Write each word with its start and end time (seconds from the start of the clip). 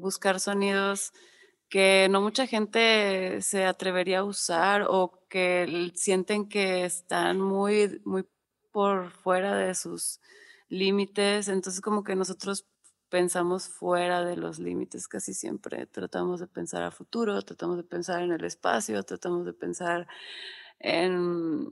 buscar 0.00 0.40
sonidos 0.40 1.12
que 1.68 2.08
no 2.10 2.20
mucha 2.20 2.46
gente 2.46 3.40
se 3.42 3.64
atrevería 3.64 4.20
a 4.20 4.24
usar 4.24 4.86
o 4.88 5.24
que 5.28 5.92
sienten 5.94 6.48
que 6.48 6.84
están 6.84 7.40
muy, 7.40 8.00
muy 8.04 8.26
por 8.72 9.12
fuera 9.12 9.56
de 9.56 9.74
sus 9.74 10.20
límites. 10.68 11.48
Entonces 11.48 11.80
como 11.80 12.02
que 12.02 12.16
nosotros 12.16 12.66
pensamos 13.08 13.68
fuera 13.68 14.24
de 14.24 14.36
los 14.36 14.58
límites 14.58 15.08
casi 15.08 15.34
siempre. 15.34 15.86
Tratamos 15.86 16.40
de 16.40 16.48
pensar 16.48 16.82
a 16.82 16.90
futuro, 16.90 17.40
tratamos 17.42 17.76
de 17.76 17.84
pensar 17.84 18.22
en 18.22 18.32
el 18.32 18.44
espacio, 18.44 19.02
tratamos 19.04 19.44
de 19.44 19.52
pensar 19.52 20.08
en, 20.78 21.68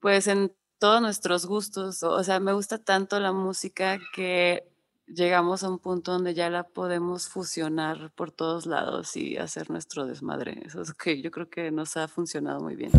pues, 0.00 0.26
en 0.26 0.54
todos 0.78 1.00
nuestros 1.00 1.46
gustos. 1.46 2.02
O 2.02 2.22
sea, 2.24 2.40
me 2.40 2.52
gusta 2.52 2.78
tanto 2.78 3.18
la 3.20 3.32
música 3.32 3.98
que 4.14 4.70
llegamos 5.14 5.62
a 5.62 5.68
un 5.68 5.78
punto 5.78 6.12
donde 6.12 6.34
ya 6.34 6.50
la 6.50 6.64
podemos 6.64 7.28
fusionar 7.28 8.10
por 8.14 8.30
todos 8.30 8.66
lados 8.66 9.16
y 9.16 9.36
hacer 9.36 9.70
nuestro 9.70 10.06
desmadre. 10.06 10.62
Eso 10.64 10.82
es 10.82 10.94
que 10.94 11.20
yo 11.20 11.30
creo 11.30 11.48
que 11.48 11.70
nos 11.70 11.96
ha 11.96 12.08
funcionado 12.08 12.60
muy 12.60 12.76
bien. 12.76 12.90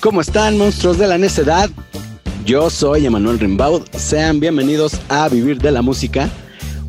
¿Cómo 0.00 0.20
están, 0.20 0.56
monstruos 0.56 0.98
de 0.98 1.08
la 1.08 1.18
necedad? 1.18 1.70
Yo 2.44 2.70
soy 2.70 3.04
Emanuel 3.04 3.38
Rimbaud. 3.38 3.82
Sean 3.96 4.40
bienvenidos 4.40 5.00
a 5.08 5.28
Vivir 5.28 5.58
de 5.58 5.72
la 5.72 5.82
Música, 5.82 6.30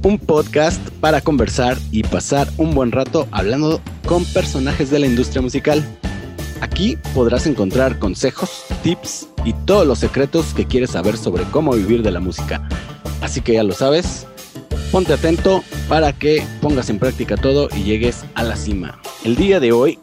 un 0.04 0.20
podcast 0.20 0.80
para 1.02 1.20
conversar 1.20 1.78
y 1.92 2.04
pasar 2.04 2.48
un 2.58 2.76
buen 2.76 2.92
rato 2.92 3.28
hablando 3.32 3.82
con 4.08 4.24
personajes 4.26 4.90
de 4.90 5.00
la 5.00 5.08
industria 5.08 5.42
musical. 5.42 5.99
Aquí 6.62 6.98
podrás 7.14 7.48
encontrar 7.48 8.00
consejos, 8.00 8.64
tips 8.84 9.28
y 9.46 9.54
todos 9.54 9.88
los 9.88 10.00
secretos 10.00 10.54
que 10.54 10.66
quieres 10.66 10.92
saber 10.92 11.18
sobre 11.18 11.44
cómo 11.46 11.74
vivir 11.74 12.04
de 12.04 12.12
la 12.12 12.20
música. 12.20 12.68
Así 13.22 13.42
que 13.42 13.54
ya 13.54 13.64
lo 13.64 13.74
sabes, 13.74 14.28
ponte 14.92 15.14
atento 15.14 15.64
para 15.88 16.14
que 16.14 16.44
pongas 16.62 16.90
en 16.90 17.00
práctica 17.00 17.38
todo 17.38 17.70
y 17.76 17.84
llegues 17.84 18.26
a 18.36 18.44
la 18.44 18.56
cima. 18.56 19.00
El 19.24 19.36
día 19.36 19.60
de 19.60 19.72
hoy 19.72 20.00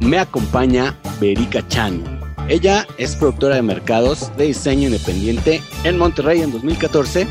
me 0.00 0.18
acompaña 0.18 0.98
Berika 1.20 1.66
Chan. 1.68 2.02
Ella 2.48 2.86
es 2.98 3.14
productora 3.16 3.56
de 3.56 3.62
mercados 3.62 4.36
de 4.36 4.46
diseño 4.46 4.88
independiente 4.88 5.62
en 5.84 5.96
Monterrey 5.96 6.42
en 6.42 6.52
2014. 6.52 7.26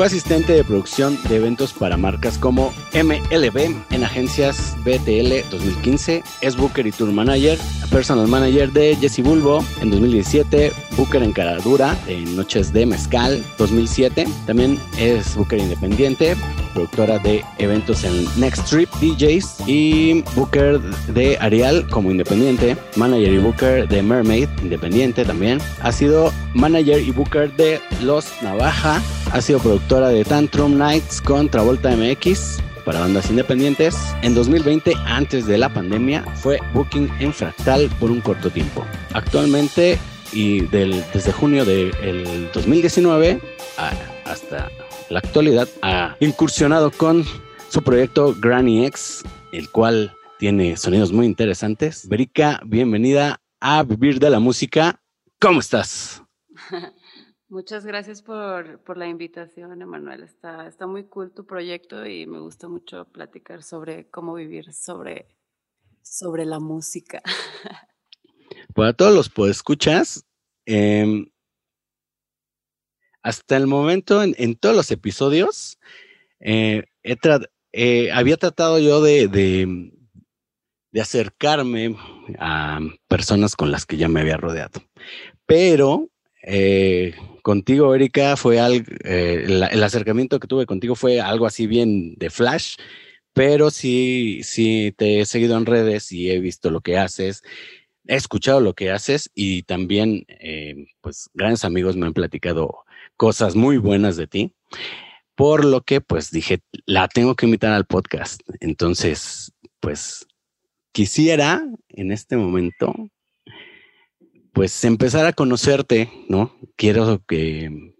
Fue 0.00 0.06
asistente 0.06 0.54
de 0.54 0.64
producción 0.64 1.18
de 1.28 1.36
eventos 1.36 1.74
para 1.74 1.98
marcas 1.98 2.38
como 2.38 2.72
MLB 2.94 3.76
en 3.90 4.02
agencias 4.02 4.74
BTL 4.82 5.46
2015. 5.50 6.24
Es 6.40 6.56
Booker 6.56 6.86
y 6.86 6.90
Tour 6.90 7.12
Manager, 7.12 7.58
Personal 7.90 8.26
Manager 8.26 8.72
de 8.72 8.96
Jesse 8.96 9.22
Bulbo 9.22 9.62
en 9.82 9.90
2017. 9.90 10.72
Booker 10.96 11.22
en 11.22 11.32
Caradura 11.32 11.98
en 12.06 12.34
Noches 12.34 12.72
de 12.72 12.86
Mezcal 12.86 13.44
2007. 13.58 14.26
También 14.46 14.80
es 14.96 15.36
Booker 15.36 15.58
Independiente 15.58 16.34
productora 16.72 17.18
de 17.18 17.44
eventos 17.58 18.04
en 18.04 18.26
Next 18.36 18.68
Trip 18.68 18.88
DJs 19.00 19.66
y 19.66 20.22
Booker 20.34 20.80
de 20.80 21.36
Arial 21.38 21.86
como 21.88 22.10
independiente, 22.10 22.76
manager 22.96 23.32
y 23.32 23.38
Booker 23.38 23.88
de 23.88 24.02
Mermaid 24.02 24.48
independiente 24.62 25.24
también. 25.24 25.60
Ha 25.80 25.92
sido 25.92 26.32
manager 26.54 27.00
y 27.00 27.10
Booker 27.10 27.54
de 27.56 27.80
Los 28.02 28.30
Navaja, 28.42 29.00
ha 29.32 29.40
sido 29.40 29.58
productora 29.90 30.16
de 30.16 30.24
Tantrum 30.24 30.78
Nights 30.78 31.20
con 31.20 31.48
Travolta 31.48 31.90
MX 31.96 32.58
para 32.84 33.00
bandas 33.00 33.28
independientes. 33.28 33.96
En 34.22 34.36
2020, 34.36 34.94
antes 35.04 35.46
de 35.46 35.58
la 35.58 35.68
pandemia, 35.68 36.22
fue 36.36 36.60
Booking 36.72 37.10
en 37.18 37.32
Fractal 37.32 37.90
por 37.98 38.12
un 38.12 38.20
corto 38.20 38.50
tiempo. 38.50 38.86
Actualmente 39.14 39.98
y 40.32 40.60
desde 40.60 41.32
junio 41.32 41.64
del 41.64 42.48
2019 42.54 43.40
hasta 44.26 44.70
la 45.08 45.18
actualidad 45.18 45.68
ha 45.82 46.16
incursionado 46.20 46.92
con 46.92 47.24
su 47.68 47.82
proyecto 47.82 48.36
Granny 48.38 48.86
X, 48.86 49.24
el 49.52 49.70
cual 49.70 50.14
tiene 50.38 50.76
sonidos 50.76 51.10
muy 51.10 51.26
interesantes. 51.26 52.08
Berica, 52.08 52.60
bienvenida 52.64 53.40
a 53.58 53.82
Vivir 53.82 54.20
de 54.20 54.30
la 54.30 54.38
Música. 54.38 55.02
¿Cómo 55.40 55.58
estás? 55.58 56.22
Muchas 57.50 57.84
gracias 57.84 58.22
por, 58.22 58.96
la 58.96 59.08
invitación, 59.08 59.82
Emanuel. 59.82 60.22
Está, 60.22 60.68
está 60.68 60.86
muy 60.86 61.02
cool 61.06 61.32
tu 61.32 61.44
proyecto 61.44 62.06
y 62.06 62.24
me 62.24 62.38
gusta 62.38 62.68
mucho 62.68 63.06
platicar 63.06 63.64
sobre 63.64 64.08
cómo 64.08 64.34
vivir 64.34 64.72
sobre, 64.72 65.26
sobre 66.00 66.44
la 66.44 66.60
música. 66.60 67.20
Para 68.74 68.92
todos 68.92 69.12
los 69.12 69.28
podescuchas, 69.28 70.24
eh, 70.64 71.26
hasta 73.20 73.56
el 73.56 73.66
momento, 73.66 74.22
en, 74.22 74.54
todos 74.54 74.76
los 74.76 74.92
episodios, 74.92 75.80
eh, 76.38 76.84
eh, 77.02 78.12
había 78.12 78.36
tratado 78.36 78.78
yo 78.78 79.02
de, 79.02 79.26
de, 79.26 81.00
acercarme 81.00 81.96
a 82.38 82.78
personas 83.08 83.56
con 83.56 83.72
las 83.72 83.86
que 83.86 83.96
ya 83.96 84.06
me 84.06 84.20
había 84.20 84.36
rodeado. 84.36 84.80
Pero 85.46 86.10
eh, 86.42 87.14
contigo, 87.50 87.94
Erika, 87.96 88.36
fue 88.36 88.60
algo, 88.60 88.86
el, 89.02 89.82
acercamiento 89.82 90.38
que 90.38 90.46
tuve 90.46 90.66
contigo 90.66 90.94
fue 90.94 91.20
algo 91.20 91.46
así 91.46 91.66
bien 91.66 92.14
de 92.16 92.30
flash, 92.30 92.76
pero 93.32 93.70
sí, 93.70 94.42
sí 94.44 94.94
te 94.96 95.20
he 95.20 95.26
seguido 95.26 95.56
en 95.56 95.66
redes 95.66 96.12
y 96.12 96.30
he 96.30 96.38
visto 96.38 96.70
lo 96.70 96.80
que 96.80 96.96
haces 96.96 97.42
he 98.06 98.14
escuchado 98.16 98.60
lo 98.60 98.74
que 98.74 98.90
haces 98.90 99.30
y 99.34 99.62
también, 99.64 100.26
pues, 101.00 101.28
grandes 101.34 101.64
amigos 101.64 101.96
me 101.96 102.06
han 102.06 102.12
platicado 102.12 102.84
cosas 103.16 103.56
muy 103.56 103.78
buenas 103.78 104.16
de 104.16 104.26
ti, 104.28 104.54
por 105.34 105.64
lo 105.64 105.82
que 105.82 106.00
pues 106.00 106.30
dije, 106.30 106.60
la 106.86 107.08
tengo 107.08 107.34
que 107.34 107.46
invitar 107.46 107.72
al 107.72 107.86
podcast. 107.86 108.42
Entonces, 108.60 109.52
pues 109.80 110.26
quisiera 110.92 111.64
en 111.88 112.12
este 112.12 112.36
momento, 112.36 112.94
pues 114.52 114.84
empezar 114.84 115.26
a 115.26 115.32
conocerte, 115.32 116.10
¿no? 116.28 116.54
Quiero 116.76 117.22
que, 117.26 117.94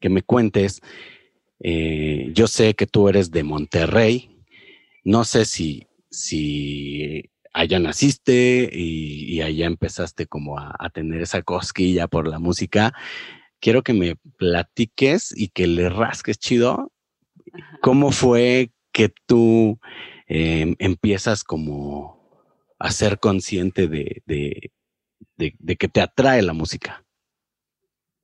que 0.00 0.08
me 0.08 0.22
cuentes. 0.22 0.80
Eh, 1.60 2.30
yo 2.34 2.46
sé 2.46 2.74
que 2.74 2.86
tú 2.86 3.08
eres 3.08 3.30
de 3.30 3.42
Monterrey. 3.42 4.44
No 5.04 5.24
sé 5.24 5.44
si, 5.44 5.86
si 6.10 7.30
allá 7.52 7.78
naciste 7.78 8.68
y, 8.72 9.40
allá 9.40 9.66
empezaste 9.66 10.26
como 10.26 10.58
a, 10.58 10.74
a, 10.78 10.90
tener 10.90 11.22
esa 11.22 11.42
cosquilla 11.42 12.06
por 12.08 12.28
la 12.28 12.38
música 12.38 12.92
quiero 13.60 13.82
que 13.82 13.92
me 13.92 14.16
platiques 14.36 15.32
y 15.36 15.48
que 15.48 15.66
le 15.66 15.88
rasques 15.88 16.38
chido 16.38 16.92
cómo 17.80 18.12
fue 18.12 18.70
que 18.92 19.12
tú 19.26 19.78
em, 20.26 20.74
empiezas 20.78 21.44
como 21.44 22.18
a 22.78 22.90
ser 22.90 23.18
consciente 23.18 23.88
de, 23.88 24.22
que 25.38 25.88
te 25.88 26.00
atrae 26.00 26.42
la 26.42 26.52
música. 26.52 27.04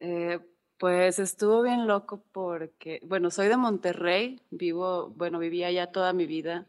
Eh, 0.00 0.38
pues 0.78 1.18
estuvo 1.18 1.62
bien 1.62 1.86
loco 1.86 2.24
porque, 2.32 3.00
bueno, 3.04 3.30
soy 3.30 3.48
de 3.48 3.56
Monterrey, 3.56 4.40
vivo, 4.50 5.10
bueno, 5.16 5.38
vivía 5.38 5.68
allá 5.68 5.92
toda 5.92 6.12
mi 6.12 6.26
vida. 6.26 6.68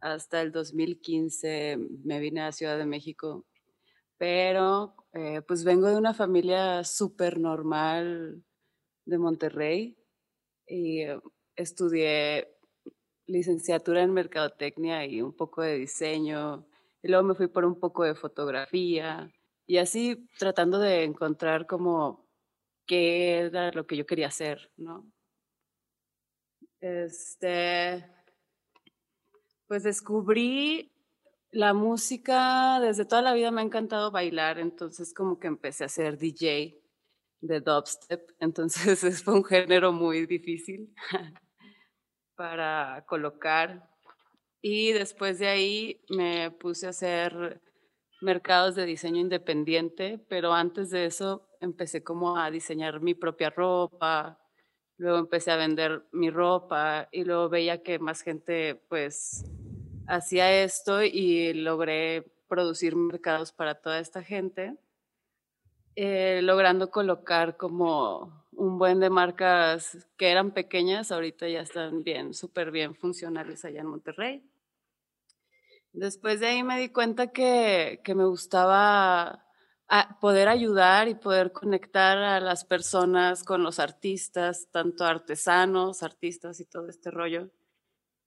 Hasta 0.00 0.40
el 0.40 0.52
2015 0.52 1.78
me 2.04 2.20
vine 2.20 2.42
a 2.42 2.52
Ciudad 2.52 2.78
de 2.78 2.86
México, 2.86 3.44
pero 4.18 4.94
eh, 5.12 5.42
pues 5.42 5.64
vengo 5.64 5.88
de 5.88 5.96
una 5.96 6.14
familia 6.14 6.84
súper 6.84 7.38
normal 7.38 8.44
de 9.04 9.18
Monterrey 9.18 9.96
y 10.66 11.00
eh, 11.02 11.20
estudié 11.56 12.56
licenciatura 13.26 14.02
en 14.02 14.12
mercadotecnia 14.12 15.04
y 15.06 15.22
un 15.22 15.32
poco 15.32 15.62
de 15.62 15.78
diseño 15.78 16.66
y 17.02 17.08
luego 17.08 17.24
me 17.24 17.34
fui 17.34 17.48
por 17.48 17.64
un 17.64 17.78
poco 17.78 18.04
de 18.04 18.14
fotografía 18.14 19.30
y 19.70 19.78
así 19.78 20.28
tratando 20.36 20.80
de 20.80 21.04
encontrar 21.04 21.64
como 21.64 22.28
qué 22.88 23.38
era 23.38 23.70
lo 23.70 23.86
que 23.86 23.96
yo 23.96 24.04
quería 24.04 24.26
hacer, 24.26 24.68
¿no? 24.76 25.08
Este, 26.80 28.04
pues 29.68 29.84
descubrí 29.84 30.90
la 31.52 31.72
música, 31.72 32.80
desde 32.80 33.04
toda 33.04 33.22
la 33.22 33.32
vida 33.32 33.52
me 33.52 33.60
ha 33.60 33.64
encantado 33.64 34.10
bailar, 34.10 34.58
entonces 34.58 35.14
como 35.14 35.38
que 35.38 35.46
empecé 35.46 35.84
a 35.84 35.88
ser 35.88 36.18
DJ 36.18 36.76
de 37.40 37.60
dubstep, 37.60 38.28
entonces 38.40 39.22
fue 39.22 39.34
un 39.34 39.44
género 39.44 39.92
muy 39.92 40.26
difícil 40.26 40.92
para 42.34 43.04
colocar. 43.06 43.88
Y 44.60 44.90
después 44.90 45.38
de 45.38 45.46
ahí 45.46 46.02
me 46.08 46.50
puse 46.50 46.88
a 46.88 46.90
hacer 46.90 47.62
mercados 48.20 48.74
de 48.74 48.86
diseño 48.86 49.20
independiente, 49.20 50.18
pero 50.28 50.52
antes 50.52 50.90
de 50.90 51.06
eso 51.06 51.48
empecé 51.60 52.02
como 52.02 52.36
a 52.36 52.50
diseñar 52.50 53.00
mi 53.00 53.14
propia 53.14 53.50
ropa, 53.50 54.38
luego 54.96 55.18
empecé 55.18 55.50
a 55.50 55.56
vender 55.56 56.04
mi 56.12 56.30
ropa 56.30 57.08
y 57.10 57.24
luego 57.24 57.48
veía 57.48 57.82
que 57.82 57.98
más 57.98 58.22
gente 58.22 58.74
pues 58.88 59.44
hacía 60.06 60.62
esto 60.62 61.02
y 61.02 61.54
logré 61.54 62.24
producir 62.48 62.96
mercados 62.96 63.52
para 63.52 63.76
toda 63.76 64.00
esta 64.00 64.22
gente, 64.22 64.76
eh, 65.96 66.40
logrando 66.42 66.90
colocar 66.90 67.56
como 67.56 68.44
un 68.52 68.78
buen 68.78 69.00
de 69.00 69.08
marcas 69.08 70.06
que 70.16 70.30
eran 70.30 70.50
pequeñas, 70.50 71.12
ahorita 71.12 71.48
ya 71.48 71.60
están 71.60 72.02
bien, 72.02 72.34
súper 72.34 72.70
bien 72.70 72.94
funcionales 72.94 73.64
allá 73.64 73.80
en 73.80 73.86
Monterrey. 73.86 74.42
Después 75.92 76.40
de 76.40 76.46
ahí 76.46 76.62
me 76.62 76.78
di 76.78 76.88
cuenta 76.90 77.28
que, 77.32 78.00
que 78.04 78.14
me 78.14 78.24
gustaba 78.24 79.44
poder 80.20 80.48
ayudar 80.48 81.08
y 81.08 81.16
poder 81.16 81.52
conectar 81.52 82.16
a 82.18 82.38
las 82.40 82.64
personas 82.64 83.42
con 83.42 83.64
los 83.64 83.80
artistas, 83.80 84.68
tanto 84.70 85.04
artesanos, 85.04 86.02
artistas 86.02 86.60
y 86.60 86.64
todo 86.64 86.88
este 86.88 87.10
rollo. 87.10 87.50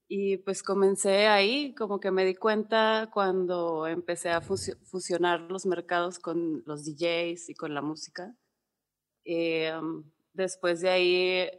Y 0.10 0.38
pues 0.38 0.62
comencé 0.62 1.28
ahí, 1.28 1.74
como 1.76 2.00
que 2.00 2.12
me 2.12 2.26
di 2.26 2.36
cuenta 2.36 3.10
cuando 3.14 3.88
empecé 3.88 4.30
a 4.30 4.42
fusionar 4.42 5.40
los 5.42 5.66
mercados 5.66 6.20
con 6.20 6.64
los 6.66 6.84
DJs 6.86 7.50
y 7.50 7.56
con 7.56 7.74
la 7.74 7.82
música. 7.82 8.36
Eh, 9.24 9.74
después 10.34 10.82
de 10.82 10.90
ahí 10.90 11.50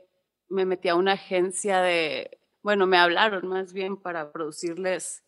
me 0.49 0.67
metí 0.67 0.89
a 0.89 0.97
una 0.97 1.13
agencia 1.13 1.81
de, 1.81 2.39
bueno, 2.63 2.87
me 2.87 2.99
hablaron 2.99 3.49
más 3.49 3.73
bien 3.73 3.97
para 3.97 4.31
producirles, 4.33 5.24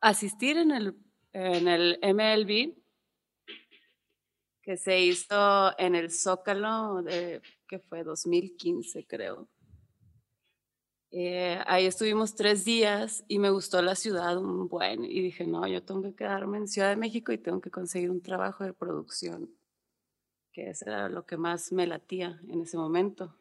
asistir 0.00 0.56
en 0.56 0.70
el, 0.70 0.96
en 1.32 1.68
el 1.68 1.98
MLB, 2.02 2.74
que 4.62 4.76
se 4.76 5.00
hizo 5.00 5.78
en 5.78 5.94
el 5.94 6.10
Zócalo, 6.10 7.02
de, 7.02 7.40
que 7.66 7.78
fue 7.78 8.04
2015 8.04 9.06
creo. 9.06 9.48
Eh, 11.10 11.58
ahí 11.66 11.86
estuvimos 11.86 12.34
tres 12.34 12.66
días 12.66 13.24
y 13.28 13.38
me 13.38 13.48
gustó 13.48 13.80
la 13.80 13.94
ciudad 13.94 14.36
un 14.36 14.68
buen 14.68 15.04
y 15.04 15.22
dije, 15.22 15.46
no, 15.46 15.66
yo 15.66 15.82
tengo 15.82 16.02
que 16.02 16.14
quedarme 16.14 16.58
en 16.58 16.68
Ciudad 16.68 16.90
de 16.90 16.96
México 16.96 17.32
y 17.32 17.38
tengo 17.38 17.62
que 17.62 17.70
conseguir 17.70 18.10
un 18.10 18.20
trabajo 18.20 18.64
de 18.64 18.74
producción, 18.74 19.50
que 20.52 20.68
eso 20.68 20.84
era 20.86 21.08
lo 21.08 21.24
que 21.24 21.38
más 21.38 21.72
me 21.72 21.86
latía 21.86 22.38
en 22.48 22.60
ese 22.60 22.76
momento. 22.76 23.34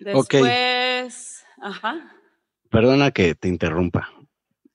Después, 0.00 1.44
ajá. 1.58 2.16
Perdona 2.70 3.10
que 3.10 3.34
te 3.34 3.48
interrumpa. 3.48 4.08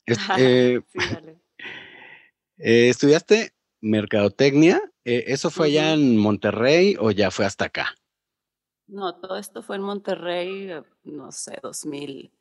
Eh, 0.08 0.80
sí, 0.92 1.00
dale. 1.12 1.38
Eh, 2.58 2.90
¿Estudiaste 2.90 3.54
mercadotecnia? 3.82 4.82
¿Eso 5.04 5.52
fue 5.52 5.68
allá 5.68 5.94
en 5.94 6.18
Monterrey 6.18 6.96
o 7.00 7.12
ya 7.12 7.30
fue 7.30 7.46
hasta 7.46 7.66
acá? 7.66 7.96
No, 8.88 9.16
todo 9.16 9.38
esto 9.38 9.62
fue 9.64 9.78
en 9.78 9.82
Monterrey, 9.82 10.72
eh, 10.72 10.84
no 11.04 11.32
sé, 11.32 11.60
2000, 11.62 12.32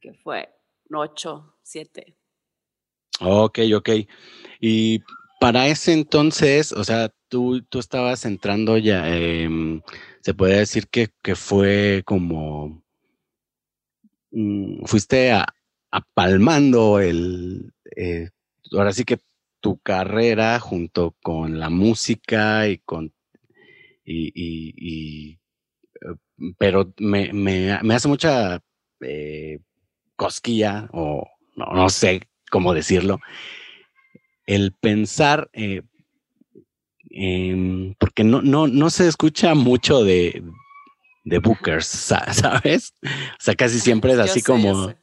que 0.00 0.14
fue 0.14 0.48
8, 0.90 1.56
7. 1.62 2.16
Ok, 3.20 3.58
ok. 3.74 3.90
Y 4.60 5.00
para 5.40 5.66
ese 5.66 5.92
entonces, 5.92 6.72
o 6.72 6.84
sea, 6.84 7.12
tú, 7.28 7.62
tú 7.62 7.80
estabas 7.80 8.24
entrando 8.24 8.78
ya, 8.78 9.08
em, 9.08 9.82
se 10.20 10.34
puede 10.34 10.58
decir 10.58 10.88
que, 10.88 11.10
que 11.22 11.34
fue 11.34 12.02
como, 12.06 12.82
mm, 14.30 14.84
fuiste 14.84 15.32
a, 15.32 15.46
apalmando 15.90 17.00
el, 17.00 17.72
eh, 17.96 18.30
ahora 18.72 18.92
sí 18.92 19.04
que 19.04 19.18
tu 19.60 19.78
carrera 19.78 20.60
junto 20.60 21.16
con 21.22 21.58
la 21.58 21.70
música 21.70 22.68
y 22.68 22.78
con, 22.78 23.12
y 24.04 25.38
pero 26.58 26.92
me, 26.98 27.32
me, 27.32 27.78
me 27.82 27.94
hace 27.94 28.08
mucha 28.08 28.60
eh, 29.00 29.58
cosquilla, 30.16 30.88
o 30.92 31.26
no, 31.56 31.66
no, 31.66 31.88
sé 31.88 32.28
cómo 32.50 32.74
decirlo, 32.74 33.20
el 34.46 34.72
pensar, 34.72 35.50
eh, 35.52 35.82
porque 37.98 38.24
no, 38.24 38.42
no, 38.42 38.66
no 38.66 38.90
se 38.90 39.08
escucha 39.08 39.54
mucho 39.54 40.04
de, 40.04 40.42
de 41.24 41.38
bookers, 41.38 41.86
¿sabes? 42.32 42.94
O 43.02 43.40
sea, 43.40 43.54
casi 43.54 43.80
siempre 43.80 44.12
es 44.12 44.18
así 44.18 44.42
como, 44.42 44.94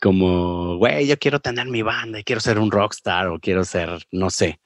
como, 0.00 0.76
güey, 0.76 1.06
yo 1.06 1.18
quiero 1.18 1.40
tener 1.40 1.66
mi 1.66 1.82
banda 1.82 2.20
y 2.20 2.24
quiero 2.24 2.40
ser 2.40 2.58
un 2.58 2.70
rockstar 2.70 3.28
o 3.28 3.40
quiero 3.40 3.64
ser, 3.64 4.06
no 4.12 4.30
sé, 4.30 4.60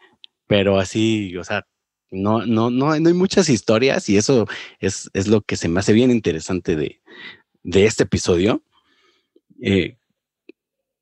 pero 0.46 0.78
así, 0.78 1.36
o 1.36 1.44
sea, 1.44 1.66
no, 2.10 2.46
no, 2.46 2.70
no, 2.70 2.92
hay 2.92 3.00
muchas 3.00 3.48
historias 3.48 4.08
y 4.08 4.16
eso 4.16 4.46
es, 4.78 5.10
lo 5.26 5.40
que 5.40 5.56
se 5.56 5.68
me 5.68 5.80
hace 5.80 5.92
bien 5.92 6.10
interesante 6.10 6.76
de, 6.76 7.00
este 7.64 8.04
episodio. 8.04 8.62
Eh, 9.60 9.96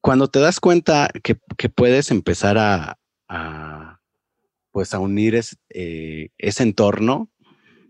cuando 0.01 0.29
te 0.29 0.39
das 0.39 0.61
cuenta 0.61 1.11
que, 1.23 1.35
puedes 1.69 2.11
empezar 2.11 2.57
a, 2.59 2.99
pues 4.71 4.95
a 4.95 4.99
unir 4.99 5.39
eh, 5.71 6.31
ese 6.39 6.63
entorno, 6.63 7.31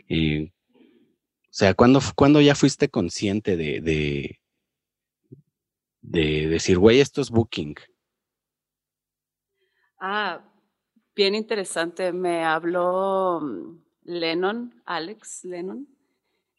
eh, 0.08 0.50
o 1.52 1.54
sea, 1.54 1.74
¿cuándo, 1.74 2.00
cuando 2.16 2.40
ya 2.40 2.54
fuiste 2.54 2.88
consciente 2.88 3.56
de, 3.56 3.80
de, 3.80 4.40
de 6.02 6.48
decir, 6.48 6.78
güey, 6.78 7.00
esto 7.00 7.22
es 7.22 7.30
booking? 7.30 7.76
Ah, 9.98 10.44
bien 11.14 11.34
interesante. 11.34 12.12
Me 12.12 12.44
habló 12.44 13.40
mm, 13.40 13.82
Lennon, 14.04 14.82
Alex 14.84 15.44
Lennon, 15.44 15.88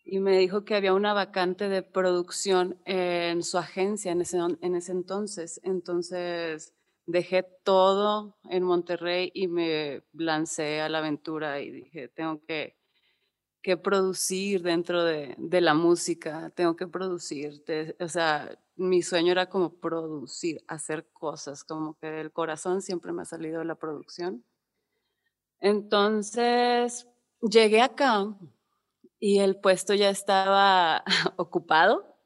y 0.05 0.19
me 0.19 0.37
dijo 0.37 0.65
que 0.65 0.75
había 0.75 0.93
una 0.93 1.13
vacante 1.13 1.69
de 1.69 1.83
producción 1.83 2.79
en 2.85 3.43
su 3.43 3.57
agencia 3.57 4.11
en 4.11 4.21
ese, 4.21 4.37
en 4.37 4.75
ese 4.75 4.91
entonces. 4.93 5.59
Entonces 5.63 6.73
dejé 7.05 7.43
todo 7.63 8.37
en 8.49 8.63
Monterrey 8.63 9.29
y 9.33 9.47
me 9.47 10.03
lancé 10.13 10.79
a 10.81 10.89
la 10.89 10.99
aventura 10.99 11.61
y 11.61 11.71
dije, 11.71 12.07
tengo 12.07 12.41
que, 12.45 12.77
que 13.61 13.77
producir 13.77 14.61
dentro 14.61 15.03
de, 15.03 15.35
de, 15.37 15.61
la 15.61 15.73
música, 15.73 16.49
tengo 16.55 16.75
que 16.75 16.87
producir. 16.87 17.63
o 17.99 18.07
sea, 18.07 18.57
mi 18.75 19.01
sueño 19.01 19.31
era 19.31 19.49
como 19.49 19.79
producir, 19.79 20.63
hacer 20.67 21.07
cosas, 21.13 21.63
como 21.63 21.97
que 21.99 22.21
el 22.21 22.31
corazón 22.31 22.81
siempre 22.81 23.13
me 23.13 23.21
ha 23.21 23.25
salido 23.25 23.63
la 23.63 23.75
producción. 23.75 24.43
Entonces, 25.59 27.07
llegué 27.41 27.81
acá 27.81 28.35
y 29.19 29.39
el 29.39 29.55
puesto 29.57 29.93
ya 29.93 30.09
estaba 30.09 31.03
ocupado. 31.37 32.17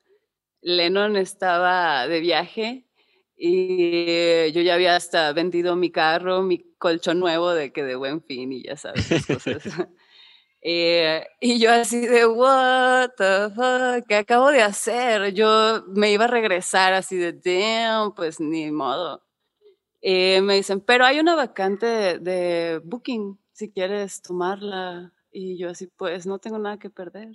Lennon 0.61 1.15
estaba 1.15 2.07
de 2.07 2.19
viaje 2.19 2.87
y 3.35 4.51
yo 4.51 4.61
ya 4.61 4.73
había 4.73 4.95
hasta 4.95 5.31
vendido 5.33 5.75
mi 5.75 5.91
carro, 5.91 6.41
mi 6.41 6.59
colchón 6.77 7.19
nuevo 7.19 7.51
de 7.51 7.71
que 7.71 7.83
de 7.83 7.95
buen 7.95 8.23
fin 8.23 8.51
y 8.51 8.63
ya 8.63 8.75
sabes, 8.75 9.07
cosas. 9.27 9.63
Eh, 10.61 11.25
y 11.39 11.59
yo 11.59 11.71
así 11.71 12.05
de, 12.07 12.25
what 12.25 13.11
the 13.17 13.49
fuck, 13.53 14.07
¿qué 14.07 14.15
acabo 14.15 14.51
de 14.51 14.61
hacer? 14.61 15.33
Yo 15.33 15.83
me 15.87 16.11
iba 16.11 16.25
a 16.25 16.27
regresar 16.27 16.93
así 16.93 17.15
de, 17.15 17.33
damn, 17.33 18.13
pues 18.13 18.39
ni 18.39 18.71
modo. 18.71 19.23
Eh, 20.01 20.41
me 20.41 20.55
dicen, 20.55 20.81
pero 20.81 21.05
hay 21.05 21.19
una 21.19 21.35
vacante 21.35 22.19
de, 22.19 22.81
booking, 22.83 23.39
si 23.51 23.71
quieres 23.71 24.21
tomarla. 24.21 25.13
Y 25.31 25.57
yo 25.57 25.69
así, 25.69 25.87
pues 25.87 26.25
no 26.25 26.39
tengo 26.39 26.57
nada 26.57 26.79
que 26.79 26.89
perder. 26.89 27.33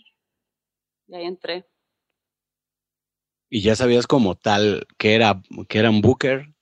Y 1.07 1.15
ahí 1.15 1.25
entré. 1.25 1.67
¿Y 3.49 3.63
ya 3.63 3.77
sabías 3.77 4.07
como 4.07 4.35
tal 4.35 4.87
que 4.99 5.15
era, 5.15 5.43
que 5.69 5.79
era 5.79 5.91
un 5.91 6.01
booker? 6.01 6.55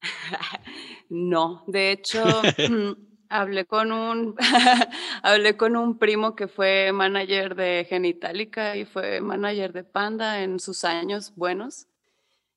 no, 1.10 1.64
de 1.66 1.92
hecho... 1.92 2.24
Hablé 3.32 3.64
con 3.64 3.92
un 3.92 4.36
hablé 5.22 5.56
con 5.56 5.74
un 5.76 5.98
primo 5.98 6.36
que 6.36 6.48
fue 6.48 6.92
manager 6.92 7.54
de 7.54 7.86
Genitalica 7.88 8.76
y 8.76 8.84
fue 8.84 9.22
manager 9.22 9.72
de 9.72 9.84
Panda 9.84 10.42
en 10.42 10.60
sus 10.60 10.84
años 10.84 11.34
buenos. 11.34 11.88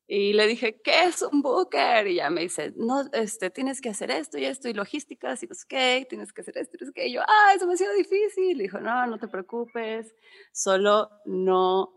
Y 0.08 0.34
le 0.34 0.48
dije, 0.48 0.82
¿qué 0.84 1.05
es 1.05 1.22
un 1.22 1.41
booker? 1.41 2.05
Y 2.08 2.15
ya 2.15 2.29
me 2.29 2.41
dice, 2.41 2.74
no, 2.75 3.05
este, 3.13 3.50
tienes 3.50 3.79
que 3.79 3.89
hacer 3.89 4.12
esto 4.12 4.38
y 4.38 4.46
esto 4.46 4.67
y 4.67 4.74
logísticas 4.74 5.41
y 5.41 5.48
no 5.48 5.55
sé 5.55 5.65
qué, 5.67 6.05
tienes 6.10 6.34
que 6.34 6.41
hacer 6.41 6.58
esto 6.58 6.75
y 6.75 6.79
no 6.82 6.88
sé 6.88 6.94
qué. 6.94 7.08
Y 7.08 7.13
yo, 7.13 7.22
ah, 7.22 7.53
ha 7.53 7.77
sido 7.77 7.94
difícil. 7.94 8.58
Le 8.58 8.63
dijo, 8.63 8.79
no, 8.79 9.08
no 9.08 9.17
te 9.17 9.29
preocupes, 9.29 10.13
solo 10.51 11.10
no 11.25 11.94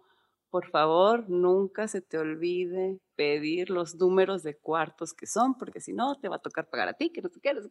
por 0.51 0.71
favor, 0.71 1.29
nunca 1.29 1.89
se 1.89 2.01
te 2.01 2.19
olvide 2.19 2.99
pedir 3.17 3.71
los 3.71 3.97
números 3.97 4.43
de 4.43 4.57
cuartos 4.57 5.13
que 5.13 5.27
son, 5.27 5.59
porque 5.59 5.81
si 5.81 5.93
no, 5.93 6.19
te 6.19 6.29
va 6.29 6.37
a 6.37 6.41
tocar 6.41 6.69
pagar 6.71 6.89
a 6.89 6.95
ti, 6.95 7.11
que 7.11 7.21
no 7.21 7.29
te 7.29 7.41
quieres. 7.41 7.69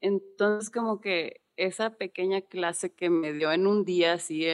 Entonces, 0.00 0.70
como 0.70 1.00
que 1.00 1.40
esa 1.56 1.96
pequeña 1.96 2.42
clase 2.42 2.94
que 2.94 3.10
me 3.10 3.32
dio 3.32 3.50
en 3.50 3.66
un 3.66 3.84
día, 3.84 4.14
así 4.14 4.46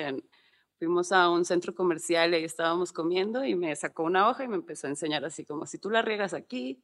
fuimos 0.78 1.12
a 1.12 1.28
un 1.30 1.44
centro 1.44 1.74
comercial 1.74 2.32
y 2.32 2.36
ahí 2.36 2.44
estábamos 2.44 2.92
comiendo 2.92 3.44
y 3.44 3.54
me 3.54 3.74
sacó 3.76 4.04
una 4.04 4.28
hoja 4.28 4.44
y 4.44 4.48
me 4.48 4.56
empezó 4.56 4.86
a 4.86 4.90
enseñar 4.90 5.24
así 5.24 5.44
como, 5.44 5.66
si 5.66 5.78
tú 5.78 5.90
la 5.90 6.02
riegas 6.02 6.34
aquí, 6.34 6.82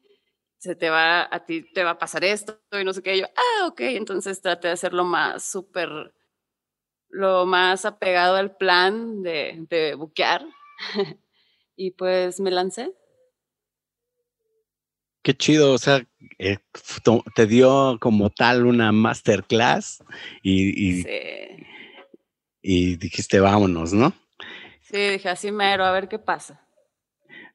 se 0.59 0.75
te 0.75 0.91
va, 0.91 1.23
a 1.23 1.47
ti 1.47 1.63
te 1.73 1.85
va 1.85 1.91
a 1.91 1.99
pasar 1.99 2.25
esto 2.25 2.61
y 2.73 2.85
no 2.85 2.93
sé 2.93 3.03
qué. 3.03 3.19
yo, 3.19 3.27
ah, 3.37 3.67
ok, 3.69 3.81
entonces 3.81 4.41
traté 4.43 4.69
de 4.69 4.75
hacerlo 4.75 5.05
más 5.05 5.45
súper, 5.45 6.13
lo 7.09 7.47
más 7.47 7.85
apegado 7.85 8.37
al 8.37 8.57
plan 8.57 9.23
de, 9.23 9.65
de 9.69 9.95
buquear 9.95 10.45
y 11.77 11.93
pues 11.93 12.41
me 12.41 12.51
lancé. 12.51 12.93
Qué 15.23 15.35
chido, 15.35 15.73
o 15.73 15.79
sea, 15.79 16.07
eh, 16.39 16.59
te 17.35 17.47
dio 17.47 17.99
como 18.01 18.31
tal 18.31 18.65
una 18.65 18.93
masterclass 18.93 20.03
y, 20.43 21.01
y, 21.01 21.07
y 22.63 22.97
dijiste 22.97 23.41
vámonos, 23.41 23.93
¿no? 23.93 24.15
Sí, 24.81 24.97
dije 24.97 25.29
así 25.29 25.53
mero, 25.53 25.85
a 25.85 25.93
ver 25.93 26.09
qué 26.09 26.19
pasa. 26.19 26.67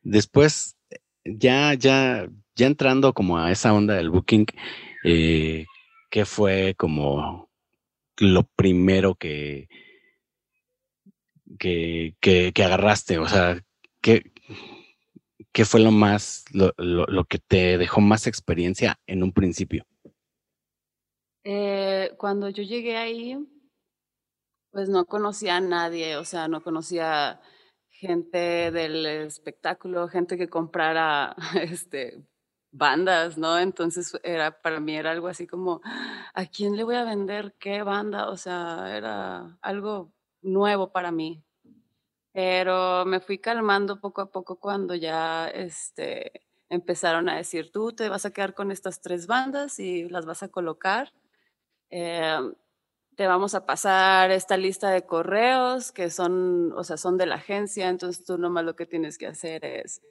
Después, 0.04 0.78
ya, 1.26 1.74
ya, 1.74 2.28
ya 2.56 2.68
entrando 2.68 3.14
como 3.14 3.40
a 3.40 3.52
esa 3.52 3.74
onda 3.74 3.96
del 3.96 4.12
booking, 4.12 4.46
eh, 5.04 5.66
¿qué 6.12 6.26
fue 6.26 6.76
como 6.78 7.50
lo 8.18 8.44
primero 8.44 9.16
que, 9.16 9.68
que, 11.58 12.16
que, 12.20 12.64
agarraste? 12.64 13.20
O 13.20 13.28
sea, 13.28 13.62
¿qué, 14.02 14.32
¿qué 15.52 15.66
fue 15.66 15.80
lo 15.80 15.92
más, 15.92 16.46
lo, 16.52 16.74
lo, 16.78 17.26
que 17.26 17.40
te 17.40 17.78
dejó 17.78 18.02
más 18.02 18.28
experiencia 18.28 19.00
en 19.08 19.24
un 19.24 19.32
principio? 19.32 19.86
Eh, 21.44 22.12
cuando 22.18 22.50
yo 22.50 22.64
llegué 22.64 22.98
ahí, 22.98 23.38
pues 24.72 24.90
no 24.90 25.06
conocía 25.06 25.58
a 25.58 25.62
nadie, 25.62 26.18
o 26.18 26.26
sea, 26.26 26.48
no 26.48 26.64
conocía 26.64 27.42
gente 27.90 28.72
del 28.72 29.06
espectáculo, 29.06 30.08
gente 30.08 30.38
que 30.38 30.50
comprara 30.50 31.36
este 31.62 32.24
bandas, 32.74 33.38
¿no? 33.38 33.60
Entonces 33.60 34.20
era 34.24 34.62
para 34.62 34.80
mí 34.80 34.96
era 34.98 35.12
algo 35.12 35.28
así 35.28 35.48
como 35.48 35.82
¿a 36.34 36.46
quién 36.48 36.76
le 36.76 36.84
voy 36.84 36.96
a 36.96 37.06
vender 37.06 37.56
qué 37.60 37.84
banda? 37.84 38.30
O 38.30 38.38
sea, 38.38 38.98
era 38.98 39.58
algo 39.62 40.12
nuevo 40.42 40.92
para 40.92 41.12
mí. 41.12 41.43
Pero 42.34 43.06
me 43.06 43.20
fui 43.20 43.38
calmando 43.38 44.00
poco 44.02 44.22
a 44.22 44.32
poco 44.32 44.58
cuando 44.60 44.96
ya 44.96 45.48
este 45.48 46.44
empezaron 46.70 47.30
a 47.30 47.38
decir, 47.38 47.72
tú 47.72 47.94
te 47.94 48.10
vas 48.10 48.26
a 48.26 48.32
quedar 48.32 48.56
con 48.56 48.72
estas 48.72 49.02
tres 49.02 49.28
bandas 49.28 49.80
y 49.80 50.10
las 50.10 50.26
vas 50.26 50.42
a 50.44 50.50
colocar. 50.50 51.14
Em, 51.90 52.56
te 53.16 53.28
vamos 53.28 53.54
a 53.56 53.66
pasar 53.68 54.32
esta 54.32 54.58
lista 54.58 54.90
de 54.90 55.06
correos 55.06 55.92
que 55.92 56.10
son, 56.10 56.74
o 56.74 56.84
sea, 56.84 56.98
son 56.98 57.18
de 57.18 57.28
la 57.28 57.36
agencia, 57.36 57.90
entonces 57.90 58.26
tú 58.26 58.38
nomás 58.40 58.66
lo 58.66 58.76
que 58.76 58.88
tienes 58.88 59.20
que 59.20 59.28
hacer 59.28 59.64
es 59.66 60.02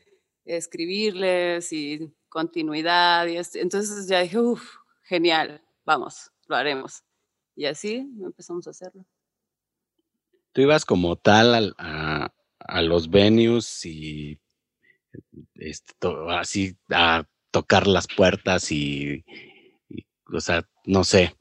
escribirles 0.45 1.73
y 1.73 2.15
continuidad. 2.29 3.27
Y 3.27 3.39
entonces 3.59 4.07
ya 4.09 4.21
dije, 4.21 4.39
uff, 4.39 4.77
genial, 5.03 5.63
vamos, 5.85 6.31
lo 6.47 6.57
haremos. 6.57 7.03
Y 7.57 7.67
así 7.67 8.09
empezamos 8.23 8.67
a 8.69 8.71
hacerlo. 8.71 9.05
Tú 10.53 10.63
ibas 10.63 10.85
como 10.85 11.17
tal 11.17 11.75
a, 11.79 12.33
los 12.83 13.11
venues 13.11 13.85
y 13.85 14.39
este, 15.57 15.95
así 16.31 16.77
a 16.91 17.25
tocar 17.51 17.87
las 17.87 18.07
puertas 18.07 18.71
y, 18.71 19.25
o 20.33 20.41
sea, 20.41 20.67
no 20.85 21.05
sé, 21.05 21.35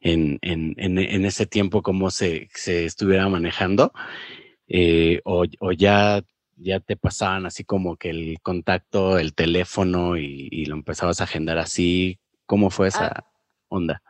en, 0.00 0.38
en, 0.42 0.74
en, 0.76 1.24
ese 1.24 1.46
tiempo 1.46 1.82
cómo 1.82 2.10
se, 2.10 2.48
se 2.54 2.84
estuviera 2.84 3.28
manejando, 3.28 3.92
eh, 4.68 5.20
o, 5.24 5.44
o, 5.60 5.72
ya, 5.72 6.22
ya 6.56 6.80
te 6.80 6.96
pasaban 6.96 7.46
así 7.46 7.64
como 7.64 7.96
que 7.96 8.10
el 8.10 8.38
contacto, 8.42 9.18
el 9.18 9.34
teléfono 9.34 10.16
y, 10.16 10.64
lo 10.66 10.74
empezabas 10.74 11.20
a 11.20 11.24
agendar 11.24 11.58
así, 11.58 12.18
¿cómo 12.46 12.70
fue 12.70 12.88
esa 12.88 13.06
ah, 13.06 13.24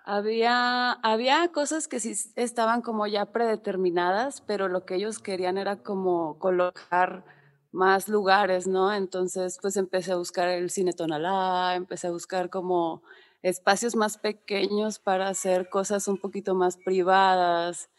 Había, 0.04 0.92
había 0.92 1.48
cosas 1.48 1.88
que 1.88 1.98
sí 1.98 2.14
estaban 2.36 2.80
como 2.82 3.06
ya 3.06 3.26
predeterminadas, 3.26 4.40
pero 4.40 4.68
lo 4.68 4.84
que 4.84 4.94
ellos 4.96 5.18
querían 5.18 5.58
era 5.58 5.82
como 5.82 6.38
colocar 6.38 7.24
más 7.72 8.08
lugares, 8.08 8.66
¿no? 8.66 8.92
Entonces, 8.94 9.58
pues 9.60 9.76
empecé 9.76 10.12
a 10.12 10.16
buscar 10.16 10.48
el 10.48 10.70
Cine 10.70 10.92
Tonalá, 10.92 11.74
empecé 11.74 12.06
a 12.06 12.12
buscar 12.12 12.50
como 12.50 13.02
espacios 13.42 13.96
más 13.96 14.18
pequeños 14.18 14.98
para 14.98 15.28
hacer 15.28 15.68
cosas 15.68 16.08
un 16.08 16.18
poquito 16.18 16.54
más 16.54 16.76
privadas. 16.76 17.90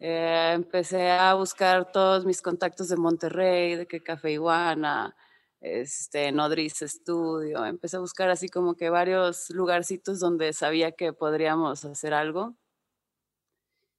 Eh, 0.00 0.52
empecé 0.54 1.10
a 1.10 1.34
buscar 1.34 1.92
todos 1.92 2.24
mis 2.24 2.42
contactos 2.42 2.88
de 2.88 2.96
Monterrey, 2.96 3.76
de 3.76 3.86
que 3.86 4.02
Café 4.02 4.32
Iguana, 4.32 5.14
este, 5.60 6.32
Nodriz 6.32 6.74
Studio. 6.80 7.64
Empecé 7.64 7.96
a 7.96 8.00
buscar 8.00 8.30
así 8.30 8.48
como 8.48 8.74
que 8.74 8.90
varios 8.90 9.50
lugarcitos 9.50 10.20
donde 10.20 10.52
sabía 10.52 10.92
que 10.92 11.12
podríamos 11.12 11.84
hacer 11.84 12.14
algo. 12.14 12.56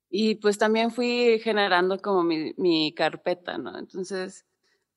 Y 0.09 0.35
pues 0.35 0.57
también 0.57 0.91
fui 0.91 1.39
generando 1.41 2.01
como 2.01 2.23
mi, 2.23 2.53
mi 2.57 2.93
carpeta, 2.93 3.57
¿no? 3.57 3.77
Entonces 3.77 4.45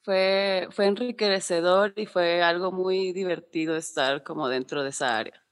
fue, 0.03 0.69
fue 0.71 0.87
enriquecedor 0.87 1.95
y 1.97 2.07
fue 2.07 2.43
algo 2.43 2.73
muy 2.73 3.13
divertido 3.13 3.77
estar 3.77 4.23
como 4.23 4.49
dentro 4.49 4.83
de 4.83 4.91
esa 4.91 5.17
área. 5.17 5.45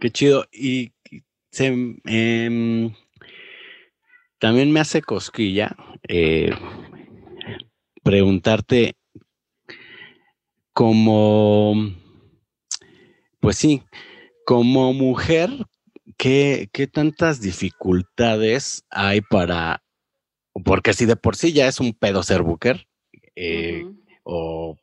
Qué 0.00 0.10
chido. 0.10 0.44
Y 0.52 0.92
se, 1.50 1.66
em, 2.04 2.94
también 4.38 4.72
me 4.72 4.80
hace 4.80 5.02
cosquilla 5.02 5.74
eh, 6.08 6.50
preguntarte 8.06 8.94
como, 10.72 11.74
pues 13.40 13.56
sí, 13.56 13.82
como 14.44 14.92
mujer, 14.92 15.50
¿qué, 16.16 16.68
qué 16.72 16.86
tantas 16.86 17.40
dificultades 17.40 18.84
hay 18.90 19.22
para, 19.22 19.82
porque 20.64 20.92
si 20.92 21.04
de 21.04 21.16
por 21.16 21.34
sí 21.34 21.52
ya 21.52 21.66
es 21.66 21.80
un 21.80 21.94
pedo 21.94 22.22
ser 22.22 22.42
booker, 22.42 22.86
eh, 23.34 23.84
o 24.22 24.76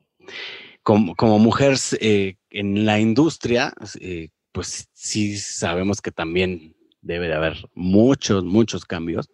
como, 0.83 1.15
como 1.15 1.39
mujer 1.39 1.77
eh, 2.01 2.35
en 2.49 2.85
la 2.85 2.99
industria, 2.99 3.73
pues 4.51 4.89
sí 4.91 5.37
sabemos 5.37 6.01
que 6.01 6.11
también 6.11 6.75
debe 7.01 7.29
de 7.29 7.35
haber 7.35 7.69
muchos, 7.73 8.43
muchos 8.43 8.83
cambios. 8.83 9.29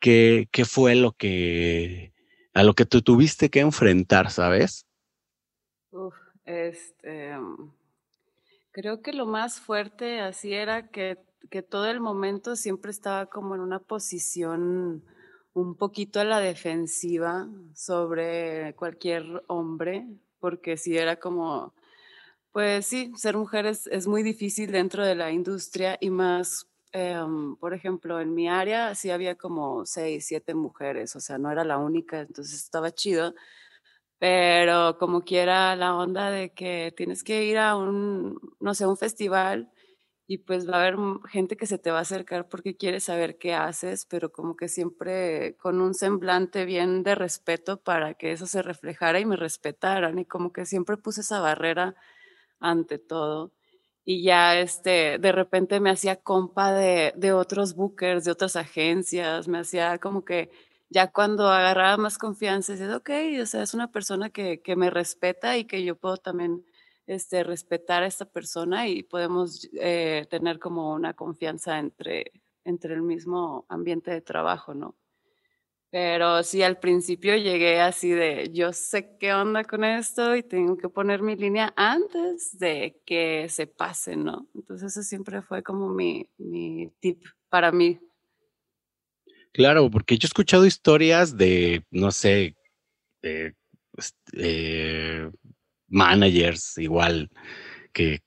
¿Qué, 0.00 0.48
qué 0.50 0.64
fue 0.64 0.94
lo 0.94 1.12
que, 1.12 2.13
a 2.54 2.62
lo 2.62 2.74
que 2.74 2.86
tú 2.86 3.02
tuviste 3.02 3.50
que 3.50 3.60
enfrentar, 3.60 4.30
sabes? 4.30 4.86
Uf, 5.90 6.14
este, 6.44 7.34
creo 8.70 9.02
que 9.02 9.12
lo 9.12 9.26
más 9.26 9.60
fuerte 9.60 10.20
así 10.20 10.54
era 10.54 10.88
que, 10.88 11.18
que 11.50 11.62
todo 11.62 11.86
el 11.86 12.00
momento 12.00 12.56
siempre 12.56 12.90
estaba 12.90 13.26
como 13.26 13.54
en 13.54 13.60
una 13.60 13.80
posición 13.80 15.04
un 15.54 15.76
poquito 15.76 16.20
a 16.20 16.24
la 16.24 16.40
defensiva 16.40 17.48
sobre 17.74 18.74
cualquier 18.74 19.44
hombre, 19.46 20.06
porque 20.40 20.76
si 20.76 20.98
era 20.98 21.16
como, 21.16 21.74
pues 22.52 22.86
sí, 22.86 23.12
ser 23.16 23.36
mujer 23.36 23.66
es, 23.66 24.06
muy 24.06 24.22
difícil 24.22 24.72
dentro 24.72 25.04
de 25.06 25.14
la 25.14 25.30
industria 25.30 25.96
y 26.00 26.10
más, 26.10 26.66
em, 26.94 27.56
por 27.56 27.74
ejemplo, 27.74 28.20
en 28.20 28.34
mi 28.34 28.48
área 28.48 28.94
sí 28.96 29.10
había 29.10 29.36
como 29.36 29.86
seis, 29.86 30.26
siete 30.26 30.54
mujeres, 30.54 31.16
o 31.16 31.20
sea, 31.20 31.38
no 31.38 31.50
era 31.52 31.64
la 31.64 31.78
única, 31.78 32.20
entonces 32.22 32.54
estaba 32.64 32.92
chido, 32.92 33.34
pero 34.18 34.98
como 34.98 35.22
quiera 35.24 35.76
la 35.76 35.94
onda 35.96 36.30
de 36.30 36.52
que 36.54 36.92
tienes 36.96 37.24
que 37.24 37.44
ir 37.44 37.58
a 37.58 37.76
un, 37.76 38.38
no 38.60 38.74
sé, 38.74 38.86
un 38.86 38.96
festival 38.96 39.70
y 40.28 40.38
pues 40.38 40.68
va 40.70 40.76
a 40.78 40.80
haber 40.82 40.96
gente 41.30 41.56
que 41.56 41.66
se 41.66 41.78
te 41.78 41.90
va 41.92 41.98
a 41.98 42.02
acercar 42.02 42.48
porque 42.48 42.76
quiere 42.76 43.00
saber 43.00 43.38
qué 43.38 43.54
haces, 43.54 44.06
pero 44.06 44.32
como 44.32 44.56
que 44.56 44.68
siempre 44.68 45.56
con 45.58 45.80
un 45.82 45.94
semblante 45.94 46.64
bien 46.66 47.02
de 47.04 47.14
respeto 47.16 47.82
para 47.82 48.14
que 48.14 48.32
eso 48.32 48.46
se 48.46 48.62
reflejara 48.62 49.20
y 49.20 49.26
me 49.26 49.36
respetaran 49.36 50.18
y 50.18 50.26
como 50.26 50.52
que 50.52 50.66
siempre 50.66 50.96
puse 50.98 51.22
esa 51.22 51.40
barrera 51.40 51.94
ante 52.60 52.98
todo. 52.98 53.52
Y 54.04 54.22
ya 54.22 54.58
este, 54.60 55.18
de 55.18 55.32
repente 55.32 55.80
me 55.80 55.90
hacía 55.90 56.16
compa 56.16 56.72
de, 56.72 57.12
de 57.16 57.32
otros 57.32 57.74
bookers, 57.74 58.24
de 58.24 58.32
otras 58.32 58.56
agencias, 58.56 59.48
me 59.48 59.58
hacía 59.58 59.98
como 59.98 60.24
que 60.24 60.50
ya 60.90 61.10
cuando 61.10 61.48
agarraba 61.48 61.96
más 61.96 62.18
confianza, 62.18 62.72
decía, 62.72 62.96
ok, 62.96 63.10
o 63.42 63.46
sea, 63.46 63.62
es 63.62 63.74
una 63.74 63.90
persona 63.90 64.30
que, 64.30 64.62
que, 64.62 64.76
me 64.76 64.90
respeta 64.90 65.56
y 65.56 65.64
que 65.64 65.82
yo 65.84 65.96
puedo 65.96 66.18
también 66.18 66.64
este, 67.06 67.42
respetar 67.44 68.02
a 68.02 68.06
esta 68.06 68.26
persona 68.26 68.88
y 68.88 69.02
podemos 69.02 69.68
eh, 69.74 70.26
tener 70.30 70.58
como 70.58 70.92
una 70.94 71.14
confianza 71.14 71.78
entre, 71.78 72.32
entre 72.64 72.94
el 72.94 73.02
mismo 73.02 73.66
ambiente 73.68 74.10
de 74.10 74.20
trabajo, 74.20 74.74
¿no? 74.74 74.94
Pero 75.94 76.42
sí, 76.42 76.60
al 76.60 76.80
principio 76.80 77.36
llegué 77.36 77.80
así 77.80 78.10
de, 78.10 78.50
yo 78.52 78.72
sé 78.72 79.16
qué 79.16 79.32
onda 79.32 79.62
con 79.62 79.84
esto 79.84 80.34
y 80.34 80.42
tengo 80.42 80.76
que 80.76 80.88
poner 80.88 81.22
mi 81.22 81.36
línea 81.36 81.72
antes 81.76 82.58
de 82.58 83.00
que 83.06 83.48
se 83.48 83.68
pase, 83.68 84.16
¿no? 84.16 84.48
Entonces 84.56 84.90
eso 84.90 85.04
siempre 85.04 85.40
fue 85.40 85.62
como 85.62 85.88
mi, 85.88 86.28
mi 86.36 86.90
tip 86.98 87.22
para 87.48 87.70
mí. 87.70 88.00
Claro, 89.52 89.88
porque 89.88 90.18
yo 90.18 90.26
he 90.26 90.30
escuchado 90.30 90.66
historias 90.66 91.36
de, 91.36 91.84
no 91.92 92.10
sé, 92.10 92.56
de, 93.22 93.54
este, 93.96 95.30
managers 95.86 96.76
igual 96.78 97.30
que 97.92 98.18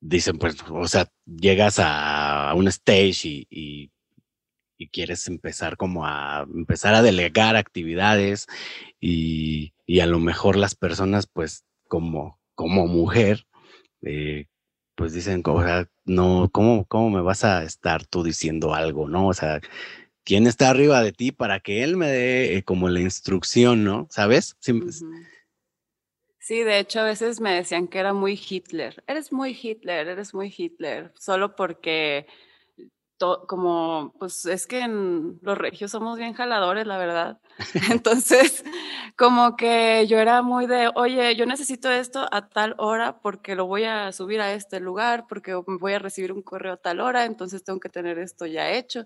dicen, 0.00 0.36
pues, 0.36 0.56
o 0.68 0.86
sea, 0.86 1.10
llegas 1.24 1.78
a 1.78 2.52
un 2.54 2.68
stage 2.68 3.46
y 3.48 3.90
quieres 4.88 5.26
empezar 5.28 5.76
como 5.76 6.06
a 6.06 6.46
empezar 6.54 6.94
a 6.94 7.02
delegar 7.02 7.56
actividades 7.56 8.46
y, 9.00 9.72
a 10.00 10.06
lo 10.06 10.20
mejor 10.20 10.56
las 10.56 10.74
personas 10.74 11.26
pues 11.26 11.64
como, 11.88 12.38
como 12.54 12.86
mujer, 12.86 13.46
eh, 14.02 14.46
pues 14.94 15.12
dicen, 15.12 15.42
o 15.44 15.62
sea, 15.62 15.88
no, 16.04 16.48
¿cómo, 16.52 16.84
¿cómo 16.86 17.10
me 17.10 17.22
vas 17.22 17.44
a 17.44 17.64
estar 17.64 18.06
tú 18.06 18.22
diciendo 18.22 18.74
algo, 18.74 19.08
no? 19.08 19.28
O 19.28 19.34
sea, 19.34 19.60
¿quién 20.24 20.46
está 20.46 20.70
arriba 20.70 21.02
de 21.02 21.12
ti 21.12 21.32
para 21.32 21.60
que 21.60 21.82
él 21.82 21.96
me 21.96 22.08
dé 22.08 22.56
eh, 22.56 22.62
como 22.62 22.88
la 22.88 23.00
instrucción, 23.00 23.84
no? 23.84 24.06
¿Sabes? 24.10 24.56
Sí, 26.38 26.64
de 26.64 26.78
hecho 26.78 27.00
a 27.00 27.04
veces 27.04 27.40
me 27.40 27.54
decían 27.54 27.86
que 27.86 27.98
era 27.98 28.12
muy 28.12 28.32
Hitler. 28.32 29.04
Eres 29.06 29.32
muy 29.32 29.56
Hitler, 29.60 30.08
eres 30.08 30.34
muy 30.34 30.52
Hitler, 30.56 31.12
solo 31.16 31.54
porque 31.54 32.26
como, 33.46 34.14
pues 34.18 34.46
es 34.46 34.66
que 34.66 34.80
en 34.80 35.38
los 35.42 35.58
regios 35.58 35.90
somos 35.90 36.18
bien 36.18 36.32
jaladores, 36.32 36.86
la 36.86 36.98
verdad. 36.98 37.40
Entonces, 37.90 38.64
como 39.16 39.56
que 39.56 40.06
yo 40.08 40.18
era 40.18 40.42
muy 40.42 40.66
de, 40.66 40.90
oye, 40.94 41.36
yo 41.36 41.46
necesito 41.46 41.90
esto 41.90 42.26
a 42.32 42.48
tal 42.48 42.74
hora 42.78 43.20
porque 43.20 43.54
lo 43.54 43.66
voy 43.66 43.84
a 43.84 44.12
subir 44.12 44.40
a 44.40 44.54
este 44.54 44.80
lugar, 44.80 45.26
porque 45.28 45.54
voy 45.54 45.92
a 45.92 45.98
recibir 45.98 46.32
un 46.32 46.42
correo 46.42 46.74
a 46.74 46.76
tal 46.78 47.00
hora, 47.00 47.26
entonces 47.26 47.62
tengo 47.64 47.80
que 47.80 47.88
tener 47.88 48.18
esto 48.18 48.46
ya 48.46 48.70
hecho. 48.70 49.04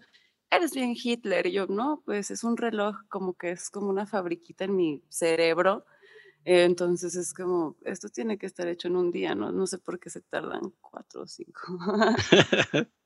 Eres 0.51 0.73
bien 0.73 0.95
Hitler. 0.95 1.47
Y 1.47 1.53
yo, 1.53 1.67
no, 1.67 2.03
pues 2.05 2.31
es 2.31 2.45
un 2.45 2.57
reloj, 2.57 2.97
como 3.09 3.35
que 3.35 3.51
es 3.51 3.71
como 3.71 3.89
una 3.89 4.07
fabriquita 4.07 4.65
en 4.65 4.77
mi 4.77 5.03
cerebro. 5.09 5.85
entonces 6.45 7.17
es 7.17 7.35
como, 7.35 7.77
esto 7.85 8.09
tiene 8.09 8.39
que 8.39 8.47
estar 8.47 8.69
hecho 8.69 8.89
en 8.89 8.97
un 8.97 9.11
día, 9.11 9.35
¿no? 9.35 9.53
No 9.53 9.67
sé 9.67 9.79
por 9.79 9.99
qué 9.99 10.11
se 10.11 10.21
tardan 10.21 10.73
cuatro 10.81 11.23
o 11.23 11.27
cinco. 11.27 11.63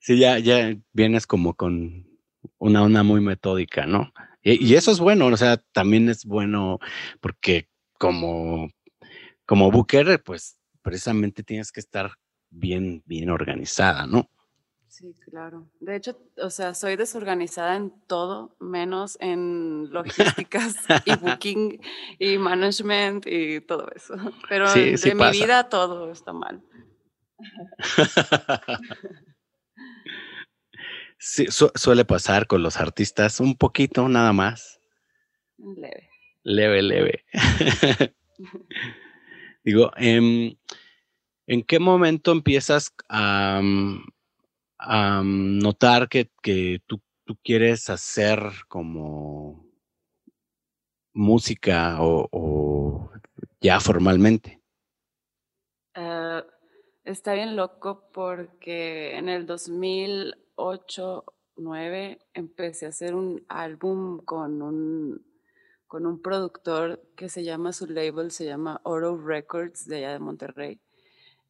Sí, 0.00 0.18
ya, 0.18 0.38
ya 0.38 0.76
vienes 0.92 1.26
como 1.26 1.54
con 1.54 2.06
una 2.58 2.82
onda 2.82 3.02
muy 3.02 3.20
metódica, 3.20 3.86
¿no? 3.86 4.12
Y, 4.42 4.74
eso 4.74 4.90
es 4.92 5.00
bueno, 5.00 5.26
o 5.26 5.36
sea, 5.36 5.58
también 5.72 6.08
es 6.08 6.24
bueno 6.24 6.78
porque 7.20 7.68
como, 7.98 8.70
como 9.44 9.70
booker, 9.70 10.22
pues 10.22 10.56
precisamente 10.80 11.42
tienes 11.42 11.72
que 11.72 11.80
estar 11.80 12.12
bien, 12.48 13.02
bien 13.04 13.30
organizada, 13.30 14.06
¿no? 14.06 14.30
Sí, 14.86 15.14
claro. 15.28 15.68
De 15.80 15.96
hecho, 15.96 16.18
o 16.38 16.50
sea, 16.50 16.74
soy 16.74 16.96
desorganizada 16.96 17.76
en 17.76 17.92
todo, 18.06 18.56
menos 18.58 19.18
en 19.20 19.92
logísticas 19.92 20.76
y 21.04 21.14
booking 21.16 21.80
y 22.18 22.38
management 22.38 23.26
y 23.26 23.60
todo 23.60 23.88
eso. 23.94 24.14
Pero 24.48 24.72
de 24.72 25.14
mi 25.14 25.30
vida 25.30 25.68
todo 25.68 26.10
está 26.10 26.32
mal. 26.32 26.62
Sí, 31.18 31.46
suele 31.50 32.04
pasar 32.04 32.46
con 32.46 32.62
los 32.62 32.76
artistas 32.76 33.40
un 33.40 33.56
poquito 33.56 34.08
nada 34.08 34.32
más. 34.32 34.80
Leve. 35.56 36.08
Leve, 36.44 36.82
leve. 36.82 37.24
Digo, 39.64 39.90
em, 39.96 40.56
¿en 41.48 41.62
qué 41.64 41.80
momento 41.80 42.30
empiezas 42.30 42.94
a, 43.08 43.60
mm, 43.60 44.06
mm, 44.78 45.58
notar 45.58 46.08
que, 46.08 46.30
tú, 46.86 47.02
quieres 47.42 47.90
hacer 47.90 48.40
como 48.68 49.66
música 51.12 51.96
o, 52.00 53.10
ya 53.60 53.80
formalmente? 53.80 54.62
Ah, 55.94 56.44
está 57.04 57.34
bien 57.34 57.56
loco 57.56 58.08
porque 58.12 59.16
en 59.16 59.28
el 59.28 59.44
2000 59.44 60.34
8, 60.58 61.24
9 61.56 62.18
empecé 62.34 62.86
a 62.86 62.90
hacer 62.90 63.14
un 63.14 63.44
álbum 63.48 64.18
con 64.18 64.60
un, 64.60 65.24
con 65.86 66.04
un 66.04 66.20
productor 66.20 67.02
que 67.16 67.28
se 67.28 67.44
llama, 67.44 67.72
su 67.72 67.86
label 67.86 68.30
se 68.30 68.44
llama 68.44 68.80
Oro 68.84 69.16
Records 69.16 69.86
de 69.86 69.98
allá 69.98 70.12
de 70.12 70.18
Monterrey. 70.18 70.80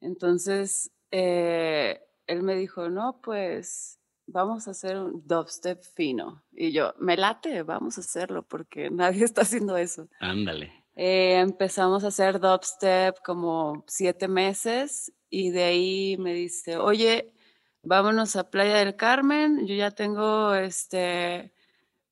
Entonces, 0.01 0.93
eh, 1.11 2.01
él 2.27 2.43
me 2.43 2.55
dijo, 2.55 2.91
no, 2.91 3.21
pues 3.23 3.99
vamos 4.27 4.69
a 4.69 4.73
hacer 4.73 4.99
un 4.99 5.27
dubstep 5.27 5.83
fino. 5.83 6.45
Y 6.53 6.73
yo, 6.73 6.95
me 6.99 7.17
late, 7.17 7.63
vamos 7.63 7.97
a 7.97 8.03
hacerlo 8.03 8.43
porque 8.43 8.91
nadie 8.91 9.25
está 9.25 9.43
haciendo 9.43 9.77
eso. 9.77 10.09
Ándale. 10.21 10.85
Eh, 10.95 11.39
empezamos 11.39 12.05
a 12.05 12.09
hacer 12.09 12.41
dubstep 12.41 13.17
como 13.25 13.85
siete 13.87 14.29
meses 14.29 15.13
y 15.31 15.51
de 15.51 15.65
ahí 15.65 16.17
me 16.19 16.35
dice, 16.35 16.77
oye, 16.77 17.33
vámonos 17.83 18.37
a 18.37 18.51
Playa 18.51 18.77
del 18.77 18.97
Carmen, 18.97 19.67
yo 19.67 19.75
ya 19.75 19.91
tengo, 19.91 20.55
este, 20.55 21.53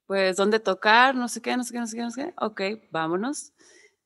pues, 0.07 0.37
dónde 0.37 0.61
tocar, 0.61 1.14
no 1.14 1.29
sé 1.29 1.42
qué, 1.42 1.57
no 1.57 1.64
sé 1.64 1.72
qué, 1.72 1.81
no 1.81 1.87
sé 1.87 1.96
qué, 1.96 2.02
no 2.02 2.11
sé 2.11 2.24
qué. 2.24 2.35
Ok, 2.38 2.61
vámonos. 2.90 3.52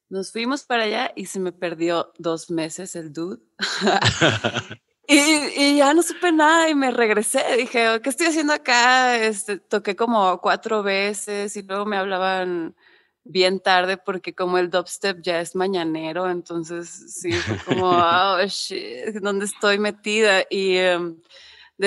Nos 0.09 0.33
fuimos 0.33 0.65
para 0.65 0.85
allá 0.85 1.13
y 1.15 1.27
se 1.27 1.39
me 1.39 1.53
perdió 1.53 2.13
dos 2.19 2.51
meses 2.51 2.97
el 2.97 3.13
dude. 3.13 3.41
y, 5.07 5.19
y, 5.57 5.77
ya 5.77 5.95
no 5.95 6.03
supe 6.03 6.33
nada 6.33 6.69
y 6.69 6.75
me 6.75 6.91
regresé. 6.91 7.45
Dije, 7.57 8.01
¿qué 8.03 8.11
estoy 8.11 8.27
haciendo 8.27 8.53
acá? 8.53 9.17
Este, 9.17 9.59
toqué 9.59 9.95
como 9.95 10.41
cuatro 10.41 10.83
veces 10.83 11.57
y 11.57 11.63
luego 11.63 11.87
me 11.87 11.97
hablaban 11.97 12.75
bien 13.23 13.61
tarde 13.61 13.99
porque 13.99 14.35
como 14.35 14.59
el 14.59 14.71
dubstep 14.71 15.21
ya 15.23 15.41
es 15.41 15.55
mañanero, 15.55 16.29
entonces 16.29 16.89
sí, 16.89 17.33
fue 17.33 17.59
como, 17.59 17.91
oh, 17.91 18.39
shit, 18.47 19.15
¿dónde 19.21 19.45
estoy 19.45 19.79
metida? 19.79 20.43
Y... 20.51 20.77
Em, 20.77 21.21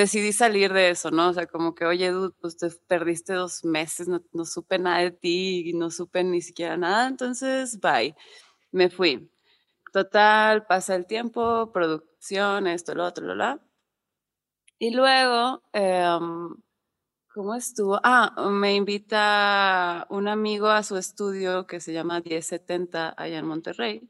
decidí 0.02 0.34
salir 0.34 0.74
de 0.74 0.90
eso, 0.90 1.12
¿no? 1.12 1.30
O 1.30 1.34
sea, 1.34 1.48
como 1.48 1.76
que, 1.76 1.86
oye, 1.86 2.12
dude, 2.12 2.34
pues 2.42 2.58
te 2.58 2.70
perdiste 2.88 3.34
dos 3.34 3.64
meses, 3.66 4.08
no, 4.08 4.22
no 4.34 4.46
supe 4.46 4.80
nada 4.80 5.00
de 5.00 5.12
ti, 5.12 5.72
no 5.76 5.92
supe 5.92 6.24
ni 6.24 6.42
siquiera 6.42 6.78
nada, 6.78 7.08
entonces, 7.08 7.80
bye. 7.80 8.16
Me 8.72 8.90
fui. 8.90 9.30
Total, 9.94 10.66
pasa 10.68 10.96
el 10.96 11.06
tiempo, 11.08 11.72
producción, 11.74 12.68
esto, 12.68 12.96
lo 12.96 13.06
otro, 13.06 13.26
lo, 13.28 13.36
la. 13.36 13.62
Y 14.80 14.92
luego, 14.92 15.64
em, 15.74 16.56
¿cómo 17.34 17.56
estuvo? 17.56 18.00
Ah, 18.04 18.34
me 18.52 18.76
invita 18.76 20.08
un 20.10 20.28
amigo 20.28 20.68
a 20.70 20.84
su 20.84 20.98
estudio 20.98 21.68
que 21.68 21.80
se 21.82 21.94
llama 21.94 22.22
1070 22.22 23.14
allá 23.18 23.40
en 23.40 23.48
Monterrey. 23.48 24.10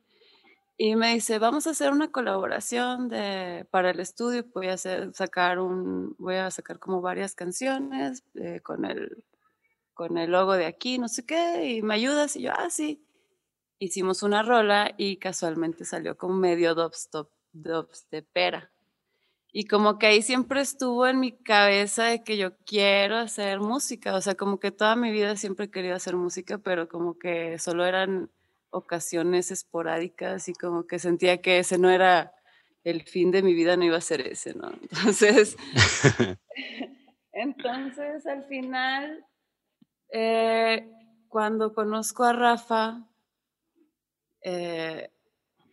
Y 0.78 0.96
me 0.96 1.14
dice, 1.14 1.38
vamos 1.38 1.68
a 1.68 1.72
hacer 1.72 1.92
una 1.92 2.12
colaboración 2.12 3.08
de, 3.08 3.68
para 3.70 3.92
el 3.92 4.00
estudio, 4.00 4.46
voy 4.56 4.68
a 4.68 4.74
hacer, 4.74 5.14
sacar 5.14 5.60
un, 5.60 6.16
voy 6.18 6.36
a 6.36 6.50
sacar 6.50 6.80
como 6.80 7.00
varias 7.02 7.36
canciones 7.36 8.24
eh, 8.34 8.60
con, 8.62 8.86
el, 8.86 9.24
con 9.94 10.18
el 10.18 10.32
logo 10.32 10.54
de 10.54 10.66
aquí, 10.66 10.98
no 10.98 11.08
sé 11.10 11.26
qué, 11.26 11.70
y 11.70 11.82
me 11.84 11.94
ayudas, 11.96 12.36
y 12.36 12.44
yo, 12.44 12.52
ah, 12.56 12.70
sí. 12.70 13.06
Hicimos 13.80 14.24
una 14.24 14.44
rola 14.44 14.94
y 14.98 15.18
casualmente 15.18 15.86
salió 15.86 16.18
como 16.18 16.36
medio 16.36 16.74
dubstep, 16.74 17.28
pera 18.32 18.72
Y 19.52 19.66
como 19.66 20.00
que 20.00 20.08
ahí 20.08 20.22
siempre 20.22 20.62
estuvo 20.62 21.06
en 21.08 21.20
mi 21.20 21.34
cabeza 21.34 22.06
de 22.06 22.24
que 22.24 22.38
yo 22.38 22.58
quiero 22.66 23.18
hacer 23.18 23.60
música, 23.60 24.16
o 24.16 24.22
sea, 24.22 24.36
como 24.36 24.60
que 24.60 24.72
toda 24.72 24.96
mi 24.96 25.12
vida 25.12 25.36
siempre 25.36 25.66
he 25.66 25.72
querido 25.72 25.96
hacer 25.96 26.16
música, 26.16 26.58
pero 26.60 26.88
como 26.88 27.20
que 27.20 27.60
solo 27.60 27.86
eran 27.86 28.32
ocasiones 28.74 29.52
esporádicas 29.52 30.50
y 30.50 30.54
como 30.54 30.88
que 30.88 31.00
sentía 31.00 31.42
que 31.42 31.60
ese 31.60 31.78
no 31.78 31.90
era 31.90 32.34
el 32.84 33.04
fin 33.04 33.32
de 33.32 33.44
mi 33.44 33.54
vida, 33.54 33.78
no 33.78 33.86
iba 33.86 33.98
a 33.98 34.02
ser 34.02 34.22
ese, 34.22 34.54
¿no? 34.56 34.72
Entonces, 34.82 35.56
entonces 37.32 38.26
al 38.26 38.44
final, 38.46 39.26
eh, 40.12 40.92
cuando 41.30 41.74
conozco 41.74 42.24
a 42.24 42.34
Rafa, 42.34 43.08
eh, 44.42 45.10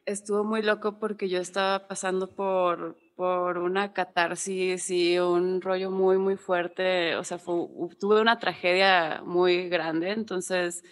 estuvo 0.07 0.45
muy 0.45 0.63
loco 0.63 0.99
porque 0.99 1.29
yo 1.29 1.41
estaba 1.41 1.87
pasando 1.89 2.29
por, 2.35 2.97
por 3.17 3.59
una 3.59 3.93
catarsis 3.93 4.91
y 4.91 5.19
un 5.19 5.61
rollo 5.61 5.91
muy, 5.91 6.19
muy 6.19 6.37
fuerte, 6.37 7.17
o 7.17 7.25
sea, 7.25 7.39
tuve 7.39 8.21
una 8.21 8.39
tragedia 8.39 9.23
muy 9.25 9.69
grande, 9.69 10.13
entonces 10.13 10.83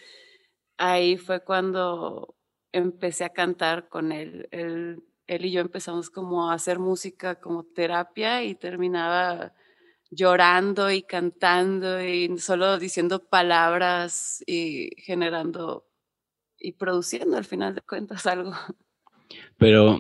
ahí 0.79 1.17
fue 1.17 1.45
cuando 1.45 2.37
empecé 2.73 3.25
a 3.25 3.31
cantar 3.31 3.88
con 3.88 4.12
él. 4.12 4.49
él. 4.51 5.03
y 5.27 5.51
yo 5.51 5.61
empezamos 5.61 6.11
como 6.11 6.51
a 6.51 6.55
hacer 6.55 6.79
música 6.79 7.41
como 7.41 7.64
terapia 7.64 8.43
y 8.45 8.55
terminaba 8.55 9.53
llorando 10.11 10.91
y 10.91 11.03
cantando 11.03 12.03
y 12.03 12.38
solo 12.38 12.79
diciendo 12.79 13.29
palabras 13.29 14.43
y 14.47 14.91
generando 15.03 15.87
y 16.59 16.73
produciendo 16.73 17.37
al 17.37 17.45
final 17.45 17.75
de 17.75 17.83
cuentas 17.83 18.27
algo. 18.27 18.53
Pero 19.59 19.99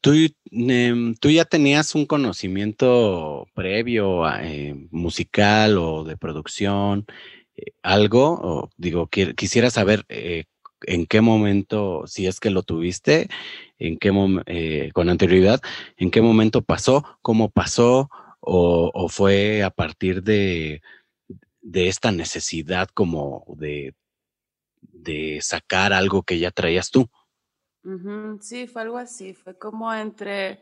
tú, 0.00 0.12
em, 0.50 1.14
tú 1.14 1.30
ya 1.30 1.44
tenías 1.44 1.94
un 1.94 2.06
conocimiento 2.06 3.46
previo 3.54 4.28
eh, 4.40 4.74
musical 4.90 5.78
o 5.78 6.04
de 6.04 6.16
producción 6.16 7.06
algo, 7.82 8.38
o 8.42 8.70
digo, 8.76 9.08
quisiera 9.08 9.70
saber 9.70 10.04
eh, 10.08 10.44
en 10.86 11.06
qué 11.06 11.20
momento, 11.20 12.06
si 12.06 12.26
es 12.26 12.40
que 12.40 12.50
lo 12.50 12.62
tuviste, 12.62 13.28
en 13.78 13.98
qué 13.98 14.12
eh, 14.46 14.90
con 14.92 15.08
anterioridad, 15.08 15.60
en 15.96 16.10
qué 16.10 16.22
momento 16.22 16.62
pasó, 16.62 17.04
cómo 17.22 17.50
pasó, 17.50 18.10
o, 18.40 19.08
fue 19.08 19.62
a 19.62 19.70
partir 19.70 20.22
de, 20.22 20.82
de, 21.62 21.88
esta 21.88 22.12
necesidad 22.12 22.88
como 22.92 23.46
de, 23.56 23.94
de 24.82 25.38
sacar 25.40 25.94
algo 25.94 26.22
que 26.22 26.38
ya 26.38 26.50
traías 26.50 26.90
tú. 26.90 27.08
Sí, 28.40 28.66
fue 28.66 28.82
algo 28.82 28.98
así, 28.98 29.32
fue 29.32 29.56
como 29.56 29.92
entre, 29.94 30.60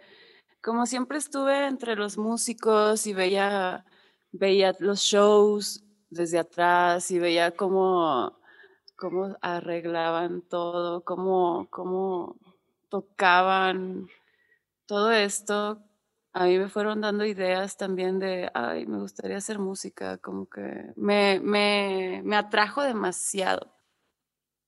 como 0.61 0.87
siempre 0.87 1.19
estuve 1.19 1.67
entre 1.67 1.97
los 1.97 2.19
músicos 2.19 3.07
y 3.09 3.15
veía, 3.15 3.85
veía 4.31 4.77
los 4.79 5.01
shows 5.01 5.85
desde 6.13 6.39
atrás 6.39 7.11
y 7.11 7.19
veía 7.19 7.53
cómo, 7.53 8.39
cómo 8.97 9.37
arreglaban 9.41 10.43
todo, 10.43 11.03
cómo, 11.05 11.67
cómo 11.71 12.37
tocaban 12.89 14.09
todo 14.87 15.13
esto. 15.13 15.83
A 16.35 16.45
mí 16.47 16.59
me 16.59 16.69
fueron 16.69 17.01
dando 17.01 17.25
ideas 17.25 17.77
también 17.77 18.19
de, 18.19 18.51
ay, 18.55 18.87
me 18.87 18.99
gustaría 18.99 19.39
hacer 19.39 19.59
música, 19.59 20.19
como 20.19 20.49
que 20.49 20.93
me, 20.97 21.41
me, 21.41 22.23
me 22.25 22.37
atrajo 22.37 22.83
demasiado. 22.83 23.73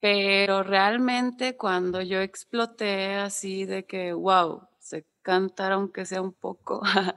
Pero 0.01 0.63
realmente 0.63 1.57
cuando 1.57 2.03
yo 2.03 2.21
exploté 2.21 3.15
así 3.15 3.65
de 3.65 3.87
que, 3.87 4.13
wow, 4.13 4.69
sé 4.79 5.07
cantar 5.23 5.73
aunque 5.73 6.05
sea 6.07 6.21
un 6.23 6.33
poco, 6.33 6.83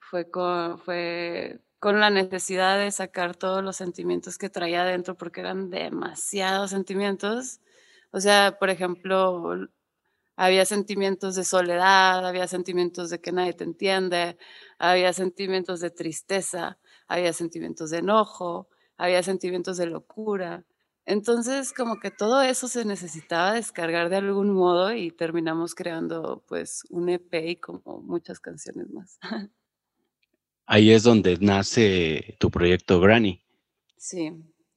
fue 0.00 0.30
con, 0.30 0.78
fue 0.78 1.60
con 1.84 2.00
la 2.00 2.08
necesidad 2.08 2.78
de 2.78 2.90
sacar 2.90 3.36
todos 3.36 3.62
los 3.62 3.76
sentimientos 3.76 4.38
que 4.38 4.48
traía 4.48 4.84
adentro, 4.84 5.18
porque 5.18 5.40
eran 5.42 5.68
demasiados 5.68 6.70
sentimientos. 6.70 7.60
O 8.10 8.20
sea, 8.20 8.56
por 8.58 8.70
ejemplo, 8.70 9.68
había 10.34 10.64
sentimientos 10.64 11.34
de 11.34 11.44
soledad, 11.44 12.26
había 12.26 12.48
sentimientos 12.48 13.10
de 13.10 13.20
que 13.20 13.32
nadie 13.32 13.52
te 13.52 13.64
entiende, 13.64 14.38
había 14.78 15.12
sentimientos 15.12 15.80
de 15.80 15.90
tristeza, 15.90 16.78
había 17.06 17.34
sentimientos 17.34 17.90
de 17.90 17.98
enojo, 17.98 18.70
había 18.96 19.22
sentimientos 19.22 19.76
de 19.76 19.84
locura. 19.84 20.64
Entonces, 21.04 21.74
como 21.74 22.00
que 22.00 22.10
todo 22.10 22.40
eso 22.40 22.66
se 22.66 22.86
necesitaba 22.86 23.52
descargar 23.52 24.08
de 24.08 24.16
algún 24.16 24.54
modo 24.54 24.94
y 24.94 25.10
terminamos 25.10 25.74
creando 25.74 26.42
pues 26.48 26.84
un 26.88 27.10
EP 27.10 27.50
y 27.50 27.56
como 27.56 28.00
muchas 28.00 28.40
canciones 28.40 28.88
más. 28.88 29.18
Ahí 30.66 30.90
es 30.90 31.02
donde 31.02 31.36
nace 31.40 32.36
tu 32.38 32.50
proyecto 32.50 33.00
Granny. 33.00 33.42
Sí, 33.96 34.30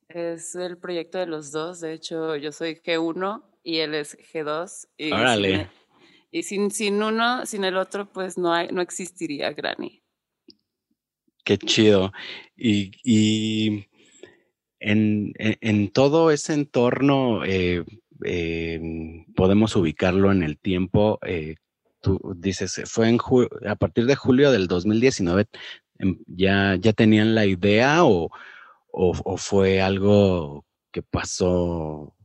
es 0.09 0.55
el 0.55 0.77
proyecto 0.77 1.17
de 1.17 1.27
los 1.27 1.51
dos. 1.51 1.79
De 1.79 1.93
hecho, 1.93 2.35
yo 2.35 2.51
soy 2.51 2.75
G1 2.75 3.43
y 3.63 3.77
él 3.77 3.95
es 3.95 4.17
G2. 4.17 4.87
Y 4.97 5.11
Órale. 5.11 5.69
y 6.31 6.43
sin, 6.43 6.71
sin 6.71 7.01
uno, 7.01 7.45
sin 7.45 7.63
el 7.63 7.77
otro, 7.77 8.11
pues 8.11 8.37
no, 8.37 8.53
hay, 8.53 8.67
no 8.69 8.81
existiría 8.81 9.51
Granny. 9.53 10.03
Qué 11.43 11.57
chido. 11.57 12.11
Y, 12.57 12.91
y 13.03 13.87
en, 14.79 15.91
todo 15.91 16.31
ese 16.31 16.53
entorno 16.53 17.45
eh, 17.45 17.85
em, 18.23 19.25
podemos 19.33 19.75
ubicarlo 19.75 20.31
en 20.31 20.43
el 20.43 20.59
tiempo. 20.59 21.19
Eh, 21.25 21.55
tú 22.01 22.19
dices, 22.35 22.81
fue 22.85 23.09
en 23.09 23.17
a 23.67 23.75
partir 23.75 24.05
de 24.05 24.15
julio 24.15 24.51
del 24.51 24.67
2019, 24.67 25.47
em, 25.99 26.19
¿ya, 26.27 26.75
ya 26.75 26.93
tenían 26.93 27.35
la 27.35 27.45
idea 27.45 28.03
o, 28.05 28.29
fue 29.37 29.81
algo 29.81 30.65
que 30.91 31.03
pasó 31.03 32.15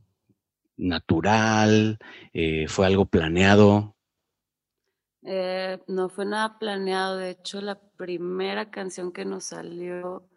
natural? 0.77 1.99
Eh, 2.33 2.67
¿Fue 2.67 2.85
algo 2.87 3.05
planeado? 3.05 3.95
no 5.87 6.09
fue 6.09 6.25
nada 6.25 6.59
planeado. 6.59 7.17
De 7.17 7.29
hecho, 7.31 7.61
la 7.61 7.79
primera 7.79 8.69
canción 8.71 9.11
que 9.11 9.25
nos 9.25 9.45
salió 9.45 10.27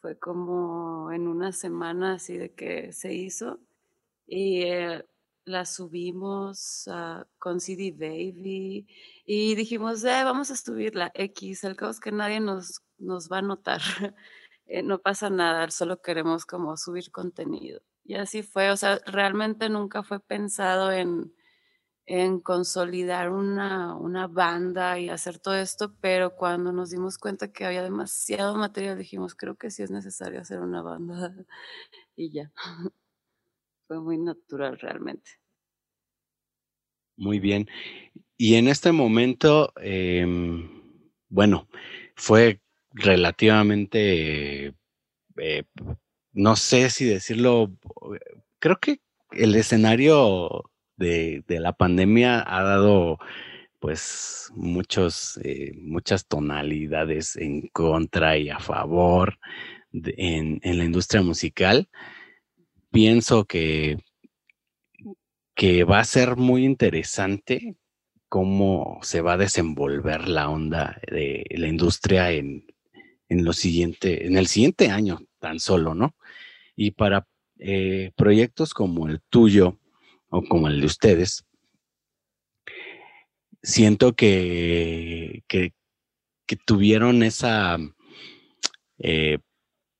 fue 0.00 0.18
como 0.18 1.12
en 1.12 1.28
una 1.28 1.52
semana 1.52 2.14
así 2.14 2.36
de 2.36 2.52
que 2.54 2.92
se 2.92 3.14
hizo 3.14 3.60
y 4.26 4.62
eh, 4.62 5.04
la 5.44 5.64
subimos 5.64 6.88
con 7.38 7.60
CD 7.60 7.92
Baby 7.92 8.86
y 9.24 9.54
dijimos, 9.54 10.04
eh, 10.04 10.24
vamos 10.24 10.50
a 10.50 10.56
subir 10.56 10.94
la 10.94 11.10
X, 11.14 11.64
el 11.64 11.76
caso 11.76 11.92
es 11.92 12.00
que 12.00 12.12
nadie 12.12 12.40
nos, 12.40 12.82
nos 12.98 13.30
va 13.30 13.38
a 13.38 13.42
notar, 13.42 13.80
eh, 14.66 14.82
no 14.82 14.98
pasa 15.00 15.30
nada, 15.30 15.70
solo 15.70 16.00
queremos 16.02 16.46
como 16.46 16.76
subir 16.76 17.10
contenido. 17.10 17.80
Y 18.04 18.14
así 18.14 18.42
fue, 18.42 18.70
o 18.70 18.76
sea, 18.76 18.98
realmente 19.06 19.68
nunca 19.68 20.02
fue 20.02 20.20
pensado 20.20 20.90
en 20.92 21.32
en 22.06 22.40
consolidar 22.40 23.30
una, 23.30 23.94
una, 23.96 24.26
banda 24.26 24.98
y 24.98 25.08
hacer 25.08 25.38
todo 25.38 25.54
esto, 25.54 25.94
pero 26.00 26.34
cuando 26.36 26.72
nos 26.72 26.90
dimos 26.90 27.16
cuenta 27.18 27.52
que 27.52 27.64
había 27.64 27.82
demasiado 27.82 28.56
material, 28.56 28.98
dijimos, 28.98 29.34
creo 29.34 29.56
que 29.56 29.70
sí 29.70 29.82
es 29.82 29.90
necesario 29.90 30.40
hacer 30.40 30.60
una 30.60 30.82
banda 30.82 31.34
y 32.16 32.30
ya. 32.32 32.52
Fue 33.92 34.00
muy 34.00 34.16
natural 34.16 34.78
realmente. 34.78 35.32
Muy 37.18 37.40
bien. 37.40 37.68
Y 38.38 38.54
en 38.54 38.66
este 38.68 38.90
momento, 38.90 39.70
em, 39.82 40.66
bueno, 41.28 41.68
fue 42.16 42.62
relativamente, 42.92 44.74
eh, 45.36 45.64
no 46.32 46.56
sé 46.56 46.88
si 46.88 47.04
decirlo, 47.04 47.70
creo 48.60 48.78
que 48.80 49.02
el 49.32 49.54
escenario 49.56 50.70
de, 50.96 51.44
la 51.46 51.74
pandemia 51.74 52.42
ha 52.46 52.62
dado 52.62 53.18
pues 53.78 54.50
muchos, 54.54 55.38
eh, 55.44 55.72
muchas 55.76 56.26
tonalidades 56.26 57.36
en 57.36 57.68
contra 57.68 58.38
y 58.38 58.48
a 58.48 58.58
favor 58.58 59.38
en, 59.92 60.60
la 60.62 60.82
industria 60.82 61.20
musical. 61.20 61.90
Pienso 62.92 63.46
que, 63.46 63.98
que 65.54 65.84
va 65.84 66.00
a 66.00 66.04
ser 66.04 66.36
muy 66.36 66.64
interesante 66.64 67.76
cómo 68.28 68.98
se 69.02 69.20
va 69.20 69.34
a 69.34 69.38
desenvolver 69.38 70.28
la 70.28 70.48
onda 70.48 71.00
de 71.10 71.44
la 71.50 71.68
industria 71.68 72.30
en, 72.32 72.66
en, 73.28 73.44
lo 73.44 73.52
siguiente, 73.52 74.26
en 74.26 74.36
el 74.36 74.46
siguiente 74.46 74.90
año 74.90 75.20
tan 75.38 75.58
solo, 75.58 75.94
¿no? 75.94 76.14
Y 76.76 76.92
para 76.92 77.26
eh, 77.58 78.12
proyectos 78.16 78.74
como 78.74 79.08
el 79.08 79.20
tuyo, 79.28 79.78
o 80.28 80.42
como 80.42 80.68
el 80.68 80.80
de 80.80 80.86
ustedes, 80.86 81.44
siento 83.62 84.14
que, 84.14 85.44
que, 85.46 85.72
tuvieron 86.66 87.22
esa, 87.22 87.78
eh, 88.98 89.38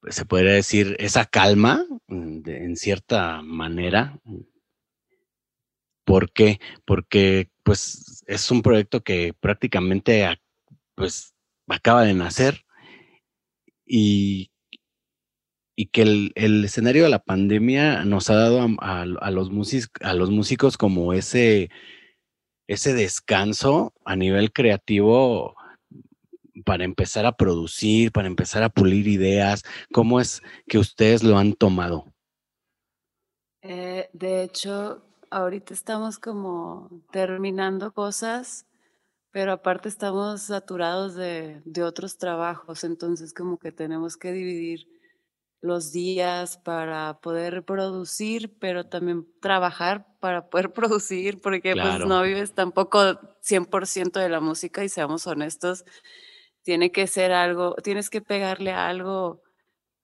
se 0.09 0.25
podría 0.25 0.53
decir, 0.53 0.97
esa 0.99 1.25
calma 1.27 1.85
mm, 2.09 2.41
en 2.47 2.77
cierta 2.77 3.43
manera. 3.43 4.19
¿Por 6.05 6.33
qué? 6.33 6.61
Porque 6.85 7.51
pues 7.63 8.25
es 8.27 8.51
un 8.51 8.63
proyecto 8.63 9.03
que 9.03 9.35
prácticamente 9.39 10.27
pues 10.95 11.35
acaba 11.69 12.05
de 12.05 12.15
nacer 12.15 12.65
y 13.87 14.53
y 15.77 15.87
que 15.87 16.03
el, 16.03 16.65
escenario 16.65 17.05
de 17.05 17.09
la 17.09 17.23
pandemia 17.25 18.05
nos 18.05 18.31
ha 18.31 18.37
dado 18.37 18.61
a, 18.81 19.05
los, 19.05 19.51
a 20.01 20.15
los 20.15 20.31
músicos 20.31 20.77
como 20.77 21.13
ese, 21.13 21.71
ese 22.69 22.95
descanso 22.95 23.93
a 24.05 24.17
nivel 24.17 24.53
creativo 24.53 25.57
para 26.65 26.85
empezar 26.85 27.27
a 27.27 27.37
producir, 27.37 28.13
para 28.13 28.29
empezar 28.29 28.63
a 28.63 28.69
pulir 28.69 29.09
ideas. 29.09 29.63
¿Cómo 29.93 30.21
es 30.21 30.43
que 30.69 30.79
ustedes 30.79 31.23
lo 31.23 31.39
han 31.39 31.55
tomado? 31.55 32.13
Eh, 33.63 34.09
de 34.13 34.43
hecho, 34.43 35.05
ahorita 35.31 35.73
estamos 35.73 36.19
como 36.19 36.91
terminando 37.11 37.93
cosas, 37.93 38.67
pero 39.31 39.53
aparte 39.53 39.89
estamos 39.89 40.43
saturados 40.43 41.15
de, 41.15 41.63
de 41.65 41.83
otros 41.83 42.19
trabajos, 42.19 42.85
entonces 42.85 43.33
como 43.33 43.59
que 43.59 43.73
tenemos 43.73 44.17
que 44.17 44.33
dividir 44.33 44.87
los 45.63 45.93
días 45.93 46.59
para 46.59 47.21
poder 47.21 47.65
producir, 47.65 48.53
pero 48.59 48.85
también 48.85 49.27
trabajar 49.41 50.07
para 50.19 50.51
poder 50.51 50.73
producir, 50.75 51.41
porque 51.41 51.75
pues 51.75 52.01
no 52.01 52.23
vives 52.23 52.53
tampoco 52.53 52.99
100% 53.43 54.21
de 54.21 54.29
la 54.29 54.41
música 54.41 54.85
y 54.85 54.89
seamos 54.89 55.27
honestos, 55.27 55.85
tiene 56.63 56.93
que 56.93 57.07
ser 57.07 57.33
algo, 57.33 57.75
tienes 57.83 58.11
que 58.11 58.21
pegarle 58.21 58.73
algo 58.73 59.43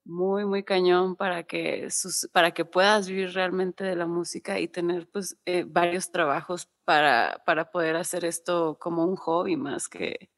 muy, 0.04 0.46
muy 0.46 0.64
cañón 0.64 1.16
para 1.16 1.42
que, 1.44 1.88
para 2.32 2.52
que 2.52 2.64
puedas 2.64 3.08
vivir 3.08 3.32
realmente 3.34 3.84
de 3.84 3.94
la 3.94 4.06
música 4.06 4.58
y 4.58 4.66
tener 4.66 5.06
pues 5.08 5.36
eh, 5.44 5.64
varios 5.66 6.10
trabajos 6.10 6.68
para, 6.84 7.42
para 7.44 7.70
poder 7.70 7.96
hacer 7.96 8.24
esto 8.24 8.78
como 8.80 9.04
un 9.04 9.16
hobby 9.16 9.56
más 9.56 9.88
que, 9.88 10.30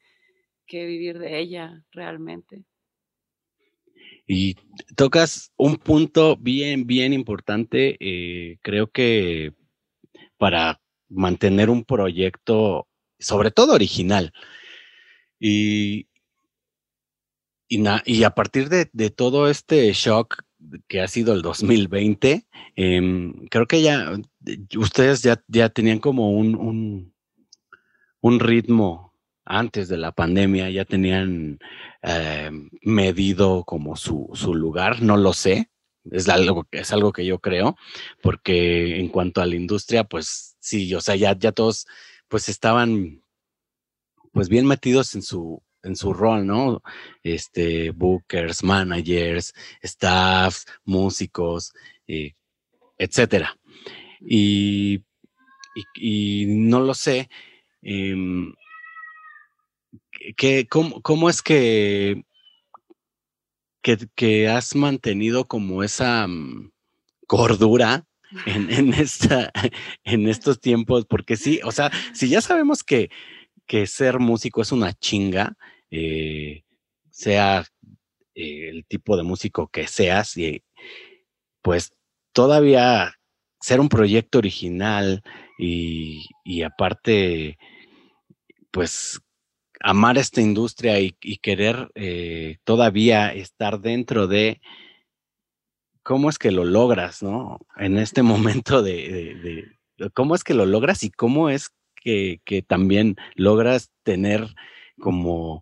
que 0.67 0.85
vivir 0.85 1.19
de 1.19 1.39
ella 1.39 1.85
realmente. 1.91 2.65
Y 4.27 4.55
tocas 4.95 5.51
un 5.57 5.77
punto 5.77 6.37
bien, 6.37 6.85
bien 6.85 7.13
importante. 7.13 7.97
Eh, 7.99 8.57
creo 8.61 8.91
que 8.91 9.53
para 10.37 10.81
mantener 11.09 11.69
un 11.69 11.83
proyecto, 11.83 12.87
sobre 13.19 13.51
todo 13.51 13.73
original, 13.73 14.31
y, 15.39 16.07
y, 17.71 18.23
a 18.25 18.31
partir 18.31 18.67
de, 18.67 19.09
todo 19.11 19.49
este 19.49 19.93
shock 19.93 20.43
que 20.89 20.99
ha 20.99 21.07
sido 21.07 21.33
el 21.33 21.41
2020, 21.41 22.45
em, 22.75 23.47
creo 23.47 23.65
que 23.65 23.81
ya 23.81 24.11
ustedes 24.77 25.21
ya, 25.21 25.41
ya 25.47 25.69
tenían 25.69 25.99
como 25.99 26.31
un, 26.31 27.13
un, 28.19 28.39
ritmo 28.41 29.13
antes 29.45 29.87
de 29.87 29.95
la 29.97 30.11
pandemia, 30.11 30.69
ya 30.69 30.83
tenían 30.83 31.59
em, 32.01 32.69
medido 32.81 33.63
como 33.63 33.95
su, 33.95 34.29
su, 34.33 34.53
lugar, 34.53 35.01
no 35.01 35.15
lo 35.15 35.31
sé, 35.31 35.71
es 36.11 36.27
algo, 36.27 36.67
es 36.71 36.91
algo 36.91 37.13
que 37.13 37.25
yo 37.25 37.39
creo, 37.39 37.77
porque 38.21 38.99
en 38.99 39.07
cuanto 39.07 39.41
a 39.41 39.45
la 39.45 39.55
industria, 39.55 40.03
pues 40.03 40.57
sí, 40.59 40.93
o 40.93 40.99
sea, 40.99 41.15
ya, 41.15 41.37
ya 41.37 41.53
todos 41.53 41.87
pues 42.27 42.49
estaban 42.49 43.23
pues 44.33 44.49
bien 44.49 44.65
metidos 44.65 45.15
en 45.15 45.21
su, 45.21 45.63
en 45.83 45.95
su 45.95 46.13
rol, 46.13 46.45
¿no? 46.45 46.81
Este, 47.23 47.91
bookers, 47.91 48.63
managers, 48.63 49.53
staffs, 49.83 50.65
músicos, 50.83 51.73
eh, 52.07 52.33
etcétera. 52.97 53.57
Y, 54.19 55.03
y, 55.95 56.45
no 56.47 56.79
lo 56.81 56.93
sé. 56.93 57.29
Em, 57.81 58.53
cómo, 60.69 61.29
es 61.29 61.41
que, 61.41 62.23
que, 64.15 64.47
has 64.47 64.75
mantenido 64.75 65.45
como 65.45 65.83
esa 65.83 66.27
mm, 66.27 66.71
cordura 67.27 68.05
en, 68.45 68.71
en, 68.71 68.93
esta, 68.93 69.51
en 70.03 70.29
estos 70.29 70.59
tiempos? 70.59 71.05
Porque 71.05 71.37
sí, 71.37 71.59
o 71.63 71.71
sea, 71.71 71.91
si 72.13 72.29
ya 72.29 72.41
sabemos 72.41 72.83
que, 72.83 73.09
que 73.67 73.87
ser 73.87 74.19
músico 74.19 74.61
es 74.61 74.71
una 74.71 74.93
chinga, 74.93 75.55
eh, 75.89 76.63
sea 77.09 77.65
eh, 78.35 78.69
el 78.69 78.85
tipo 78.85 79.17
de 79.17 79.23
músico 79.23 79.67
que 79.67 79.87
seas, 79.87 80.37
y 80.37 80.63
pues 81.61 81.93
todavía 82.33 83.15
ser 83.59 83.79
un 83.79 83.89
proyecto 83.89 84.39
original 84.39 85.23
y, 85.57 86.63
aparte, 86.63 87.57
pues 88.71 89.21
amar 89.79 90.17
esta 90.17 90.41
industria 90.41 90.99
y, 90.99 91.11
querer 91.37 91.91
eh, 91.95 92.57
todavía 92.63 93.33
estar 93.33 93.79
dentro 93.79 94.27
de 94.27 94.59
cómo 96.03 96.29
es 96.29 96.39
que 96.39 96.51
lo 96.51 96.65
logras, 96.65 97.21
¿no? 97.21 97.59
En 97.77 97.97
este 97.97 98.23
momento 98.23 98.81
de, 98.81 99.67
cómo 100.13 100.35
es 100.35 100.43
que 100.43 100.55
lo 100.55 100.65
logras 100.65 101.03
y 101.03 101.11
cómo 101.11 101.49
es 101.49 101.69
que, 102.01 102.41
que 102.43 102.61
también 102.61 103.15
logras 103.35 103.91
tener 104.03 104.47
como 104.99 105.61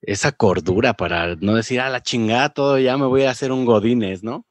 esa 0.00 0.32
cordura 0.32 0.94
para 0.94 1.36
no 1.36 1.54
decir, 1.54 1.80
a 1.80 1.90
la 1.90 2.02
chingada, 2.02 2.48
todo 2.50 2.78
ya 2.78 2.96
me 2.96 3.06
voy 3.06 3.24
a 3.24 3.30
hacer 3.30 3.52
un 3.52 3.64
godines, 3.66 4.22
¿no? 4.22 4.46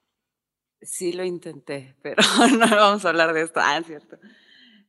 Sí, 0.81 1.11
lo 1.13 1.23
intenté, 1.23 1.95
pero 2.01 2.21
no 2.57 2.67
vamos 2.67 3.05
a 3.05 3.09
hablar 3.09 3.33
de 3.33 3.41
esto. 3.41 3.59
Ah, 3.63 3.77
es 3.77 3.87
cierto. 3.87 4.17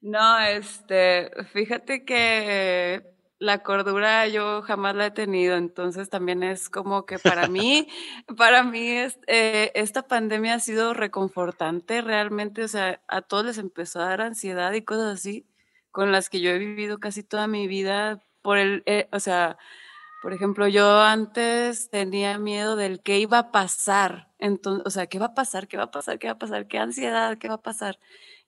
No, 0.00 0.38
este, 0.40 1.30
fíjate 1.52 2.04
que 2.04 3.02
la 3.38 3.62
cordura 3.62 4.26
yo 4.28 4.62
jamás 4.62 4.94
la 4.94 5.06
he 5.06 5.10
tenido, 5.10 5.56
entonces 5.56 6.08
también 6.08 6.42
es 6.42 6.68
como 6.68 7.06
que 7.06 7.18
para 7.18 7.48
mí, 7.48 7.88
para 8.36 8.62
mí 8.62 8.86
es, 8.86 9.18
eh, 9.26 9.72
esta 9.74 10.02
pandemia 10.06 10.54
ha 10.54 10.60
sido 10.60 10.94
reconfortante 10.94 12.02
realmente, 12.02 12.62
o 12.62 12.68
sea, 12.68 13.02
a 13.08 13.22
todos 13.22 13.46
les 13.46 13.58
empezó 13.58 14.00
a 14.00 14.08
dar 14.10 14.20
ansiedad 14.20 14.72
y 14.72 14.82
cosas 14.82 15.14
así, 15.14 15.46
con 15.90 16.12
las 16.12 16.30
que 16.30 16.40
yo 16.40 16.50
he 16.50 16.58
vivido 16.58 16.98
casi 16.98 17.22
toda 17.22 17.46
mi 17.46 17.66
vida 17.66 18.22
por 18.42 18.58
el, 18.58 18.82
eh, 18.86 19.08
o 19.12 19.20
sea, 19.20 19.58
por 20.22 20.32
ejemplo, 20.34 20.68
yo 20.68 21.00
antes 21.00 21.88
tenía 21.90 22.38
miedo 22.38 22.76
del 22.76 23.00
qué 23.02 23.18
iba 23.18 23.38
a 23.38 23.50
pasar. 23.52 24.28
Entonces, 24.38 24.86
o 24.86 24.90
sea, 24.90 25.06
¿qué 25.06 25.18
va 25.18 25.26
a 25.26 25.34
pasar? 25.34 25.66
¿Qué 25.66 25.76
va 25.78 25.84
a 25.84 25.90
pasar? 25.90 26.18
¿Qué 26.18 26.26
va 26.26 26.34
a 26.34 26.38
pasar? 26.38 26.68
¿Qué 26.68 26.78
ansiedad? 26.78 27.38
¿Qué 27.38 27.48
va 27.48 27.54
a 27.54 27.62
pasar? 27.62 27.98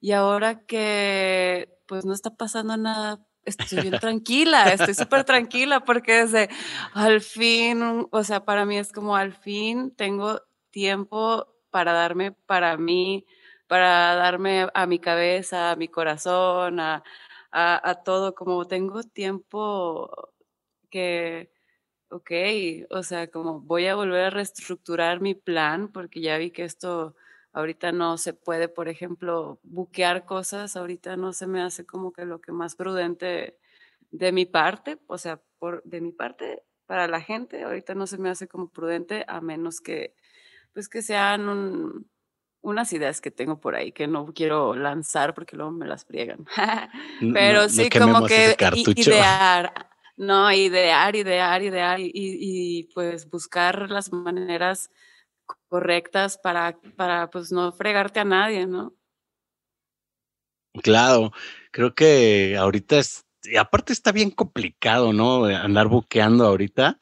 Y 0.00 0.12
ahora 0.12 0.61
que 0.66 1.70
pues 1.87 2.05
no 2.05 2.12
está 2.12 2.31
pasando 2.35 2.76
nada, 2.76 3.20
estoy 3.44 3.81
bien 3.83 3.94
tranquila, 4.00 4.72
estoy 4.72 4.94
súper 4.94 5.24
tranquila 5.24 5.81
porque 5.81 6.24
desde 6.24 6.48
al 6.94 7.20
fin, 7.20 8.07
o 8.11 8.24
sea, 8.24 8.44
para 8.44 8.64
mí 8.66 8.78
es 8.78 8.92
como 8.92 9.16
al 9.16 9.33
fin 9.33 9.94
tengo 9.94 10.40
tiempo 10.70 11.46
para 11.70 11.92
darme 11.92 12.33
para 12.33 12.76
mí, 12.76 13.26
para 13.66 14.14
darme 14.14 14.68
a 14.74 14.87
mi 14.87 14.98
cabeza, 14.98 15.70
a 15.70 15.76
mi 15.76 15.88
corazón, 15.88 16.81
a, 16.81 17.02
a 17.53 18.03
todo, 18.05 18.35
como 18.35 18.67
tengo 18.67 19.03
tiempo 19.03 20.11
que 20.91 21.51
ok, 22.12 22.31
o 22.91 23.03
sea, 23.03 23.29
como 23.31 23.61
voy 23.61 23.87
a 23.87 23.95
volver 23.97 24.27
a 24.27 24.31
reestructurar 24.31 25.21
mi 25.21 25.35
plan 25.35 25.88
porque 25.91 26.21
ya 26.21 26.37
vi 26.38 26.51
que 26.51 26.65
esto 26.65 27.17
ahorita 27.53 27.93
no 27.93 28.19
se 28.19 28.35
puede, 28.35 28.69
por 28.69 28.88
ejemplo, 28.88 29.61
buquear 29.62 30.27
cosas, 30.27 30.77
ahorita 30.77 31.17
no 31.17 31.33
se 31.33 31.47
me 31.47 31.62
hace 31.62 31.87
como 31.87 32.12
que 32.12 32.25
lo 32.27 32.41
que 32.41 32.53
más 32.53 32.77
prudente 32.77 33.59
de 34.11 34.33
mi 34.33 34.47
parte, 34.47 34.99
o 35.07 35.19
sea, 35.19 35.41
por, 35.59 35.83
de 35.85 36.01
mi 36.03 36.12
parte 36.12 36.65
para 36.87 37.09
la 37.09 37.21
gente, 37.23 37.62
ahorita 37.65 37.95
no 37.95 38.07
se 38.07 38.19
me 38.19 38.31
hace 38.31 38.49
como 38.49 38.69
prudente 38.71 39.25
a 39.29 39.41
menos 39.41 39.81
que, 39.81 40.15
pues 40.75 40.88
que 40.88 41.03
sean 41.03 42.07
unas 42.62 42.92
ideas 42.92 43.20
que 43.20 43.31
tengo 43.31 43.61
por 43.61 43.75
ahí 43.75 43.92
que 43.92 44.07
no 44.07 44.33
quiero 44.33 44.75
lanzar 44.75 45.35
porque 45.35 45.57
luego 45.57 45.72
me 45.72 45.87
las 45.87 46.05
friegan. 46.05 46.46
Pero 47.35 47.68
sí, 47.68 47.90
como 47.90 48.25
que 48.27 48.57
idear, 48.96 49.90
no, 50.16 50.51
idear, 50.53 51.14
idear, 51.14 51.62
idear 51.62 52.01
y, 52.01 52.11
y, 52.14 52.85
pues 52.94 53.29
buscar 53.29 53.90
las 53.90 54.12
maneras 54.12 54.90
correctas 55.68 56.38
para, 56.38 56.79
para 56.96 57.31
pues 57.31 57.51
no 57.51 57.72
fregarte 57.72 58.20
a 58.20 58.25
nadie, 58.25 58.66
¿no? 58.66 58.94
Claro, 60.83 61.33
creo 61.70 61.94
que 61.94 62.57
ahorita 62.57 62.98
es, 62.98 63.27
y 63.42 63.57
aparte 63.57 63.92
está 63.92 64.12
bien 64.12 64.31
complicado, 64.31 65.12
¿no? 65.12 65.44
Andar 65.44 65.88
buqueando 65.88 66.46
ahorita 66.46 66.96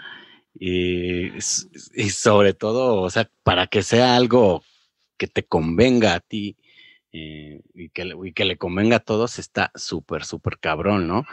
y, 0.55 1.37
y 1.37 2.11
sobre 2.11 2.55
todo, 2.55 3.01
o 3.01 3.11
sea, 3.11 3.31
para 3.45 3.69
que 3.69 3.83
sea 3.83 4.17
algo 4.17 4.63
que 5.21 5.27
te 5.27 5.43
convenga 5.43 6.15
a 6.15 6.21
ti 6.21 6.57
eh, 7.13 7.61
y, 7.75 7.91
que, 7.91 8.11
y 8.25 8.33
que 8.33 8.47
le 8.47 8.57
convenga 8.57 8.97
a 8.97 9.01
todos 9.01 9.39
está 9.39 9.71
súper, 9.75 10.25
súper 10.25 10.59
cabrón, 10.59 11.07
¿no? 11.07 11.27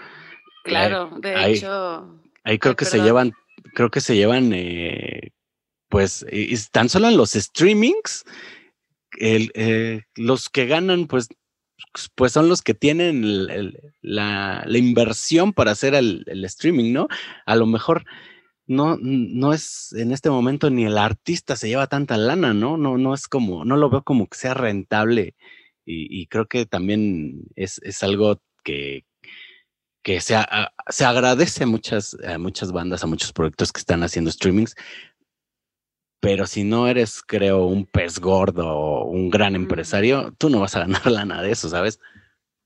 Claro, 0.66 1.10
de 1.22 1.54
hecho. 1.54 2.20
Ahí 2.44 2.60
creo 2.60 2.76
que 2.76 2.84
se 2.84 3.00
llevan, 3.00 3.32
creo 3.74 3.90
que 3.90 4.02
se 4.02 4.18
llevan, 4.18 4.52
eh, 4.54 5.32
pues, 5.88 6.26
tan 6.72 6.90
solo 6.90 7.08
en 7.08 7.16
los 7.16 7.32
streamings, 7.32 8.26
eh, 9.22 10.02
los 10.18 10.50
que 10.50 10.66
ganan, 10.66 11.08
pues, 11.08 11.30
pues 12.16 12.34
son 12.34 12.50
los 12.50 12.62
que 12.62 12.74
tienen 12.74 13.24
la, 14.02 14.66
inversión 14.68 15.54
para 15.54 15.72
hacer 15.72 15.96
el, 15.96 16.26
streaming, 16.44 16.92
¿no? 16.92 17.08
A 17.46 17.56
lo 17.56 17.66
mejor 17.68 18.04
no, 18.68 18.98
no 19.00 19.54
es 19.54 19.94
en 19.94 20.12
este 20.12 20.30
momento 20.30 20.70
ni 20.70 20.86
el 20.86 20.98
artista 20.98 21.56
se 21.56 21.70
lleva 21.70 21.88
tanta 21.88 22.18
lana, 22.18 22.54
¿no? 22.54 22.78
No, 22.78 22.98
no 22.98 23.14
es 23.14 23.28
como, 23.28 23.66
no 23.66 23.78
lo 23.78 23.90
veo 23.90 24.04
como 24.04 24.28
que 24.28 24.38
sea 24.38 24.54
rentable. 24.54 25.36
Y, 25.90 26.28
creo 26.28 26.48
que 26.48 26.66
también 26.66 27.44
es, 27.56 27.80
es 27.82 28.04
algo 28.04 28.42
que, 28.66 29.06
que 30.04 30.20
se, 30.20 30.36
se 30.90 31.06
agradece 31.06 31.64
a 31.64 31.68
muchas, 31.68 32.18
muchas 32.40 32.74
bandas, 32.74 33.04
a 33.06 33.08
muchos 33.08 33.32
proyectos 33.32 33.72
que 33.72 33.80
están 33.80 34.04
haciendo 34.04 34.30
streamings, 34.30 34.76
pero 36.20 36.46
si 36.46 36.64
no 36.64 36.88
eres, 36.88 37.22
creo, 37.22 37.66
un 37.68 37.86
pez 37.86 38.20
gordo 38.20 38.68
o 38.68 39.06
un 39.06 39.30
gran 39.30 39.56
empresario, 39.56 40.34
tú 40.38 40.50
no 40.50 40.60
vas 40.60 40.76
a 40.76 40.80
ganar 40.80 41.02
nada 41.26 41.42
de 41.42 41.52
eso, 41.52 41.70
¿sabes? 41.70 42.00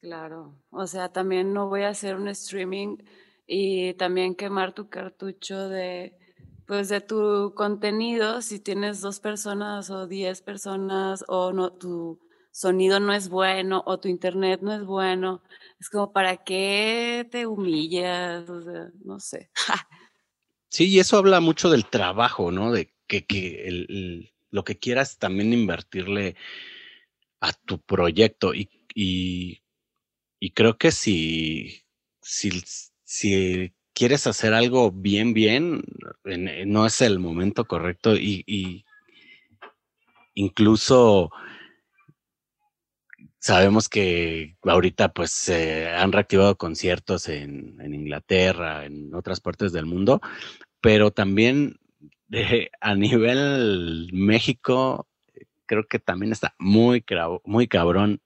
Claro, 0.02 0.58
o 0.72 0.88
sea, 0.88 1.10
también 1.10 1.54
no 1.54 1.68
voy 1.70 1.84
a 1.84 1.90
hacer 1.90 2.16
un 2.16 2.28
streaming 2.28 2.98
y 3.54 3.96
también 3.96 4.34
quemar 4.34 4.74
tu 4.74 4.88
cartucho 4.88 5.68
de, 5.68 6.18
pues, 6.66 6.88
de 6.88 7.02
tu 7.02 7.54
contenido, 7.54 8.42
si 8.42 8.62
tienes 8.62 9.02
dos 9.02 9.20
personas 9.20 9.90
o 9.90 10.08
diez 10.08 10.42
personas 10.42 11.26
o 11.28 11.52
no, 11.52 11.74
tu 11.74 12.18
sonido 12.52 13.02
no 13.02 13.12
es 13.12 13.28
bueno 13.28 13.84
o 13.86 14.00
tu 14.00 14.08
internet 14.08 14.62
no 14.62 14.74
es 14.74 14.86
bueno, 14.86 15.44
es 15.82 15.90
como, 15.90 16.14
¿para 16.14 16.38
qué 16.38 17.28
te 17.30 17.46
humillas? 17.46 18.46
No 19.04 19.20
sé. 19.20 19.52
sí, 20.70 20.88
y 20.88 21.00
eso 21.00 21.18
habla 21.18 21.42
mucho 21.42 21.70
del 21.70 21.86
trabajo, 21.86 22.54
¿no? 22.54 22.72
De 22.72 22.94
que, 23.06 23.26
que 23.26 23.68
el, 23.68 24.32
lo 24.50 24.64
que 24.64 24.80
quieras 24.80 25.18
también 25.18 25.52
invertirle 25.52 26.38
a 27.42 27.52
tu 27.52 27.82
proyecto. 27.82 28.54
Y, 28.54 28.70
y, 28.96 29.62
y 30.40 30.52
creo 30.52 30.78
que 30.78 30.92
si, 30.92 31.84
si, 32.22 32.50
si, 33.12 33.74
quieres 33.94 34.28
hacer 34.28 34.54
algo 34.54 34.92
bien, 34.92 35.34
bien, 35.34 35.84
no 36.66 36.86
es 36.86 37.02
el 37.02 37.20
momento 37.20 37.66
correcto. 37.66 38.16
Y, 38.16 38.44
y 38.48 38.86
incluso 40.34 41.32
Sabemos 43.44 43.90
que 43.90 44.56
ahorita 44.62 45.14
pues 45.14 45.32
se 45.32 45.90
han 45.90 46.12
reactivado 46.12 46.58
conciertos 46.58 47.28
en, 47.28 47.76
Inglaterra, 47.92 48.86
en 48.86 49.16
otras 49.16 49.40
partes 49.40 49.74
del 49.74 49.88
mundo, 49.88 50.22
pero 50.80 51.10
también 51.10 51.80
a 52.82 52.94
nivel 52.94 54.12
México 54.14 55.08
creo 55.66 55.88
que 55.88 55.98
también 55.98 56.32
está 56.32 56.54
muy, 56.60 57.04
muy 57.44 57.68
cabrón 57.68 58.22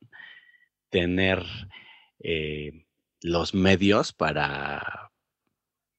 tener 0.90 1.46
eh, 2.20 2.85
los 3.22 3.54
medios 3.54 4.14
para, 4.14 5.12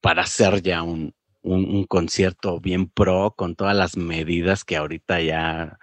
para 0.00 0.22
hacer 0.22 0.62
ya 0.62 0.82
un, 0.82 1.14
un, 1.42 1.84
concierto 1.84 2.60
bien 2.60 2.88
pro 2.88 3.34
con 3.36 3.54
todas 3.54 3.76
las 3.76 3.96
medidas 3.96 4.64
que 4.64 4.76
ahorita 4.76 5.20
ya 5.20 5.78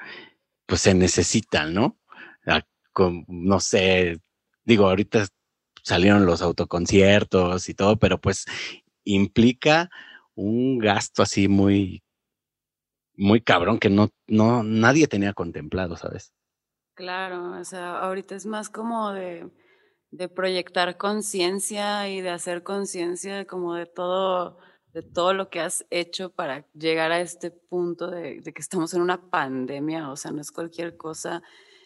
pues 0.66 0.82
se 0.82 0.94
necesitan, 0.94 1.74
¿no? 1.74 1.98
Ah, 2.46 2.62
no 3.28 3.60
sé, 3.60 4.20
digo, 4.66 4.88
ahorita 4.88 5.26
salieron 5.84 6.26
los 6.26 6.42
autoconciertos 6.42 7.70
y 7.70 7.74
todo, 7.74 7.98
pero 7.98 8.20
pues 8.20 8.46
implica 9.04 9.90
un 10.36 10.80
gasto 10.80 11.24
así 11.24 11.48
muy, 11.48 12.04
muy 13.16 13.42
cabrón 13.42 13.80
que 13.80 13.90
no, 13.90 14.10
no, 14.28 14.64
nadie 14.64 15.08
tenía 15.08 15.34
contemplado, 15.34 15.98
¿sabes? 15.98 16.34
Claro, 16.96 17.60
o 17.60 17.64
sea, 17.64 18.00
ahorita 18.00 18.36
es 18.36 18.46
más 18.46 18.70
como 18.70 19.12
de, 19.12 19.50
de 20.14 20.30
proyectar 20.30 20.98
conciencia 20.98 22.08
y 22.10 22.22
de 22.22 22.30
hacer 22.30 22.62
conciencia 22.64 23.46
como 23.46 23.74
de 23.74 23.88
todo, 23.88 24.58
de 24.94 25.02
todo 25.02 25.34
lo 25.34 25.50
que 25.50 25.60
has 25.60 25.86
hecho 25.90 26.32
para 26.32 26.68
llegar 26.74 27.12
a 27.12 27.20
este 27.20 27.50
punto 27.50 28.12
de, 28.12 28.40
de, 28.42 28.54
que 28.54 28.62
estamos 28.62 28.94
en 28.94 29.02
una 29.02 29.30
pandemia, 29.30 30.12
o 30.12 30.16
sea, 30.16 30.32
no 30.32 30.42
es 30.42 30.52
cualquier 30.52 30.98
cosa 30.98 31.42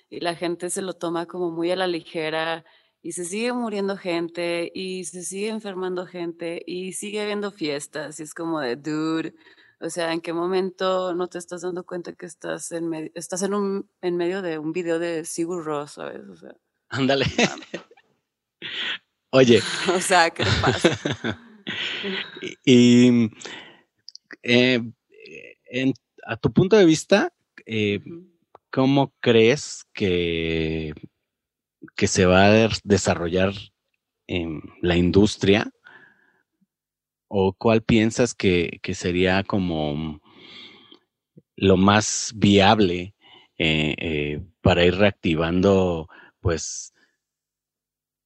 y 0.10 0.20
la 0.20 0.36
gente 0.36 0.70
se 0.70 0.82
lo 0.82 0.94
toma 0.94 1.26
como 1.26 1.52
muy 1.52 1.72
a 1.72 1.78
la 1.78 1.88
ligera 1.88 2.66
y 3.02 3.14
se 3.14 3.24
sigue 3.24 3.54
muriendo 3.54 3.96
gente 3.96 4.72
y 4.76 5.06
se 5.06 5.24
sigue 5.24 5.48
enfermando 5.48 6.06
gente 6.06 6.62
y 6.66 6.94
sigue 6.94 7.22
habiendo 7.22 7.52
fiestas 7.52 8.20
y 8.20 8.24
es 8.24 8.34
como 8.34 8.60
de, 8.60 8.76
dude, 8.76 9.36
o 9.80 9.90
sea, 9.90 10.12
¿en 10.12 10.20
qué 10.20 10.34
momento 10.34 11.14
no 11.16 11.28
te 11.28 11.38
estás 11.38 11.62
dando 11.62 11.86
cuenta 11.86 12.12
que 12.14 12.26
estás 12.26 12.74
en 12.74 12.90
medio, 12.90 13.12
estás 13.16 13.42
en, 13.44 13.54
un, 13.54 13.90
en 14.02 14.18
medio 14.18 14.42
de 14.42 14.58
un 14.58 14.74
video 14.74 15.00
de 15.00 15.24
Sigur 15.24 15.64
Ross, 15.64 15.92
¿sabes? 15.92 16.28
O 16.28 16.36
sea, 16.36 16.56
ándale. 16.90 17.26
Oye. 19.32 19.62
o 19.94 20.00
sea, 20.00 20.30
¿qué 20.30 20.44
pasa? 20.62 21.40
y, 22.66 23.30
eh, 24.44 24.82
en, 25.66 25.94
a 26.26 26.38
tu 26.38 26.52
punto 26.52 26.78
de 26.78 26.86
vista, 26.86 27.34
eh, 27.66 28.00
¿cómo 28.72 29.14
crees 29.20 29.86
que 29.94 30.94
que 31.96 32.08
se 32.08 32.26
va 32.26 32.46
a 32.46 32.70
desarrollar 32.84 33.54
en 34.28 34.62
la 34.82 34.96
industria? 34.96 35.72
¿O 37.28 37.54
cuál 37.54 37.84
piensas 37.84 38.34
que, 38.34 38.80
sería 38.94 39.44
como 39.44 40.22
lo 41.56 41.78
más 41.78 42.32
viable 42.36 43.16
eh, 43.58 44.42
para 44.62 44.86
ir 44.86 44.96
reactivando, 44.96 46.08
pues, 46.40 46.94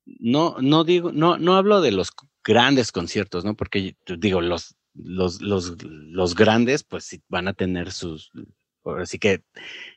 no, 0.06 0.58
no 0.60 0.84
digo, 0.84 1.12
no, 1.12 1.38
no 1.38 1.56
hablo 1.56 1.82
de 1.82 1.92
los 1.92 2.12
grandes 2.44 2.92
conciertos, 2.92 3.46
¿no? 3.46 3.56
Porque 3.56 3.96
digo, 4.18 4.42
los, 4.42 4.76
los, 4.94 5.42
los, 5.42 5.82
los 5.84 6.36
grandes, 6.36 6.84
pues 6.84 7.20
van 7.28 7.48
a 7.48 7.54
tener 7.54 7.92
sus, 7.92 8.32
así 8.84 9.20
que 9.20 9.44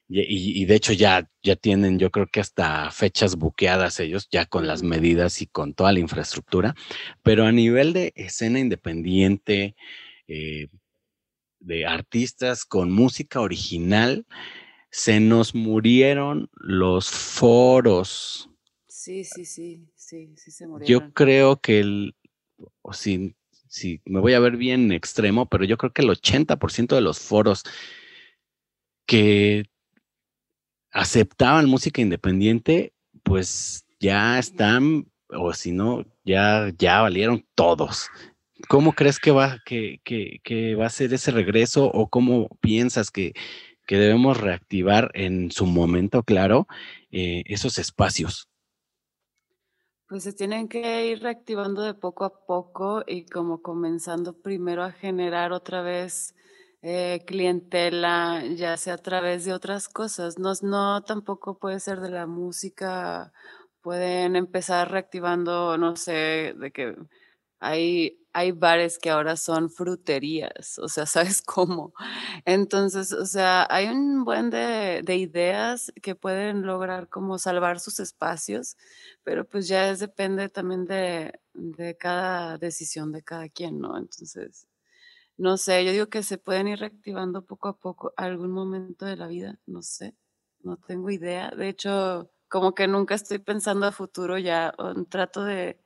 y, 0.08 0.64
de 0.66 0.74
hecho 0.74 0.92
ya, 0.92 1.28
ya 1.42 1.56
tienen, 1.56 1.98
yo 1.98 2.10
creo 2.10 2.26
que 2.26 2.40
hasta 2.40 2.90
fechas 2.90 3.36
buqueadas 3.36 4.00
ellos, 4.00 4.28
ya 4.30 4.44
con 4.44 4.66
las 4.66 4.82
medidas 4.82 5.40
y 5.40 5.46
con 5.46 5.72
toda 5.74 5.92
la 5.92 6.00
infraestructura, 6.00 6.74
pero 7.22 7.46
a 7.46 7.52
nivel 7.52 7.92
de 7.94 8.12
escena 8.14 8.60
independiente, 8.60 9.74
eh, 10.28 10.68
de 11.60 11.86
artistas 11.86 12.66
con 12.66 12.92
música 12.92 13.40
original, 13.40 14.26
se 14.90 15.20
nos 15.20 15.54
murieron 15.54 16.50
los 16.54 17.10
foros. 17.10 18.50
Sí, 18.86 19.24
sí, 19.24 19.44
sí, 19.44 19.88
sí, 20.04 20.34
sí 20.36 20.50
se 20.50 20.66
murieron. 20.66 21.08
Yo 21.08 21.12
creo 21.14 21.60
que 21.60 21.80
el, 21.80 22.14
o 22.82 22.92
si, 22.92 23.34
si 23.68 24.00
me 24.04 24.20
voy 24.20 24.34
a 24.34 24.40
ver 24.40 24.56
bien 24.56 24.92
extremo, 24.92 25.46
pero 25.46 25.64
yo 25.64 25.76
creo 25.76 25.92
que 25.92 26.02
el 26.02 26.10
80% 26.10 26.94
de 26.94 27.00
los 27.00 27.18
foros 27.18 27.64
que 29.06 29.64
aceptaban 30.92 31.68
música 31.68 32.00
independiente, 32.00 32.92
pues 33.22 33.84
ya 33.98 34.38
están, 34.38 35.10
o 35.28 35.52
si 35.52 35.72
no, 35.72 36.04
ya, 36.24 36.70
ya 36.78 37.00
valieron 37.00 37.44
todos. 37.54 38.08
¿Cómo 38.68 38.92
crees 38.92 39.18
que 39.18 39.30
va, 39.30 39.58
que, 39.66 40.00
que, 40.04 40.74
va 40.74 40.86
a 40.86 40.90
ser 40.90 41.12
ese 41.12 41.32
regreso 41.32 41.86
o 41.86 42.08
cómo 42.08 42.48
piensas 42.60 43.10
que, 43.10 43.34
que 43.86 43.96
debemos 43.96 44.40
reactivar 44.40 45.10
en 45.14 45.50
su 45.50 45.66
momento, 45.66 46.22
claro, 46.22 46.66
eh, 47.10 47.42
esos 47.46 47.78
espacios? 47.78 48.48
Pues 50.08 50.22
se 50.24 50.32
tienen 50.34 50.68
que 50.68 51.06
ir 51.06 51.22
reactivando 51.22 51.82
de 51.82 51.94
poco 51.94 52.24
a 52.26 52.44
poco 52.46 53.02
y 53.06 53.24
como 53.24 53.62
comenzando 53.62 54.34
primero 54.34 54.82
a 54.82 54.92
generar 54.92 55.52
otra 55.52 55.80
vez 55.82 56.34
eh, 56.82 57.24
clientela, 57.26 58.42
ya 58.54 58.76
sea 58.76 58.94
a 58.94 58.98
través 58.98 59.46
de 59.46 59.54
otras 59.54 59.88
cosas. 59.88 60.38
No, 60.38 60.52
no 60.62 61.02
tampoco 61.04 61.58
puede 61.58 61.80
ser 61.80 62.00
de 62.00 62.10
la 62.10 62.26
música. 62.26 63.32
Pueden 63.80 64.36
empezar 64.36 64.90
reactivando, 64.90 65.78
no 65.78 65.96
sé, 65.96 66.54
de 66.58 66.70
que 66.70 66.96
hay, 67.60 68.23
hay 68.35 68.53
bares 68.53 68.99
que 68.99 69.11
ahora 69.11 69.37
son 69.37 69.70
fruterías, 69.70 70.79
o 70.79 70.88
sea, 70.88 71.07
¿sabes 71.38 71.42
cómo? 71.42 71.94
Entonces, 72.44 73.12
o 73.12 73.27
sea, 73.27 73.66
hay 73.70 73.88
un 73.88 74.25
buen 74.25 74.51
de, 74.51 75.03
de 75.05 75.16
ideas 75.16 75.92
que 76.03 76.14
pueden 76.16 76.66
lograr 76.66 77.09
como 77.09 77.38
salvar 77.38 77.81
sus 77.81 78.01
espacios, 78.01 78.77
pero 79.25 79.47
pues 79.49 79.68
ya 79.68 79.90
es, 79.90 80.01
depende 80.01 80.49
también 80.51 80.85
de, 80.87 81.40
de 81.55 81.97
cada 81.97 82.59
decisión 82.59 83.12
de 83.12 83.23
cada 83.23 83.49
quien, 83.49 83.81
¿no? 83.81 83.97
Entonces, 83.99 84.66
no 85.37 85.57
sé, 85.57 85.85
yo 85.85 85.92
digo 85.92 86.09
que 86.09 86.23
se 86.23 86.38
pueden 86.38 86.68
ir 86.68 86.79
reactivando 86.81 87.44
poco 87.44 87.68
a 87.68 87.79
poco 87.79 88.12
algún 88.16 88.51
momento 88.53 89.05
de 89.07 89.16
la 89.16 89.27
vida, 89.27 89.59
no 89.66 89.83
sé, 89.83 90.16
no 90.62 90.77
tengo 90.77 91.11
idea. 91.11 91.51
De 91.51 91.68
hecho, 91.68 92.31
como 92.49 92.75
que 92.75 92.87
nunca 92.88 93.14
estoy 93.16 93.38
pensando 93.40 93.87
a 93.87 93.92
futuro 93.92 94.38
ya, 94.38 94.75
trato 95.11 95.44
de, 95.44 95.81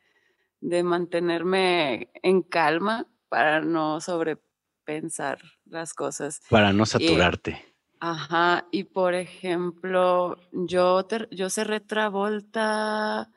de 0.60 0.82
mantenerme 0.82 2.10
en 2.22 2.42
calma 2.42 3.06
para 3.28 3.60
no 3.60 4.00
sobrepensar 4.00 5.38
las 5.64 5.94
cosas. 5.94 6.40
Para 6.50 6.72
no 6.72 6.86
saturarte. 6.86 7.64
ajá, 8.00 8.66
y 8.70 8.84
por 8.84 9.14
ejemplo, 9.14 10.36
yo, 10.52 11.06
yo 11.30 11.50
cerré 11.50 11.80
Travolta 11.80 13.30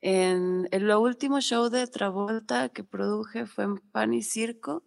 en, 0.00 0.68
en 0.70 0.86
lo 0.86 1.00
último 1.00 1.40
show 1.40 1.68
de 1.70 1.86
Travolta 1.86 2.68
que 2.68 2.84
produje 2.84 3.46
fue 3.46 3.64
en 3.64 3.78
Pan 3.78 4.14
y 4.14 4.22
Circo 4.22 4.84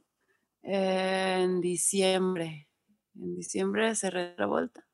en 0.61 1.61
diciembre. 1.61 2.67
En 3.15 3.35
diciembre 3.35 3.95
cerré 3.95 4.35
la 4.37 4.45
vuelta. 4.45 4.85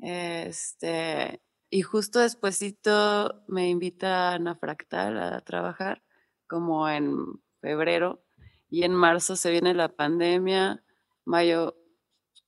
Este, 0.00 1.40
y 1.70 1.82
justo 1.82 2.20
despuesito 2.20 3.42
me 3.46 3.68
invitan 3.68 4.48
a 4.48 4.54
Fractal 4.54 5.18
a 5.18 5.40
trabajar, 5.40 6.02
como 6.46 6.88
en 6.88 7.40
febrero, 7.60 8.22
y 8.70 8.84
en 8.84 8.94
marzo 8.94 9.36
se 9.36 9.50
viene 9.50 9.74
la 9.74 9.88
pandemia, 9.88 10.82
mayo, 11.24 11.76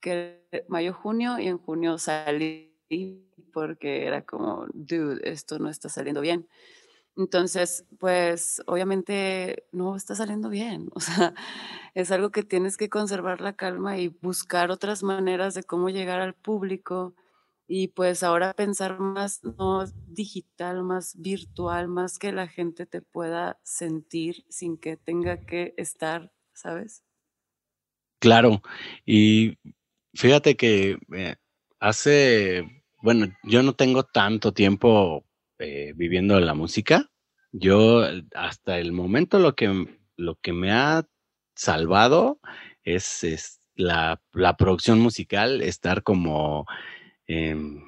que, 0.01 0.47
mayo, 0.69 0.95
junio, 0.95 1.39
y 1.39 1.49
en 1.49 1.59
junio 1.59 1.99
salí 1.99 2.71
porque 3.53 4.07
era 4.07 4.23
como, 4.25 4.67
dude, 4.73 5.21
esto 5.31 5.59
no 5.59 5.69
está 5.69 5.89
saliendo 5.89 6.21
bien. 6.21 6.49
Entonces, 7.17 7.85
pues 7.99 8.63
obviamente 8.67 9.67
no 9.73 9.97
está 9.97 10.15
saliendo 10.15 10.49
bien. 10.49 10.91
O 10.95 11.01
sea, 11.01 11.35
es 11.95 12.11
algo 12.11 12.31
que 12.31 12.43
tienes 12.43 12.77
que 12.77 12.89
conservar 12.89 13.41
la 13.41 13.55
calma 13.55 13.99
y 13.99 14.09
buscar 14.09 14.71
otras 14.71 15.03
maneras 15.03 15.55
de 15.55 15.63
cómo 15.65 15.91
llegar 15.91 16.21
al 16.21 16.35
público 16.35 17.15
y 17.73 17.87
pues 17.87 18.25
ahora 18.25 18.53
pensar 18.53 18.99
más, 18.99 19.45
no 19.45 19.85
digital, 20.09 20.83
más 20.83 21.15
virtual, 21.17 21.87
más 21.87 22.19
que 22.19 22.33
la 22.33 22.49
gente 22.49 22.85
te 22.85 23.01
pueda 23.01 23.61
sentir 23.63 24.45
sin 24.49 24.77
que 24.77 24.97
tenga 24.97 25.39
que 25.47 25.73
estar, 25.77 26.33
¿sabes? 26.53 27.05
Claro, 28.19 28.61
y 29.07 29.57
fíjate 30.15 30.57
que 30.57 30.99
eh, 31.15 31.37
hace, 31.79 32.83
bueno, 33.03 33.29
yo 33.45 33.63
no 33.63 33.75
tengo 33.75 34.03
tanto 34.03 34.53
tiempo 34.53 35.25
eh, 35.61 35.93
viviendo 35.95 36.41
la 36.41 36.55
música. 36.55 37.09
Yo 37.53 38.03
hasta 38.35 38.81
el 38.81 38.91
momento 38.91 39.39
lo 39.39 39.55
que, 39.55 39.97
lo 40.17 40.35
que 40.41 40.53
me 40.53 40.73
ha 40.73 41.07
salvado 41.55 42.41
es, 42.83 43.61
la, 43.77 44.21
producción 44.59 44.99
musical, 44.99 45.63
estar 45.63 46.03
como 46.03 46.67
em, 47.31 47.81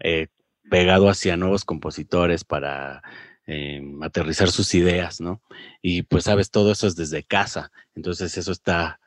eh, 0.00 0.28
pegado 0.70 1.10
hacia 1.10 1.36
nuevos 1.36 1.64
compositores 1.64 2.42
para 2.42 3.02
em, 3.46 4.02
aterrizar 4.02 4.48
sus 4.48 4.74
ideas, 4.74 5.20
¿no? 5.20 5.42
Y 5.82 6.02
pues 6.02 6.24
sabes, 6.24 6.50
todo 6.50 6.72
eso 6.72 6.86
es 6.86 6.96
desde 6.96 7.22
casa, 7.22 7.70
entonces 7.94 8.36
eso 8.38 8.50
está 8.50 8.98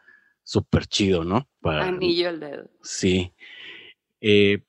súper 0.43 0.85
chido, 0.85 1.23
¿no? 1.23 1.47
Para, 1.61 1.87
Anillo 1.87 2.29
el 2.29 2.39
dedo. 2.39 2.69
Sí. 2.83 3.33
Eh, 4.21 4.59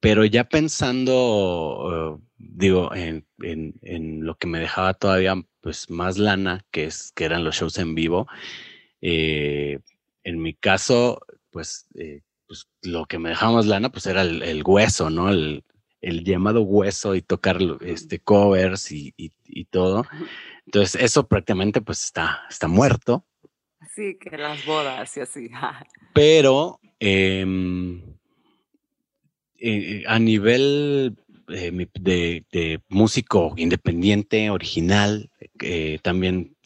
pero 0.00 0.26
ya 0.26 0.44
pensando, 0.44 2.20
digo, 2.36 2.90
en, 2.94 3.24
lo 4.20 4.34
que 4.36 4.46
me 4.46 4.60
dejaba 4.60 4.92
todavía 4.92 5.34
pues 5.62 5.88
más 5.88 6.18
lana, 6.18 6.66
que, 6.70 6.84
es, 6.84 7.10
que 7.12 7.24
eran 7.24 7.42
los 7.42 7.56
shows 7.56 7.78
en 7.78 7.94
vivo, 7.94 8.28
eh, 9.00 9.78
en 10.24 10.42
mi 10.42 10.52
caso, 10.52 11.20
pues, 11.50 11.86
eh, 11.94 12.20
pues, 12.46 12.68
lo 12.82 13.06
que 13.06 13.18
me 13.18 13.30
dejaba 13.30 13.52
más 13.52 13.66
lana, 13.66 13.90
pues 13.90 14.06
era 14.06 14.22
el, 14.22 14.62
hueso, 14.64 15.10
¿no? 15.10 15.30
El, 15.30 15.64
llamado 16.00 16.62
hueso 16.62 17.14
y 17.14 17.22
tocar 17.22 17.58
este, 17.80 18.18
covers 18.18 18.92
y, 18.92 19.12
todo. 19.70 20.04
Entonces, 20.66 21.00
eso 21.00 21.26
prácticamente 21.26 21.80
pues 21.80 22.04
está, 22.04 22.42
está 22.50 22.68
muerto. 22.68 23.24
Sí, 23.94 24.18
que 24.20 24.36
las 24.36 24.64
bodas 24.66 25.16
y 25.16 25.20
así. 25.20 25.50
Pero 26.12 26.78
em, 27.00 28.02
eh, 29.58 30.04
a 30.06 30.18
nivel 30.18 31.16
de, 31.46 32.80
músico 32.88 33.54
independiente, 33.56 34.50
original, 34.50 35.30
también 36.02 36.56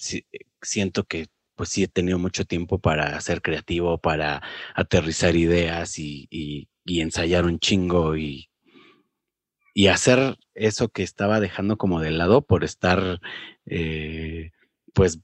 siento 0.62 1.04
que 1.04 1.28
pues 1.58 1.70
sí 1.70 1.82
he 1.82 1.88
tenido 1.88 2.20
mucho 2.20 2.44
tiempo 2.44 2.78
para 2.78 3.20
ser 3.20 3.42
creativo, 3.42 3.98
para 3.98 4.42
aterrizar 4.74 5.34
ideas 5.34 5.98
y, 5.98 6.68
ensayar 6.86 7.46
un 7.46 7.58
chingo 7.58 8.16
y, 8.16 8.48
y, 9.74 9.88
hacer 9.88 10.38
eso 10.54 10.88
que 10.88 11.02
estaba 11.02 11.40
dejando 11.40 11.76
como 11.76 12.00
de 12.00 12.12
lado 12.12 12.42
por 12.42 12.62
estar 12.62 13.20
eh, 13.66 14.52
pues 14.94 15.18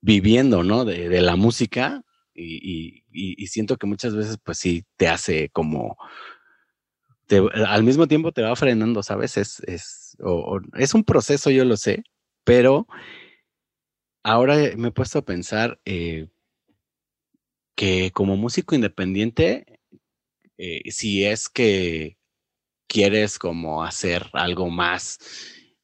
viviendo, 0.00 0.64
¿no? 0.64 0.84
De, 0.84 1.20
la 1.22 1.36
música 1.36 2.02
y, 2.34 3.04
siento 3.46 3.76
que 3.76 3.86
muchas 3.86 4.16
veces 4.16 4.38
pues 4.42 4.58
sí 4.58 4.84
te 4.96 5.06
hace 5.06 5.50
como... 5.50 5.96
al 7.54 7.84
mismo 7.84 8.08
tiempo 8.08 8.32
te 8.32 8.42
va 8.42 8.56
frenando, 8.56 9.04
¿sabes? 9.04 9.36
Es, 9.36 9.60
es, 9.68 10.16
es 10.74 10.94
un 10.94 11.04
proceso, 11.04 11.48
yo 11.50 11.64
lo 11.64 11.76
sé, 11.76 12.02
pero 12.42 12.88
ahora 14.22 14.56
me 14.76 14.88
he 14.88 14.92
puesto 14.92 15.20
a 15.20 15.24
pensar 15.24 15.80
eh, 15.84 16.28
que 17.74 18.10
como 18.12 18.36
músico 18.36 18.74
independiente, 18.74 19.80
eh, 20.58 20.90
si 20.90 21.24
es 21.24 21.48
que 21.48 22.18
quieres 22.86 23.38
como 23.38 23.84
hacer 23.84 24.26
algo 24.32 24.68
más 24.68 25.18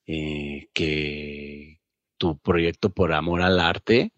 eh, 0.07 0.69
que 0.75 1.81
tu 2.19 2.39
proyecto 2.39 2.91
por 2.93 3.13
amor 3.13 3.43
al 3.43 3.61
arte, 3.61 4.13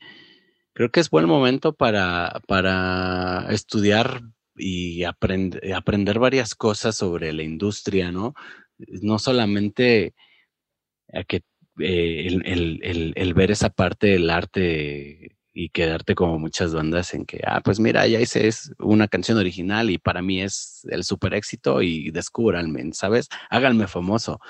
creo 0.72 0.90
que 0.90 1.00
es 1.00 1.10
buen 1.10 1.26
momento 1.26 1.74
para, 1.74 2.40
para 2.46 3.46
estudiar 3.50 4.22
y 4.56 5.04
aprender 5.04 6.18
varias 6.18 6.54
cosas 6.54 6.96
sobre 6.96 7.32
la 7.32 7.44
industria, 7.44 8.10
¿no? 8.10 8.34
No 8.78 9.18
solamente 9.18 10.14
a 11.12 11.24
que 11.24 11.42
eh, 11.78 12.26
el, 12.44 13.34
ver 13.34 13.50
esa 13.50 13.70
parte 13.70 14.08
del 14.08 14.30
arte 14.30 15.36
y 15.52 15.70
quedarte 15.70 16.14
como 16.14 16.38
muchas 16.38 16.72
bandas 16.72 17.14
en 17.14 17.24
que, 17.24 17.40
ah, 17.44 17.60
pues 17.64 17.80
mira, 17.80 18.06
ya 18.06 18.20
hice 18.20 18.46
es 18.46 18.72
una 18.78 19.08
canción 19.08 19.38
original 19.38 19.90
y 19.90 19.98
para 19.98 20.22
mí 20.22 20.40
es 20.40 20.86
el 20.90 21.04
super 21.04 21.34
éxito 21.34 21.82
y 21.82 22.10
descúbranme, 22.10 22.92
¿sabes? 22.92 23.28
Háganme 23.50 23.88
famoso, 23.88 24.40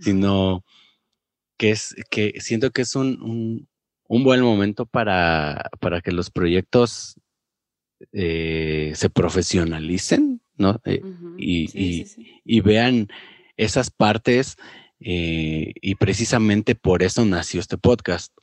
sino 0.00 0.64
que 1.56 1.70
es 1.70 1.94
que 2.10 2.34
siento 2.40 2.70
que 2.70 2.82
es 2.82 2.96
un, 2.96 3.68
buen 4.08 4.40
momento 4.40 4.86
para, 4.86 5.70
para, 5.80 6.00
que 6.00 6.12
los 6.12 6.30
proyectos 6.30 7.20
eh, 8.12 8.92
se 8.94 9.10
profesionalicen, 9.10 10.40
¿no? 10.56 10.80
Eh, 10.84 11.02
y, 11.36 12.04
y, 12.44 12.60
vean 12.60 13.08
esas 13.56 13.90
partes 13.90 14.56
eh, 15.00 15.72
y 15.80 15.94
precisamente 15.94 16.74
por 16.74 17.02
eso 17.02 17.24
nació 17.24 17.60
este 17.60 17.78
podcast. 17.78 18.36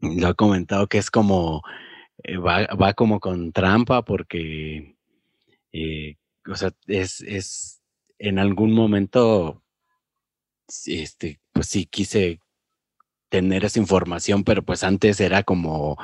Lo 0.00 0.30
he 0.30 0.34
comentado 0.34 0.86
que 0.86 0.98
es 0.98 1.10
como, 1.10 1.62
eh, 2.24 2.36
va, 2.36 2.94
como 2.94 3.20
con 3.20 3.52
trampa 3.52 4.04
porque, 4.04 4.96
eh, 5.72 6.16
o 6.46 6.54
sea, 6.54 6.72
es, 6.86 7.20
es, 7.22 7.82
en 8.18 8.38
algún 8.38 8.72
momento, 8.72 9.62
este, 10.86 11.40
pues 11.52 11.68
sí 11.68 11.86
quise 11.86 12.40
tener 13.30 13.64
esa 13.64 13.80
información, 13.80 14.44
pero 14.44 14.62
pues 14.64 14.84
antes 14.84 15.20
era 15.20 15.42
como, 15.42 15.98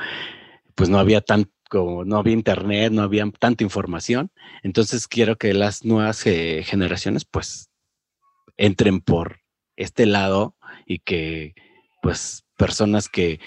pues 0.75 0.91
no 0.91 0.99
había 0.99 1.21
tan, 1.21 1.51
como 1.71 2.05
no 2.05 2.19
había 2.19 2.35
internet, 2.35 2.93
no 2.93 3.03
había 3.03 3.31
tanta 3.39 3.65
información. 3.65 4.31
Entonces 4.63 5.09
quiero 5.09 5.37
que 5.37 5.55
las 5.55 5.85
nuevas 5.85 6.23
generaciones 6.23 7.25
pues 7.25 7.71
entren 8.57 9.01
por 9.01 9.44
este 9.77 10.07
lado 10.07 10.57
y 10.87 11.01
que 11.01 11.55
pues 12.03 12.45
personas 12.57 13.09
que 13.09 13.41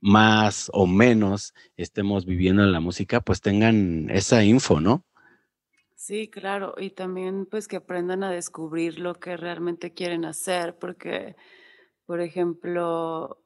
más 0.00 0.70
o 0.72 0.86
menos 0.86 1.54
estemos 1.76 2.24
viviendo 2.24 2.62
en 2.62 2.72
la 2.72 2.80
música 2.80 3.20
pues 3.20 3.40
tengan 3.40 4.08
esa 4.10 4.42
info, 4.44 4.80
¿no? 4.80 5.04
Sí, 5.94 6.28
claro, 6.28 6.74
y 6.78 6.90
también 6.90 7.46
pues 7.46 7.68
que 7.68 7.76
aprendan 7.76 8.24
a 8.24 8.30
descubrir 8.30 8.98
lo 8.98 9.14
que 9.14 9.36
realmente 9.36 9.92
quieren 9.92 10.24
hacer, 10.24 10.78
porque, 10.78 11.36
por 12.06 12.22
ejemplo, 12.22 13.44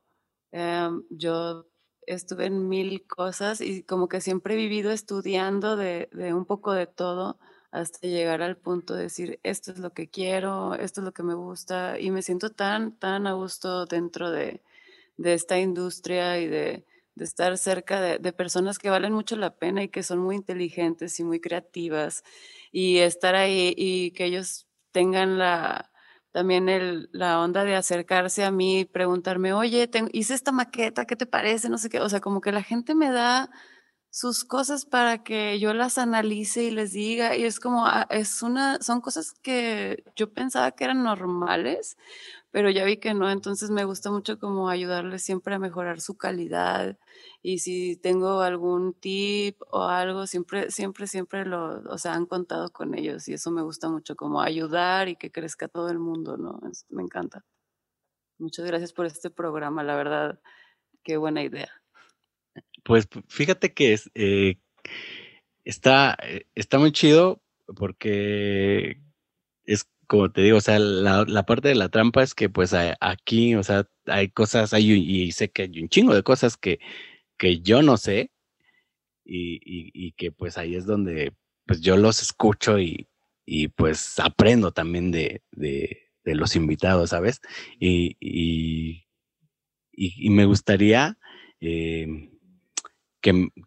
em, 0.53 1.03
yo 1.11 1.67
estuve 2.07 2.47
en 2.47 2.69
mil 2.69 3.07
cosas 3.09 3.61
y 3.61 3.83
como 3.83 4.09
que 4.09 4.21
siempre 4.21 4.55
he 4.55 4.57
vivido 4.57 4.93
estudiando 4.93 5.77
de, 5.77 6.09
de 6.13 6.33
un 6.33 6.45
poco 6.47 6.73
de 6.73 6.87
todo 6.87 7.41
hasta 7.75 8.07
llegar 8.07 8.41
al 8.41 8.57
punto 8.57 8.95
de 8.95 9.03
decir, 9.03 9.41
esto 9.43 9.73
es 9.73 9.79
lo 9.79 9.93
que 9.93 10.09
quiero, 10.09 10.75
esto 10.77 11.01
es 11.01 11.05
lo 11.05 11.13
que 11.13 11.25
me 11.25 11.35
gusta, 11.35 11.99
y 11.99 12.13
me 12.13 12.23
siento 12.23 12.51
tan, 12.51 12.93
tan 12.93 13.27
a 13.27 13.33
gusto 13.33 13.85
dentro 13.87 14.31
de, 14.31 14.63
esta 15.19 15.59
industria 15.59 16.39
y 16.39 16.47
de, 16.47 16.85
estar 17.19 17.59
cerca 17.59 18.01
de, 18.01 18.33
personas 18.33 18.79
que 18.79 18.91
valen 18.91 19.13
mucho 19.13 19.37
la 19.37 19.57
pena 19.57 19.83
y 19.83 19.89
que 19.89 20.05
son 20.05 20.21
muy 20.21 20.37
inteligentes 20.37 21.19
y 21.19 21.25
muy 21.25 21.41
creativas, 21.41 22.23
y 22.71 22.99
estar 22.99 23.35
ahí 23.35 23.75
y 23.77 24.13
que 24.13 24.27
ellos 24.27 24.69
tengan 24.93 25.39
la, 25.39 25.91
también 26.31 26.69
el, 26.69 27.11
la 27.13 27.41
onda 27.41 27.65
de 27.65 27.75
acercarse 27.75 28.45
a 28.45 28.53
mí 28.53 28.81
y 28.81 28.85
preguntarme, 28.85 29.53
oye, 29.53 29.91
hice 30.13 30.35
esta 30.35 30.53
maqueta, 30.53 31.07
¿qué 31.07 31.17
te 31.17 31.27
parece? 31.27 31.69
No 31.69 31.79
sé 31.79 31.89
qué, 31.91 32.01
o 32.01 32.09
sea, 32.09 32.21
como 32.21 32.41
que 32.41 32.53
la 32.53 32.63
gente 32.63 32.95
me 32.95 33.11
da 33.11 33.51
sus 34.15 34.45
cosas 34.45 34.87
para 34.87 35.25
que 35.25 35.59
yo 35.59 35.75
las 35.75 35.99
analice 35.99 36.63
y 36.63 36.71
les 36.71 36.93
diga. 36.93 37.37
Y 37.37 37.43
es 37.43 37.59
como, 37.59 37.85
ah, 37.85 38.07
es 38.11 38.43
una, 38.43 38.81
son 38.81 39.01
cosas 39.01 39.33
que 39.43 40.05
yo 40.15 40.33
pensaba 40.33 40.71
que 40.71 40.85
eran 40.85 41.03
normales, 41.03 41.97
pero 42.53 42.71
ya 42.71 42.85
vi 42.85 42.99
que 42.99 43.13
no. 43.13 43.29
Entonces 43.29 43.71
me 43.71 43.85
gusta 43.85 44.13
mucho 44.13 44.39
como 44.39 44.69
ayudarles 44.69 45.25
siempre 45.25 45.57
a 45.57 45.59
mejorar 45.59 46.01
su 46.01 46.17
calidad. 46.17 46.97
Y 47.43 47.59
si 47.59 47.97
tengo 47.97 48.41
algún 48.43 48.95
tip 48.95 49.61
o 49.73 49.83
algo, 49.83 50.29
siempre, 50.29 50.71
siempre, 50.71 51.09
siempre 51.09 51.45
lo, 51.45 51.83
o 51.91 51.99
sea, 51.99 52.15
han 52.15 52.27
contado 52.27 52.71
con 52.71 52.95
ellos. 52.95 53.27
Y 53.29 53.35
eso 53.35 53.51
me 53.51 53.63
gusta 53.63 53.89
mucho, 53.89 54.15
como 54.15 54.41
ayudar 54.43 55.09
y 55.09 55.17
que 55.17 55.33
crezca 55.33 55.67
todo 55.67 55.91
el 55.91 55.99
mundo, 55.99 56.37
¿no? 56.37 56.61
me 56.89 57.03
encanta. 57.03 57.45
Muchas 58.39 58.65
gracias 58.65 58.93
por 58.93 59.07
este 59.07 59.31
programa, 59.31 59.83
la 59.83 59.97
verdad, 59.97 60.41
qué 61.03 61.17
buena 61.17 61.43
idea. 61.43 61.84
Pues 62.85 63.09
fíjate 63.29 63.73
que 63.73 63.95
es, 63.95 64.11
eh, 64.15 64.59
está, 65.65 66.17
eh, 66.23 66.47
está 66.55 66.79
muy 66.79 66.93
chido 66.93 67.43
porque 67.77 69.01
es 69.65 69.87
como 70.07 70.31
te 70.31 70.43
digo, 70.43 70.59
o 70.59 70.61
sea, 70.61 70.79
la, 70.79 71.47
parte 71.47 71.69
de 71.69 71.75
la 71.75 71.89
trampa 71.89 72.23
es 72.23 72.35
que 72.35 72.51
pues 72.51 72.75
aquí, 73.01 73.55
o 73.55 73.63
sea, 73.63 73.89
hay 74.07 74.29
cosas, 74.29 74.75
hay, 74.75 74.93
y 74.93 75.33
sé 75.33 75.51
que 75.51 75.63
hay 75.63 75.83
un 75.83 75.89
chingo 75.89 76.15
de 76.15 76.23
cosas 76.23 76.57
que, 76.57 76.79
que 77.39 77.61
yo 77.61 77.83
no 77.83 77.97
sé 77.97 78.31
y, 79.25 80.13
que 80.13 80.33
pues 80.33 80.59
ahí 80.59 80.77
es 80.77 80.87
donde 80.87 81.35
pues 81.67 81.81
yo 81.81 81.97
los 81.97 82.23
escucho 82.23 82.79
y, 82.79 83.09
pues 83.77 84.19
aprendo 84.19 84.73
también 84.73 85.11
de, 85.11 85.43
los 86.25 86.57
invitados, 86.57 87.11
¿sabes? 87.11 87.41
Y, 87.81 88.17
y, 88.21 89.05
me 90.31 90.45
gustaría 90.45 91.19
eh, 91.61 92.34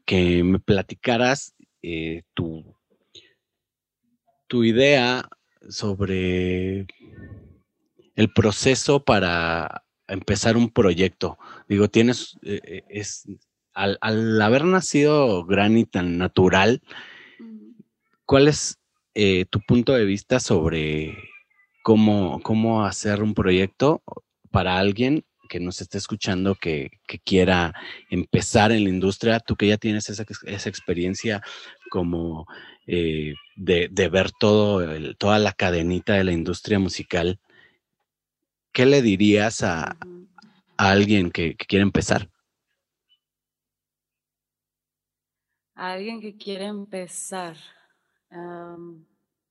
que, 0.05 0.43
me 0.43 0.59
platicaras 0.59 1.55
eh, 1.81 2.23
tu, 2.35 2.75
tu 4.47 4.63
idea 4.63 5.27
sobre 5.67 6.85
el 8.15 8.31
proceso 8.33 9.03
para 9.03 9.83
empezar 10.07 10.57
un 10.57 10.69
proyecto. 10.69 11.37
Digo, 11.67 11.87
tienes, 11.87 12.37
eh, 12.43 12.61
eh, 12.63 12.83
es, 12.89 13.25
al, 13.73 13.97
haber 14.41 14.63
nacido 14.63 15.43
Granny 15.45 15.85
tan 15.85 16.17
natural, 16.17 16.81
¿cuál 18.25 18.47
es 18.47 18.79
tu 19.49 19.59
punto 19.61 19.93
de 19.93 20.05
vista 20.05 20.39
sobre 20.39 21.17
cómo, 21.81 22.39
cómo 22.43 22.85
hacer 22.85 23.23
un 23.23 23.33
proyecto 23.33 24.03
para 24.51 24.77
alguien 24.77 25.25
que 25.47 25.59
nos 25.59 25.81
esté 25.81 25.97
escuchando 25.97 26.55
que, 26.55 26.91
quiera 27.23 27.73
empezar 28.09 28.71
en 28.71 28.83
la 28.83 28.89
industria, 28.89 29.39
tú 29.39 29.55
que 29.55 29.67
ya 29.67 29.77
tienes 29.77 30.09
esa, 30.09 30.23
experiencia 30.69 31.41
como 31.89 32.45
eh, 32.85 33.33
de, 33.55 34.09
ver 34.09 34.31
todo 34.39 34.85
toda 35.17 35.39
la 35.39 35.53
cadenita 35.53 36.13
de 36.13 36.23
la 36.23 36.31
industria 36.31 36.79
musical, 36.79 37.39
¿qué 38.71 38.85
le 38.85 39.01
dirías 39.01 39.63
a, 39.63 39.97
alguien 40.77 41.31
que, 41.31 41.55
quiere 41.55 41.83
empezar? 41.83 42.29
A 45.73 45.93
alguien 45.93 46.21
que 46.21 46.37
quiere 46.37 46.65
empezar, 46.65 47.57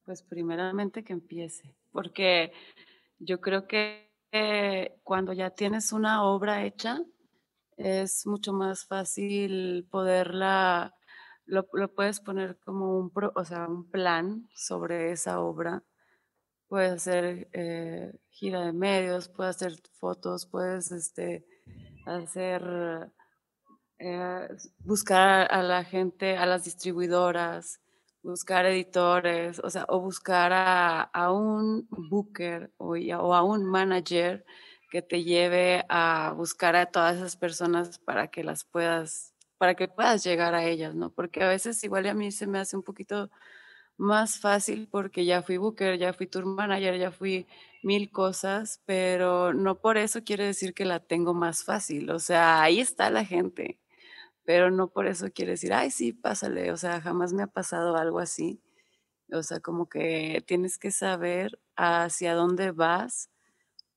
pues 0.05 0.23
primeramente 0.23 1.03
que 1.03 1.13
empiece, 1.13 1.75
porque 1.91 2.53
yo 3.19 3.41
creo 3.41 3.67
que 3.67 4.06
cuando 5.03 5.33
ya 5.33 5.51
tienes 5.51 5.93
una 5.93 6.25
obra 6.25 6.65
hecha, 6.65 6.99
es 7.77 8.27
mucho 8.27 8.53
más 8.53 8.87
fácil 8.87 9.87
poderla, 9.91 10.95
lo, 11.45 11.67
puedes 11.95 12.21
poner 12.21 12.59
como 12.59 12.99
un, 12.99 13.13
o 13.35 13.45
sea, 13.45 13.67
un 13.69 13.91
plan 13.91 14.49
sobre 14.55 15.13
esa 15.13 15.41
obra. 15.41 15.83
Puedes 16.69 16.93
hacer 16.93 17.49
eh, 17.53 18.13
gira 18.31 18.63
de 18.63 18.73
medios, 18.73 19.29
puedes 19.29 19.57
hacer 19.57 19.79
fotos, 19.99 20.47
puedes 20.47 20.91
este, 20.91 21.47
hacer, 22.07 23.13
eh, 23.99 24.49
buscar 24.79 25.53
a 25.53 25.63
la 25.63 25.85
gente, 25.85 26.37
a 26.37 26.47
las 26.47 26.65
distribuidoras, 26.65 27.81
buscar 28.27 28.67
editores, 28.67 29.61
o 29.61 29.71
sea, 29.71 29.87
o 29.89 30.01
buscar 30.01 30.53
a, 30.53 31.33
un 31.33 31.87
booker 31.91 32.73
o, 32.77 32.97
o, 32.97 33.35
a 33.35 33.43
un 33.43 33.65
manager 33.65 34.45
que 34.91 35.03
te 35.03 35.25
lleve 35.25 35.85
a 35.89 36.33
buscar 36.37 36.77
a 36.77 36.87
todas 36.87 37.17
esas 37.17 37.37
personas 37.37 37.99
para 37.99 38.29
que 38.29 38.45
las 38.45 38.65
puedas, 38.65 39.35
para 39.59 39.75
que 39.75 39.89
puedas 39.89 40.25
llegar 40.25 40.55
a 40.55 40.65
ellas, 40.65 40.95
¿no? 40.95 41.11
Porque 41.11 41.43
a 41.45 41.49
veces 41.49 41.83
igual 41.85 42.07
a 42.07 42.15
mí 42.15 42.33
se 42.33 42.47
me 42.47 42.59
hace 42.59 42.77
un 42.77 42.83
poquito 42.83 43.31
más 43.97 44.39
fácil 44.41 44.89
porque 44.91 45.25
ya 45.25 45.43
fui 45.43 45.57
booker, 45.57 45.99
ya 45.99 46.13
fui 46.13 46.27
tour 46.27 46.47
manager, 46.47 46.99
ya 46.99 47.11
fui 47.13 47.47
mil 47.83 48.11
cosas, 48.11 48.83
pero 48.87 49.55
no 49.55 49.81
por 49.81 49.99
eso 49.99 50.25
quiere 50.25 50.45
decir 50.45 50.75
que 50.75 50.85
la 50.85 51.01
tengo 51.01 51.35
más 51.35 51.65
fácil. 51.65 52.11
O 52.11 52.19
sea, 52.19 52.63
ahí 52.63 52.81
está 52.81 53.11
la 53.11 53.25
gente 53.25 53.79
pero 54.47 54.71
no 54.71 54.89
por 54.89 55.07
eso 55.09 55.27
quiere 55.33 55.53
decir, 55.53 55.75
ay, 55.75 55.91
sí, 55.91 56.13
pásale, 56.13 56.73
o 56.73 56.77
sea, 56.77 57.01
jamás 57.01 57.33
me 57.33 57.43
ha 57.43 57.49
pasado 57.49 57.97
algo 57.97 58.21
así. 58.21 58.63
O 59.33 59.43
sea, 59.43 59.61
como 59.61 59.89
que 59.89 60.43
tienes 60.47 60.79
que 60.79 60.93
saber 60.93 61.61
hacia 61.77 62.35
dónde 62.35 62.71
vas 62.71 63.29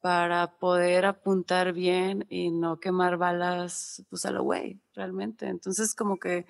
para 0.02 0.58
poder 0.58 1.06
apuntar 1.06 1.74
bien 1.74 2.26
y 2.30 2.52
no 2.52 2.80
quemar 2.80 3.18
balas, 3.18 4.04
pues 4.10 4.26
a 4.26 4.32
lo 4.32 4.44
güey, 4.44 4.82
realmente. 4.96 5.48
Entonces, 5.48 5.94
como 5.96 6.18
que 6.18 6.48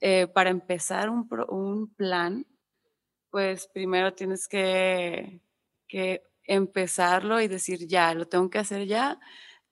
eh, 0.00 0.26
para 0.26 0.50
empezar 0.50 1.08
un, 1.10 1.28
un, 1.48 1.94
plan, 1.94 2.46
pues 3.30 3.68
primero 3.68 4.14
tienes 4.14 4.48
que, 4.48 5.40
que 5.88 6.24
empezarlo 6.44 7.40
y 7.40 7.48
decir, 7.48 7.86
ya, 7.86 8.12
lo 8.14 8.26
tengo 8.26 8.50
que 8.50 8.58
hacer 8.58 8.86
ya, 8.86 9.20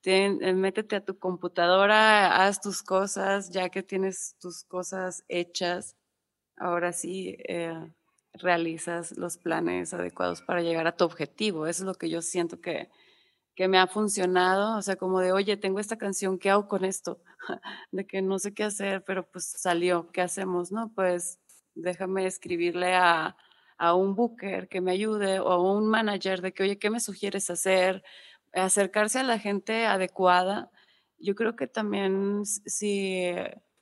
eh, 0.05 0.53
métete 0.55 0.97
a 0.97 1.05
tu 1.05 1.19
computadora, 1.19 2.45
haz 2.45 2.61
tus 2.61 2.83
cosas, 2.83 3.51
ya 3.51 3.69
que 3.71 3.83
tienes 3.83 4.37
tus 4.41 4.65
cosas 4.65 5.25
hechas, 5.29 5.97
ahora 6.57 6.93
sí 6.93 7.37
eh, 7.49 7.75
realizas 8.35 9.17
los 9.17 9.39
planes 9.39 9.95
adecuados 9.95 10.43
para 10.43 10.63
llegar 10.63 10.87
a 10.87 10.97
tu 10.97 11.05
objetivo. 11.05 11.67
Eso 11.67 11.85
es 11.85 11.87
lo 11.87 11.95
que 11.95 12.11
yo 12.11 12.23
siento 12.23 12.61
que, 12.61 12.91
que 13.55 13.69
me 13.69 13.79
ha 13.79 13.87
funcionado, 13.87 14.79
o 14.79 14.83
sea, 14.83 14.97
como 14.97 15.21
de, 15.21 15.33
oye, 15.33 15.57
tengo 15.57 15.81
esta 15.81 15.99
canción, 15.99 16.39
¿qué 16.39 16.51
hago 16.51 16.69
con 16.69 16.85
esto? 16.85 17.23
de 17.93 18.07
que 18.07 18.23
no 18.23 18.39
sé 18.39 18.55
qué 18.55 18.65
hacer, 18.65 19.05
pero 19.05 19.29
pues 19.31 19.47
salió, 19.47 20.11
¿qué 20.13 20.23
hacemos? 20.23 20.73
No, 20.73 20.93
pues 20.95 21.39
déjame 21.75 22.27
escribirle 22.27 22.95
a, 22.95 23.37
a 23.79 23.95
un 23.95 24.15
booker 24.15 24.69
que 24.69 24.81
me 24.81 24.93
ayude 24.93 25.41
o 25.41 25.51
a 25.51 25.63
un 25.63 25.87
manager 25.89 26.43
de 26.43 26.53
que, 26.53 26.65
oye, 26.65 26.79
¿qué 26.79 26.91
me 26.91 27.01
sugieres 27.01 27.51
hacer? 27.51 28.03
Acercarse 28.55 29.19
a 29.21 29.25
la 29.25 29.39
gente 29.39 29.87
adecuada. 29.87 30.71
Yo 31.19 31.35
creo 31.35 31.57
que 31.57 31.67
también 31.67 32.45
si 32.45 33.33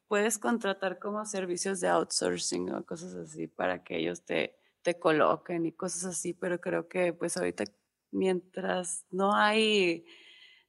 puedes 0.09 0.39
contratar 0.39 0.99
como 0.99 1.25
servicios 1.25 1.81
de 1.81 1.89
outsourcing 1.89 2.71
o 2.75 2.85
cosas 2.85 3.15
así 3.15 3.47
para 3.47 3.83
que 3.83 3.97
ellos 3.99 4.25
te, 4.25 4.57
te 4.83 4.99
coloquen 4.99 5.65
y 5.65 5.73
cosas 5.73 6.05
así, 6.05 6.35
pero 6.35 6.61
creo 6.61 6.89
que 6.89 7.13
pues 7.13 7.37
ahorita 7.37 7.65
mientras 8.11 9.07
no 9.11 9.35
hay 9.35 10.05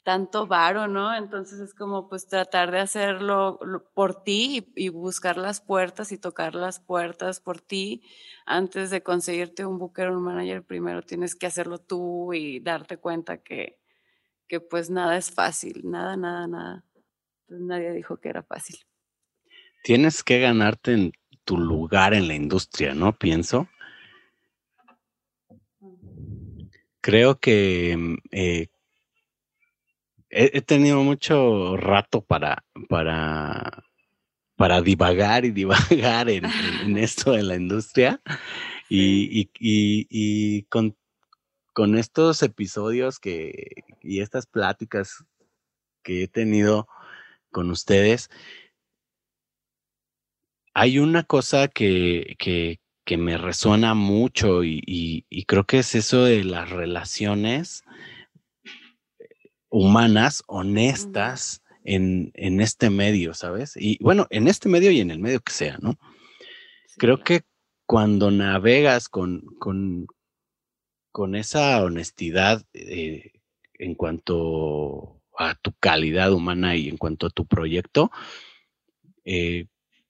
tanto 0.04 0.48
varo, 0.48 0.88
¿no? 0.88 1.16
Entonces 1.16 1.60
es 1.60 1.74
como 1.74 2.10
pues 2.10 2.28
tratar 2.28 2.72
de 2.72 2.80
hacerlo 2.80 3.60
por 3.94 4.24
ti 4.24 4.66
y, 4.76 4.86
y, 4.86 4.90
buscar 4.90 5.38
las 5.38 5.62
puertas 5.62 6.12
y 6.12 6.18
tocar 6.18 6.56
las 6.56 6.80
puertas 6.80 7.40
por 7.40 7.62
ti 7.62 8.04
antes 8.46 8.90
de 8.92 9.04
conseguirte 9.04 9.66
un 9.66 9.78
booker 9.78 10.10
o 10.10 10.18
un 10.18 10.24
manager. 10.24 10.64
Primero 10.64 11.02
tienes 11.02 11.36
que 11.36 11.48
hacerlo 11.48 11.80
tú 11.80 12.34
y 12.34 12.60
darte 12.60 12.98
cuenta 12.98 13.44
que, 13.44 13.83
que 14.54 14.60
pues 14.60 14.92
nada 14.92 15.18
es 15.18 15.32
fácil, 15.32 15.82
nada, 15.84 16.16
nada, 16.16 16.46
nada. 16.46 16.84
Pues 17.48 17.60
nadie 17.60 17.92
dijo 17.92 18.18
que 18.18 18.30
era 18.30 18.44
fácil. 18.44 18.78
Tienes 19.84 20.22
que 20.22 20.40
ganarte 20.40 20.94
en 20.94 21.12
tu 21.44 21.58
lugar 21.58 22.14
en 22.14 22.28
la 22.28 22.36
industria, 22.36 22.94
¿no? 22.94 23.14
Pienso. 23.14 23.68
Creo 27.02 27.40
que 27.40 27.96
mm, 27.98 28.16
eh, 28.30 28.68
he, 30.30 30.62
tenido 30.62 31.02
mucho 31.02 31.76
rato 31.76 32.22
para, 32.22 32.64
para, 32.88 33.84
para 34.56 34.82
divagar 34.84 35.46
y 35.46 35.50
divagar 35.50 36.30
en, 36.30 36.46
esto 37.00 37.32
de 37.32 37.42
la 37.42 37.56
industria. 37.56 38.22
Y, 38.88 39.42
y, 39.42 39.50
y, 39.60 40.08
y, 40.12 40.64
con 40.66 40.96
con 41.74 41.98
estos 41.98 42.44
episodios 42.44 43.20
que, 43.20 43.84
y 44.04 44.22
estas 44.22 44.46
pláticas 44.46 45.26
que 46.04 46.24
he 46.24 46.28
tenido 46.28 46.88
con 47.52 47.72
ustedes, 47.72 48.30
hay 50.74 51.00
una 51.00 51.24
cosa 51.24 51.68
que, 51.68 52.36
que, 52.38 52.80
me 53.18 53.38
resuena 53.38 53.94
mucho 53.94 54.64
y, 54.64 55.26
creo 55.48 55.66
que 55.66 55.80
es 55.80 55.96
eso 55.96 56.24
de 56.24 56.44
las 56.44 56.70
relaciones 56.70 57.84
humanas, 59.70 60.44
honestas 60.48 61.62
en, 61.84 62.32
en, 62.34 62.60
este 62.60 62.90
medio, 62.90 63.34
¿sabes? 63.34 63.76
Y 63.76 63.98
bueno, 64.04 64.28
en 64.30 64.48
este 64.48 64.70
medio 64.70 64.92
y 64.92 65.00
en 65.00 65.12
el 65.12 65.20
medio 65.20 65.42
que 65.42 65.52
sea, 65.52 65.78
¿no? 65.80 65.98
creo 66.98 67.24
que 67.24 67.44
cuando 67.86 68.32
navegas 68.32 69.10
con, 69.10 69.42
con, 69.60 70.08
con 71.12 71.36
esa 71.36 71.84
honestidad 71.84 72.66
eh, 72.74 73.32
en 73.80 73.96
cuanto 73.96 75.22
a 75.38 75.56
tu 75.56 75.74
calidad 75.80 76.32
humana 76.32 76.76
y 76.76 76.90
en 76.90 76.98
cuanto 76.98 77.28
a 77.28 77.30
tu 77.30 77.46
proyecto, 77.46 78.12
eh, 79.26 79.68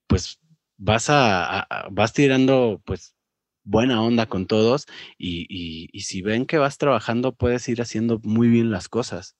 pues 0.07 0.39
vas 0.77 1.07
a, 1.09 1.67
vas 1.91 2.13
tirando 2.13 2.81
pues 2.85 3.15
buena 3.63 4.01
onda 4.01 4.25
con 4.25 4.45
todos 4.47 4.85
y, 5.17 5.89
si 6.01 6.21
ven 6.21 6.45
que 6.45 6.57
vas 6.57 6.77
trabajando 6.77 7.33
puedes 7.33 7.67
ir 7.69 7.81
haciendo 7.81 8.19
muy 8.23 8.47
bien 8.49 8.71
las 8.71 8.89
cosas. 8.89 9.37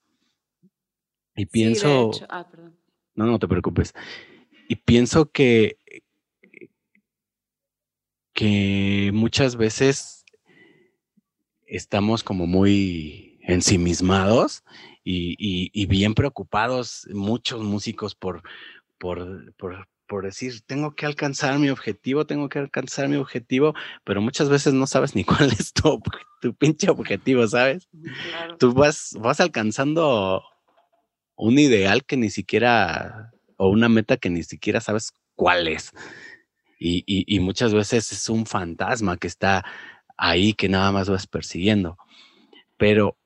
Y 1.36 1.46
pienso... 1.48 2.12
Ah, 2.30 2.48
no, 3.16 3.26
no 3.26 3.40
te 3.40 3.48
preocupes. 3.48 3.94
Y 4.70 4.76
pienso 4.78 5.32
que, 5.32 5.78
que 8.34 9.12
muchas 9.14 9.56
veces 9.56 10.26
estamos 11.66 12.24
como 12.24 12.48
muy 12.48 13.33
ensimismados 13.44 14.64
y, 15.04 15.86
bien 15.86 16.14
preocupados, 16.14 17.08
muchos 17.14 17.62
músicos 17.62 18.16
por, 18.16 18.41
por, 18.98 19.54
por, 20.08 20.24
decir, 20.24 20.62
tengo 20.66 20.96
que 20.96 21.06
alcanzar 21.06 21.58
mi 21.60 21.70
objetivo, 21.70 22.26
tengo 22.26 22.48
que 22.48 22.60
alcanzar 22.60 23.10
mi 23.10 23.18
objetivo, 23.18 23.74
pero 24.04 24.22
muchas 24.22 24.48
veces 24.50 24.74
no 24.74 24.88
sabes 24.88 25.16
ni 25.16 25.24
cuál 25.26 25.52
es 25.52 25.74
tu, 25.74 26.02
tu 26.41 26.54
pinche 26.54 26.89
objetivo, 26.89 27.48
¿sabes? 27.48 27.88
Tú 28.60 28.74
vas, 28.74 29.16
vas 29.20 29.39
alcanzando 29.39 30.44
un 31.36 31.60
ideal 31.60 32.06
que 32.06 32.16
ni 32.16 32.30
siquiera, 32.30 33.32
o 33.58 33.70
una 33.70 33.89
meta 33.89 34.18
que 34.18 34.30
ni 34.30 34.44
siquiera 34.44 34.80
sabes 34.80 35.14
cuál 35.36 35.68
es. 35.68 35.91
Y, 36.80 37.04
y, 37.06 37.39
muchas 37.39 37.74
veces 37.74 38.12
es 38.12 38.28
un 38.28 38.46
fantasma 38.46 39.16
que 39.16 39.28
está 39.28 39.64
ahí 40.18 40.54
que 40.54 40.68
nada 40.68 40.91
más 40.91 41.10
vas 41.10 41.28
persiguiendo. 41.28 41.98
Pero 42.78 43.18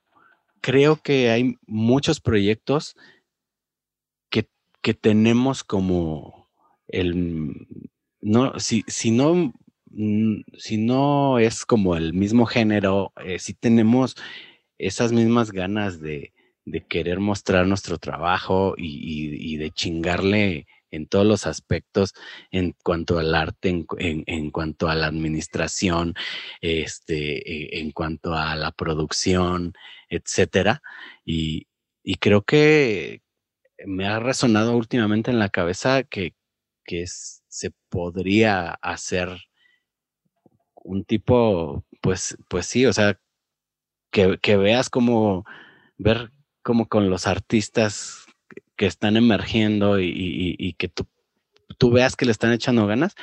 creo 0.61 0.97
que 1.01 1.29
hay 1.29 1.55
muchos 1.65 2.19
proyectos 2.19 2.95
que, 4.29 4.47
que 4.81 4.93
tenemos 4.93 5.63
como 5.63 6.49
el, 6.87 7.67
no, 8.21 8.59
si, 8.59 8.83
si 8.87 9.11
no, 9.11 9.53
mm, 9.91 10.41
si 10.57 10.77
no 10.77 11.39
es 11.39 11.65
como 11.65 11.95
el 11.95 12.13
mismo 12.13 12.45
género, 12.45 13.13
eh, 13.23 13.39
si 13.39 13.53
tenemos 13.53 14.15
esas 14.77 15.11
mismas 15.11 15.51
ganas 15.51 15.99
de, 15.99 16.33
de 16.65 16.85
querer 16.85 17.19
mostrar 17.19 17.65
nuestro 17.65 17.97
trabajo 17.97 18.75
y, 18.77 19.53
y, 19.53 19.57
de 19.57 19.71
chingarle 19.71 20.67
en 20.91 21.07
todos 21.07 21.25
los 21.25 21.45
aspectos, 21.45 22.13
en 22.51 22.75
cuanto 22.83 23.19
al 23.19 23.35
arte, 23.35 23.85
en, 23.97 24.51
cuanto 24.51 24.89
a 24.89 24.95
la 24.95 25.07
administración, 25.07 26.15
este, 26.61 27.77
e, 27.77 27.79
en 27.81 27.91
cuanto 27.91 28.33
a 28.33 28.55
la 28.55 28.71
producción, 28.71 29.73
etcétera. 30.09 30.81
Y, 31.25 31.67
creo 32.19 32.43
que 32.43 33.21
me 33.85 34.07
ha 34.07 34.19
resonado 34.19 34.75
últimamente 34.77 35.31
en 35.31 35.39
la 35.39 35.49
cabeza 35.49 36.03
que, 36.03 36.33
se 37.49 37.71
podría 37.89 38.71
hacer 38.81 39.29
un 40.75 41.03
tipo, 41.03 41.83
pues, 42.01 42.37
pues 42.49 42.65
sí, 42.65 42.85
o 42.85 42.93
sea, 42.93 43.19
que, 44.11 44.37
que 44.41 44.55
veas 44.55 44.89
como 44.89 45.45
ver 45.97 46.31
como 46.63 46.87
con 46.87 47.09
los 47.09 47.27
artistas 47.27 48.26
que 48.77 48.85
están 48.85 49.17
emergiendo 49.17 49.99
y, 49.99 50.75
que 50.77 50.87
tú, 50.87 51.05
tú, 51.77 51.91
veas 51.91 52.15
que 52.15 52.25
le 52.25 52.31
están 52.31 52.53
echando 52.53 52.87
ganas 52.87 53.15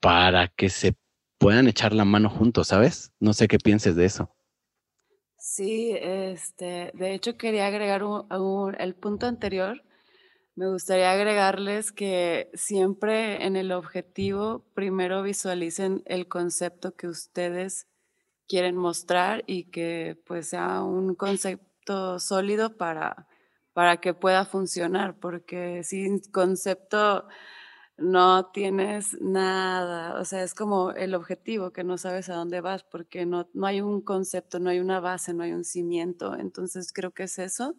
para 0.00 0.48
que 0.48 0.68
se 0.68 0.96
puedan 1.38 1.68
echar 1.68 1.94
la 1.94 2.04
mano 2.04 2.28
juntos, 2.28 2.68
¿sabes? 2.68 3.12
No 3.20 3.32
sé 3.32 3.48
qué 3.48 3.58
pienses 3.58 3.96
de 3.96 4.04
eso. 4.04 4.30
Sí, 5.38 5.96
este, 5.98 6.90
de 6.94 7.14
hecho 7.14 7.36
quería 7.36 7.68
agregar 7.68 8.02
el 8.78 8.94
punto 8.94 9.26
anterior. 9.26 9.82
Me 10.56 10.68
gustaría 10.68 11.12
agregarles 11.12 11.92
que 11.92 12.50
siempre 12.54 13.44
en 13.44 13.56
el 13.56 13.72
objetivo 13.72 14.64
primero 14.74 15.22
visualicen 15.22 16.02
el 16.06 16.28
concepto 16.28 16.96
que 16.96 17.08
ustedes 17.08 17.86
quieren 18.48 18.76
mostrar 18.76 19.44
y 19.46 19.64
que 19.64 20.18
pues 20.26 20.48
sea 20.48 20.82
un 20.82 21.14
concepto 21.14 22.18
sólido 22.18 22.76
para 22.76 23.28
para 23.76 23.98
que 23.98 24.14
pueda 24.14 24.46
funcionar, 24.46 25.18
porque 25.20 25.82
sin 25.84 26.20
concepto 26.32 27.26
no 27.98 28.50
tienes 28.50 29.20
nada, 29.20 30.18
o 30.18 30.24
sea, 30.24 30.42
es 30.42 30.54
como 30.54 30.92
el 30.92 31.14
objetivo, 31.14 31.72
que 31.72 31.84
no 31.84 31.98
sabes 31.98 32.30
a 32.30 32.36
dónde 32.36 32.62
vas, 32.62 32.84
porque 32.84 33.26
no, 33.26 33.50
no 33.52 33.66
hay 33.66 33.82
un 33.82 34.00
concepto, 34.00 34.60
no 34.60 34.70
hay 34.70 34.80
una 34.80 35.00
base, 35.00 35.34
no 35.34 35.42
hay 35.42 35.52
un 35.52 35.62
cimiento, 35.62 36.34
entonces 36.38 36.90
creo 36.90 37.10
que 37.12 37.24
es 37.24 37.38
eso. 37.38 37.76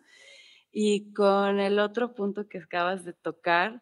Y 0.71 1.13
con 1.13 1.59
el 1.59 1.79
otro 1.79 2.13
punto 2.13 2.47
que 2.47 2.59
acabas 2.59 3.03
de 3.03 3.13
tocar, 3.13 3.81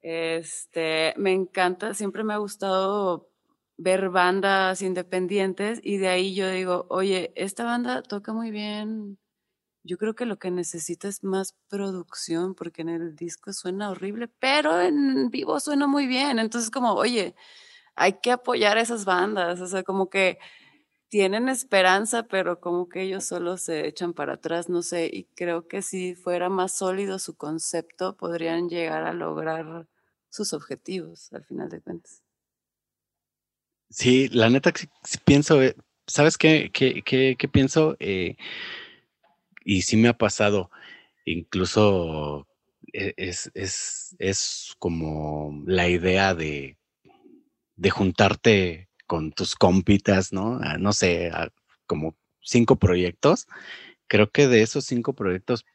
este, 0.00 1.12
me 1.16 1.32
encanta, 1.32 1.92
siempre 1.92 2.22
me 2.22 2.34
ha 2.34 2.38
gustado 2.38 3.30
ver 3.76 4.10
bandas 4.10 4.80
independientes 4.80 5.80
y 5.82 5.96
de 5.98 6.08
ahí 6.08 6.36
yo 6.36 6.48
digo, 6.50 6.86
oye, 6.88 7.32
esta 7.34 7.64
banda 7.64 8.02
toca 8.02 8.32
muy 8.32 8.52
bien 8.52 9.18
yo 9.88 9.96
creo 9.96 10.14
que 10.14 10.26
lo 10.26 10.38
que 10.38 10.50
necesita 10.50 11.08
es 11.08 11.24
más 11.24 11.56
producción, 11.68 12.54
porque 12.54 12.82
en 12.82 12.90
el 12.90 13.16
disco 13.16 13.52
suena 13.54 13.90
horrible, 13.90 14.28
pero 14.28 14.80
en 14.82 15.30
vivo 15.30 15.58
suena 15.60 15.86
muy 15.86 16.06
bien. 16.06 16.38
Entonces, 16.38 16.70
como, 16.70 16.92
oye, 16.92 17.34
hay 17.96 18.20
que 18.20 18.30
apoyar 18.32 18.76
a 18.76 18.82
esas 18.82 19.06
bandas, 19.06 19.60
o 19.62 19.66
sea, 19.66 19.82
como 19.82 20.10
que 20.10 20.38
tienen 21.08 21.48
esperanza, 21.48 22.24
pero 22.24 22.60
como 22.60 22.88
que 22.90 23.02
ellos 23.02 23.24
solo 23.24 23.56
se 23.56 23.88
echan 23.88 24.12
para 24.12 24.34
atrás, 24.34 24.68
no 24.68 24.82
sé, 24.82 25.08
y 25.10 25.24
creo 25.34 25.66
que 25.68 25.80
si 25.80 26.14
fuera 26.14 26.50
más 26.50 26.76
sólido 26.76 27.18
su 27.18 27.36
concepto, 27.36 28.14
podrían 28.16 28.68
llegar 28.68 29.04
a 29.04 29.14
lograr 29.14 29.88
sus 30.28 30.52
objetivos 30.52 31.32
al 31.32 31.44
final 31.44 31.70
de 31.70 31.80
cuentas. 31.80 32.22
Sí, 33.88 34.28
la 34.28 34.50
neta 34.50 34.70
pienso, 35.24 35.62
eh, 35.62 35.74
¿sabes 36.06 36.36
qué, 36.36 36.70
qué, 36.74 37.02
qué, 37.02 37.36
qué 37.38 37.48
pienso? 37.48 37.96
Eh, 38.00 38.36
y 39.68 39.82
sí 39.82 39.98
me 39.98 40.08
ha 40.08 40.16
pasado, 40.16 40.70
incluso 41.26 42.48
e, 42.94 43.12
es, 43.18 43.50
es, 43.54 44.74
como 44.78 45.62
la 45.66 45.88
idea 45.90 46.34
de, 46.34 46.78
de, 47.76 47.90
juntarte 47.90 48.88
con 49.06 49.30
tus 49.32 49.54
compitas, 49.54 50.32
¿no? 50.32 50.58
no 50.78 50.94
sé, 50.94 51.30
como 51.86 52.16
cinco 52.40 52.76
proyectos. 52.76 53.46
Creo 54.06 54.30
que 54.30 54.48
de 54.48 54.62
esos 54.62 54.86
cinco 54.86 55.12
proyectos, 55.12 55.66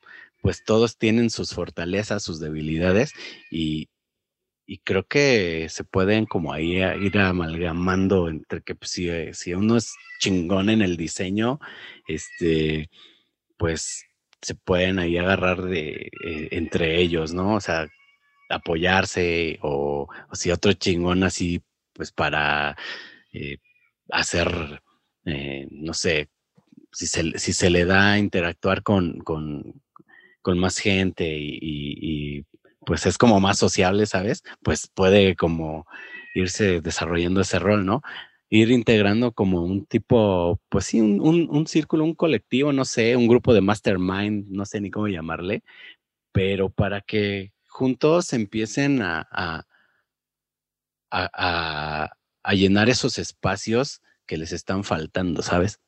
pues 0.41 0.63
todos 0.65 0.97
tienen 0.97 1.29
sus 1.29 1.53
fortalezas, 1.53 2.23
sus 2.23 2.39
debilidades 2.39 3.11
y, 3.51 3.89
y 4.65 4.79
creo 4.79 5.05
que 5.05 5.67
se 5.69 5.83
pueden 5.83 6.25
como 6.25 6.51
ahí 6.51 6.81
ir 6.81 7.19
amalgamando 7.19 8.27
entre 8.27 8.63
que 8.63 8.73
pues, 8.73 8.89
si, 8.89 9.07
si 9.33 9.53
uno 9.53 9.77
es 9.77 9.93
chingón 10.19 10.71
en 10.71 10.81
el 10.81 10.97
diseño, 10.97 11.59
este, 12.07 12.89
pues 13.57 14.05
se 14.41 14.55
pueden 14.55 14.99
ahí 14.99 15.17
agarrar 15.17 15.63
de, 15.63 16.11
eh, 16.25 16.49
entre 16.51 16.99
ellos, 16.99 17.33
¿no? 17.33 17.55
O 17.55 17.61
sea, 17.61 17.87
apoyarse 18.49 19.59
o, 19.61 20.07
si 20.33 20.51
otro 20.51 20.73
chingón 20.73 21.23
así, 21.23 21.61
pues 21.93 22.11
para 22.11 22.77
eh, 23.33 23.57
hacer, 24.09 24.81
eh, 25.25 25.67
no 25.71 25.93
sé, 25.93 26.29
si 26.91 27.07
se, 27.07 27.69
le 27.69 27.85
da 27.85 28.19
interactuar 28.19 28.83
con, 28.83 29.19
con, 29.19 29.81
con 30.41 30.59
más 30.59 30.77
gente 30.77 31.25
y, 31.37 31.59
y, 31.61 32.45
pues 32.85 33.05
es 33.05 33.17
como 33.17 33.39
más 33.39 33.57
sociable, 33.57 34.05
¿sabes? 34.05 34.43
Pues 34.61 34.89
puede 34.93 35.35
como 35.35 35.87
irse 36.35 36.81
desarrollando 36.81 37.41
ese 37.41 37.59
rol, 37.59 37.85
¿no? 37.85 38.01
Ir 38.53 38.69
integrando 38.69 39.31
como 39.31 39.63
un 39.63 39.83
tipo, 39.87 40.59
pues 40.69 40.85
sí, 40.85 41.01
un, 41.01 41.65
círculo, 41.65 42.03
un 42.03 42.13
colectivo, 42.13 42.71
no 42.71 42.85
sé, 42.85 43.15
un 43.15 43.27
grupo 43.27 43.51
de 43.51 43.61
mastermind, 43.61 44.47
no 44.49 44.63
sé 44.67 44.79
ni 44.79 44.91
cómo 44.91 45.07
llamarle, 45.07 45.63
pero 46.31 46.69
para 46.69 47.01
que 47.01 47.51
juntos 47.67 48.31
empiecen 48.31 49.01
a, 49.01 49.27
a, 49.31 49.65
a, 51.09 52.53
llenar 52.53 52.89
esos 52.89 53.17
espacios 53.17 54.03
que 54.27 54.37
les 54.37 54.53
están 54.53 54.83
faltando, 54.83 55.41
¿sabes? 55.41 55.79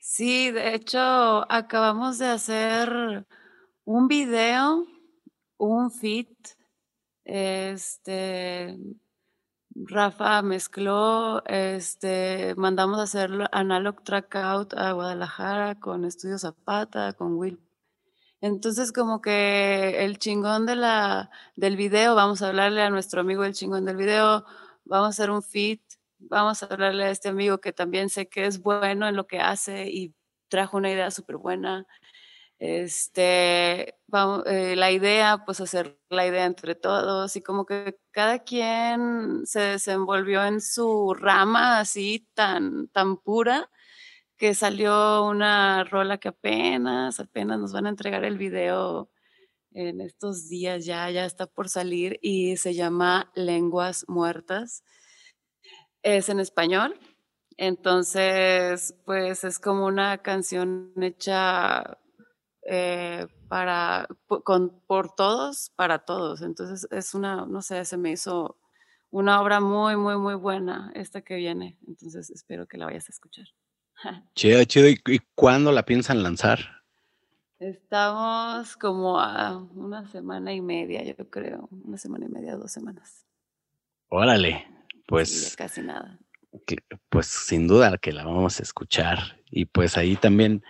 Sí, 0.00 0.50
de 0.52 0.74
hecho, 0.74 1.44
acabamos 1.52 2.16
de 2.18 2.28
hacer 2.28 3.26
un 3.84 4.08
video, 4.08 4.86
un 5.58 5.90
fit, 5.90 6.30
este, 7.26 8.78
Rafa 9.84 10.40
mezcló, 10.40 11.44
este, 11.44 12.54
mandamos 12.56 12.98
a 12.98 13.02
hacer 13.02 13.30
Analog 13.52 14.02
Trackout 14.02 14.72
a 14.74 14.92
Guadalajara 14.92 15.78
con 15.78 16.06
Estudio 16.06 16.38
Zapata, 16.38 17.12
con 17.12 17.34
Will. 17.34 17.60
Entonces, 18.40 18.90
como 18.92 19.20
que 19.20 20.04
el 20.04 20.18
chingón 20.18 20.64
de 20.64 20.76
la, 20.76 21.30
del 21.56 21.76
video, 21.76 22.14
vamos 22.14 22.40
a 22.40 22.48
hablarle 22.48 22.82
a 22.82 22.90
nuestro 22.90 23.20
amigo 23.20 23.44
el 23.44 23.52
chingón 23.52 23.84
del 23.84 23.96
video, 23.96 24.46
vamos 24.84 25.06
a 25.06 25.10
hacer 25.10 25.30
un 25.30 25.42
fit, 25.42 25.82
vamos 26.18 26.62
a 26.62 26.66
hablarle 26.66 27.04
a 27.04 27.10
este 27.10 27.28
amigo 27.28 27.58
que 27.58 27.72
también 27.72 28.08
sé 28.08 28.28
que 28.28 28.46
es 28.46 28.62
bueno 28.62 29.06
en 29.06 29.16
lo 29.16 29.26
que 29.26 29.40
hace 29.40 29.90
y 29.90 30.14
trajo 30.48 30.78
una 30.78 30.90
idea 30.90 31.10
súper 31.10 31.36
buena. 31.36 31.86
Este, 32.58 33.98
vamos, 34.06 34.44
eh, 34.46 34.76
la 34.76 34.90
idea, 34.90 35.44
pues 35.44 35.60
hacer 35.60 35.98
la 36.08 36.26
idea 36.26 36.46
entre 36.46 36.74
todos 36.74 37.36
y 37.36 37.42
como 37.42 37.66
que 37.66 37.98
cada 38.12 38.38
quien 38.44 39.42
se 39.46 39.60
desenvolvió 39.60 40.42
en 40.44 40.62
su 40.62 41.12
rama 41.14 41.80
así 41.80 42.26
tan, 42.34 42.88
tan 42.88 43.18
pura 43.18 43.70
que 44.38 44.54
salió 44.54 45.24
una 45.26 45.84
rola 45.84 46.18
que 46.18 46.28
apenas, 46.28 47.20
apenas 47.20 47.58
nos 47.60 47.72
van 47.72 47.86
a 47.86 47.90
entregar 47.90 48.24
el 48.24 48.38
video 48.38 49.10
en 49.72 50.00
estos 50.00 50.48
días, 50.48 50.86
ya, 50.86 51.10
ya 51.10 51.26
está 51.26 51.46
por 51.46 51.68
salir 51.68 52.18
y 52.22 52.56
se 52.58 52.74
llama 52.74 53.30
Lenguas 53.34 54.04
Muertas. 54.08 54.82
Es 56.04 56.28
en 56.28 56.40
español, 56.40 56.98
entonces, 57.56 58.94
pues 59.04 59.44
es 59.44 59.58
como 59.58 59.86
una 59.86 60.18
canción 60.18 60.92
hecha 61.02 61.98
eh, 62.68 63.28
para, 63.48 64.08
con, 64.26 64.80
por 64.86 65.14
todos, 65.14 65.70
para 65.76 66.00
todos. 66.00 66.42
Entonces 66.42 66.88
es 66.90 67.14
una, 67.14 67.46
no 67.46 67.62
sé, 67.62 67.84
se 67.84 67.96
me 67.96 68.10
hizo 68.10 68.58
una 69.10 69.40
obra 69.40 69.60
muy, 69.60 69.96
muy, 69.96 70.16
muy 70.18 70.34
buena 70.34 70.90
esta 70.94 71.22
que 71.22 71.36
viene. 71.36 71.78
Entonces 71.86 72.28
espero 72.28 72.66
que 72.66 72.76
la 72.76 72.86
vayas 72.86 73.08
a 73.08 73.12
escuchar. 73.12 73.46
Chido, 74.34 74.64
chido. 74.64 74.88
¿Y, 74.88 75.20
cuándo 75.34 75.70
la 75.70 75.84
piensan 75.84 76.24
lanzar? 76.24 76.58
Estamos 77.60 78.76
como 78.76 79.20
a 79.20 79.56
una 79.56 80.06
semana 80.08 80.52
y 80.52 80.60
media, 80.60 81.04
yo 81.04 81.14
creo. 81.30 81.68
Una 81.70 81.98
semana 81.98 82.26
y 82.26 82.28
media, 82.28 82.56
dos 82.56 82.72
semanas. 82.72 83.24
Órale, 84.08 84.66
pues. 85.06 85.54
casi 85.56 85.82
nada. 85.82 86.18
pues 87.08 87.26
sin 87.28 87.66
duda 87.68 87.96
que 87.96 88.12
la 88.12 88.24
vamos 88.24 88.58
a 88.58 88.64
escuchar. 88.64 89.40
Y 89.50 89.66
pues 89.66 89.96
ahí 89.96 90.16
también, 90.16 90.62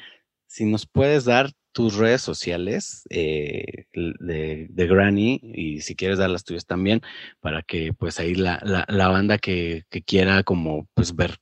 si 0.47 0.67
nos 0.67 0.87
puedes 0.87 1.25
dar 1.25 1.51
tus 1.77 1.97
redes 1.97 2.23
sociales 2.23 3.05
eh, 3.11 3.85
de, 3.93 4.87
Granny 4.89 5.39
y 5.43 5.83
si 5.83 5.95
quieres 5.95 6.17
dar 6.17 6.31
las 6.31 6.43
tuyas 6.43 6.65
también 6.65 7.03
para 7.39 7.61
que 7.61 7.93
pues 7.93 8.19
ahí 8.19 8.35
la, 8.35 8.59
banda 8.89 9.37
que, 9.37 9.85
quiera 10.07 10.43
como 10.43 10.89
pues 10.95 11.15
ver 11.15 11.37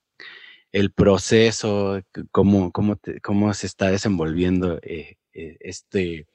el 0.73 0.91
proceso, 0.91 2.03
cómo, 2.33 2.73
cómo, 2.73 2.99
cómo 3.23 3.55
se 3.55 3.69
está 3.69 3.93
desenvolviendo 3.93 4.81
eh, 4.83 5.19
eh, 5.35 5.57
este, 5.61 6.27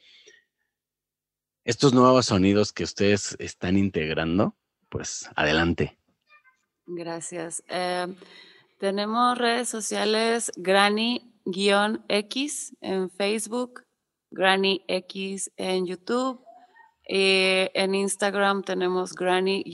estos 1.65 1.93
nuevos 1.93 2.27
sonidos 2.27 2.71
que 2.71 2.85
ustedes 2.85 3.35
están 3.37 3.75
integrando, 3.75 4.55
pues 4.87 5.29
adelante. 5.35 5.97
Gracias. 6.85 7.61
Tenemos 8.77 9.37
redes 9.37 9.67
sociales 9.67 10.53
Granny-X 10.55 11.27
en 12.79 13.09
Facebook, 13.09 13.88
Granny 14.31 14.83
X 14.87 15.51
en 15.57 15.85
YouTube. 15.85 16.43
Eh, 17.11 17.71
en 17.73 17.95
Instagram 17.95 18.61
tenemos 18.61 19.13
Granny-X 19.15 19.65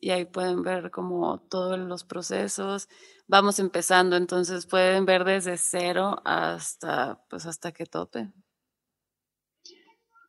y 0.00 0.10
ahí 0.10 0.24
pueden 0.24 0.62
ver 0.62 0.90
como 0.90 1.40
todos 1.50 1.78
los 1.78 2.04
procesos. 2.04 2.88
Vamos 3.26 3.58
empezando, 3.58 4.16
entonces 4.16 4.64
pueden 4.64 5.04
ver 5.04 5.24
desde 5.24 5.58
cero 5.58 6.22
hasta 6.24 7.22
pues 7.28 7.44
hasta 7.44 7.72
que 7.72 7.84
tope. 7.84 8.32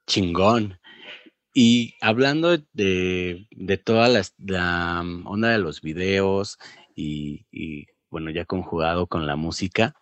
Chingón. 0.08 0.78
Y 1.54 1.96
hablando 2.02 2.58
de, 2.74 3.48
de 3.52 3.78
toda 3.78 4.10
la, 4.10 5.04
onda 5.26 5.50
de 5.50 5.58
los 5.58 5.82
videos 5.82 6.58
y, 6.96 7.88
bueno, 8.10 8.30
ya 8.30 8.44
conjugado 8.46 9.08
con 9.08 9.26
la 9.26 9.38
música, 9.38 9.96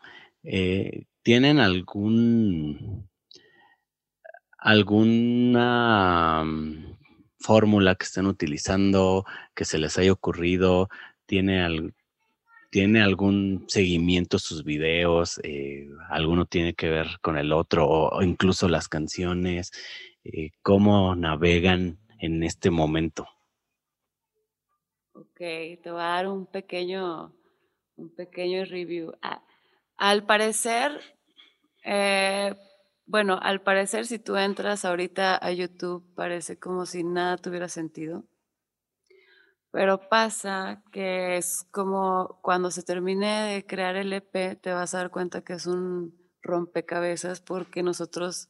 eh, 0.43 1.05
¿tienen 1.23 1.59
algún 1.59 3.09
alguna 4.59 6.43
mm, 6.45 6.97
fórmula 7.39 7.95
que 7.95 8.03
estén 8.05 8.27
utilizando 8.27 9.25
que 9.55 9.65
se 9.65 9.77
les 9.77 9.97
haya 9.97 10.11
ocurrido? 10.11 10.89
¿Tiene, 11.25 11.93
¿tiene 12.71 13.01
algún 13.01 13.65
seguimiento 13.67 14.39
sus 14.39 14.63
videos? 14.63 15.39
Eh, 15.43 15.87
¿Alguno 16.09 16.45
tiene 16.45 16.73
que 16.73 16.89
ver 16.89 17.07
con 17.21 17.37
el 17.37 17.51
otro? 17.51 17.87
O, 17.87 18.21
incluso 18.21 18.67
las 18.67 18.87
canciones. 18.87 19.71
Eh, 20.23 20.51
¿Cómo 20.61 21.15
navegan 21.15 21.99
en 22.19 22.43
este 22.43 22.69
momento? 22.69 23.27
Ok, 25.13 25.37
te 25.37 25.91
voy 25.91 26.01
a 26.01 26.05
dar 26.05 26.27
un 26.27 26.45
pequeño, 26.45 27.33
un 27.97 28.09
pequeño 28.15 28.65
review. 28.65 29.13
Ah, 29.21 29.43
al 29.99 30.25
parecer, 30.25 31.01
eh, 31.83 32.55
bueno, 33.05 33.37
al 33.41 33.61
parecer 33.61 34.05
si 34.05 34.17
tú 34.17 34.37
entras 34.37 34.85
ahorita 34.85 35.37
a 35.45 35.51
YouTube 35.51 36.05
parece 36.15 36.57
como 36.57 36.85
si 36.85 37.03
nada 37.03 37.35
tuviera 37.37 37.67
sentido. 37.67 38.23
Pero 39.71 40.09
pasa 40.09 40.83
que 40.91 41.37
es 41.37 41.65
como 41.71 42.39
cuando 42.41 42.71
se 42.71 42.81
termine 42.81 43.53
de 43.53 43.65
crear 43.67 43.97
el 43.97 44.13
EP, 44.13 44.55
te 44.55 44.71
vas 44.71 44.95
a 44.95 44.99
dar 44.99 45.11
cuenta 45.11 45.41
que 45.41 45.53
es 45.53 45.67
un 45.67 46.17
rompecabezas 46.41 47.41
porque 47.41 47.83
nosotros 47.83 48.49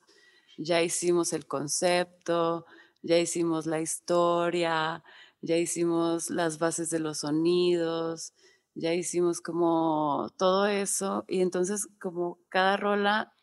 ya 0.57 0.83
hicimos 0.83 1.33
el 1.33 1.47
concepto, 1.47 2.65
ya 3.01 3.17
hicimos 3.17 3.65
la 3.65 3.81
historia, 3.81 5.03
ya 5.41 5.57
hicimos 5.57 6.29
las 6.29 6.59
bases 6.59 6.91
de 6.91 6.99
los 6.99 7.19
sonidos, 7.19 8.33
ya 8.75 8.93
hicimos 8.93 9.41
como 9.41 10.29
todo 10.37 10.67
eso 10.67 11.25
y 11.27 11.41
entonces 11.41 11.87
como 11.99 12.39
cada 12.49 12.77
rola 12.77 13.33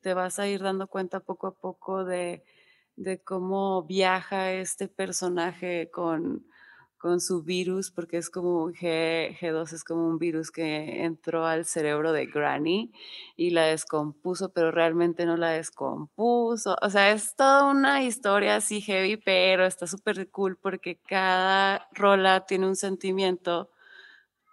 te 0.00 0.14
vas 0.14 0.38
a 0.38 0.48
ir 0.48 0.62
dando 0.62 0.86
cuenta 0.88 1.20
poco 1.20 1.46
a 1.46 1.54
poco 1.54 2.04
de, 2.04 2.42
cómo 3.24 3.82
viaja 3.84 4.52
este 4.52 4.88
personaje 4.88 5.90
con, 5.90 6.46
con 6.98 7.20
su 7.20 7.42
virus, 7.42 7.90
porque 7.90 8.16
es 8.16 8.30
como 8.30 8.70
G, 8.70 9.36
G2 9.38 9.72
es 9.74 9.84
como 9.84 10.08
un 10.08 10.18
virus 10.18 10.50
que 10.50 11.04
entró 11.04 11.44
al 11.46 11.66
cerebro 11.66 12.12
de 12.12 12.26
Granny 12.26 12.92
y 13.36 13.50
la 13.50 13.64
descompuso, 13.64 14.52
pero 14.52 14.70
realmente 14.70 15.26
no 15.26 15.36
la 15.36 15.50
descompuso. 15.50 16.76
O 16.80 16.90
sea, 16.90 17.10
es 17.12 17.34
toda 17.36 17.64
una 17.64 18.02
historia 18.02 18.56
así 18.56 18.80
heavy, 18.80 19.16
pero 19.18 19.66
está 19.66 19.86
súper 19.86 20.30
cool 20.30 20.56
porque 20.56 20.96
cada 20.96 21.88
rola 21.92 22.46
tiene 22.46 22.66
un 22.68 22.76
sentimiento 22.76 23.70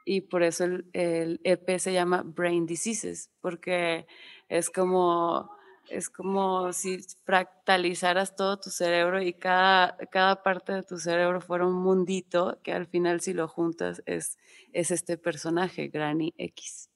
y 0.06 0.22
por 0.22 0.44
eso 0.44 0.66
el, 0.66 0.86
el 0.94 1.40
EP 1.44 1.80
se 1.80 1.94
llama 1.94 2.24
Brain 2.24 2.66
Diseases, 2.66 3.30
porque 3.42 4.06
es 4.50 4.70
como, 4.70 5.50
es 5.90 6.10
como 6.10 6.74
si 6.74 7.00
fractalizaras 7.24 8.36
todo 8.36 8.60
tu 8.60 8.70
cerebro 8.70 9.22
y 9.22 9.34
cada, 9.34 9.98
cada 10.12 10.44
parte 10.44 10.74
de 10.74 10.84
tu 10.84 10.98
cerebro 10.98 11.42
fuera 11.42 11.66
un 11.66 11.82
mundito 11.82 12.60
que 12.64 12.74
al 12.74 12.88
final 12.88 13.22
si 13.22 13.34
lo 13.34 13.48
juntas 13.48 14.02
es, 14.06 14.38
es 14.74 14.92
este 14.92 15.18
personaje, 15.18 15.88
Granny 15.88 16.34
X. 16.38 16.90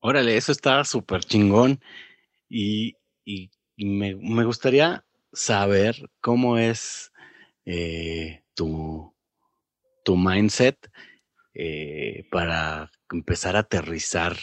Órale, 0.00 0.36
eso 0.36 0.52
está 0.52 0.84
súper 0.84 1.24
chingón 1.24 1.80
y, 2.48 2.96
me, 3.76 4.44
gustaría 4.44 5.04
saber 5.32 5.96
cómo 6.20 6.58
es 6.58 7.12
eh, 7.64 8.44
tu, 8.54 9.12
tu 10.04 10.16
mindset 10.16 10.78
eh, 11.58 12.28
para 12.30 12.90
empezar 13.10 13.56
a 13.56 13.60
aterrizar 13.60 14.36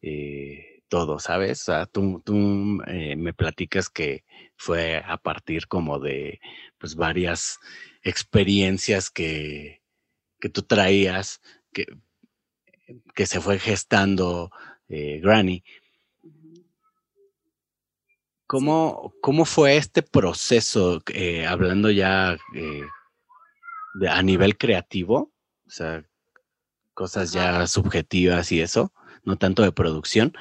eh, 0.00 0.82
todo, 0.88 1.18
¿sabes? 1.18 1.60
O 1.60 1.64
sea, 1.66 1.84
tú, 1.84 2.22
tú 2.24 2.82
eh, 2.86 3.14
me 3.14 3.34
platicas 3.34 3.90
que 3.90 4.24
fue 4.56 5.02
a 5.04 5.18
partir 5.18 5.68
como 5.68 5.98
de 5.98 6.40
pues 6.78 6.94
varias 6.94 7.58
experiencias 8.02 9.10
que, 9.10 9.82
que 10.40 10.48
tú 10.48 10.62
traías, 10.62 11.42
que, 11.74 11.84
que 13.14 13.26
se 13.26 13.42
fue 13.42 13.58
gestando 13.58 14.50
Granny. 14.88 15.62
¿Cómo, 18.46 19.12
¿Cómo, 19.20 19.44
fue 19.44 19.76
este 19.76 20.02
proceso, 20.02 21.02
eh, 21.12 21.44
hablando 21.44 21.90
ya 21.90 22.38
de, 22.54 24.08
a 24.08 24.22
nivel 24.22 24.56
creativo? 24.56 25.34
O 25.66 25.70
sea, 25.70 26.02
cosas 26.96 27.30
ya 27.30 27.66
subjetivas 27.66 28.50
y 28.50 28.62
eso, 28.62 28.90
no 29.22 29.36
tanto 29.36 29.62
de 29.62 29.70
producción. 29.70 30.32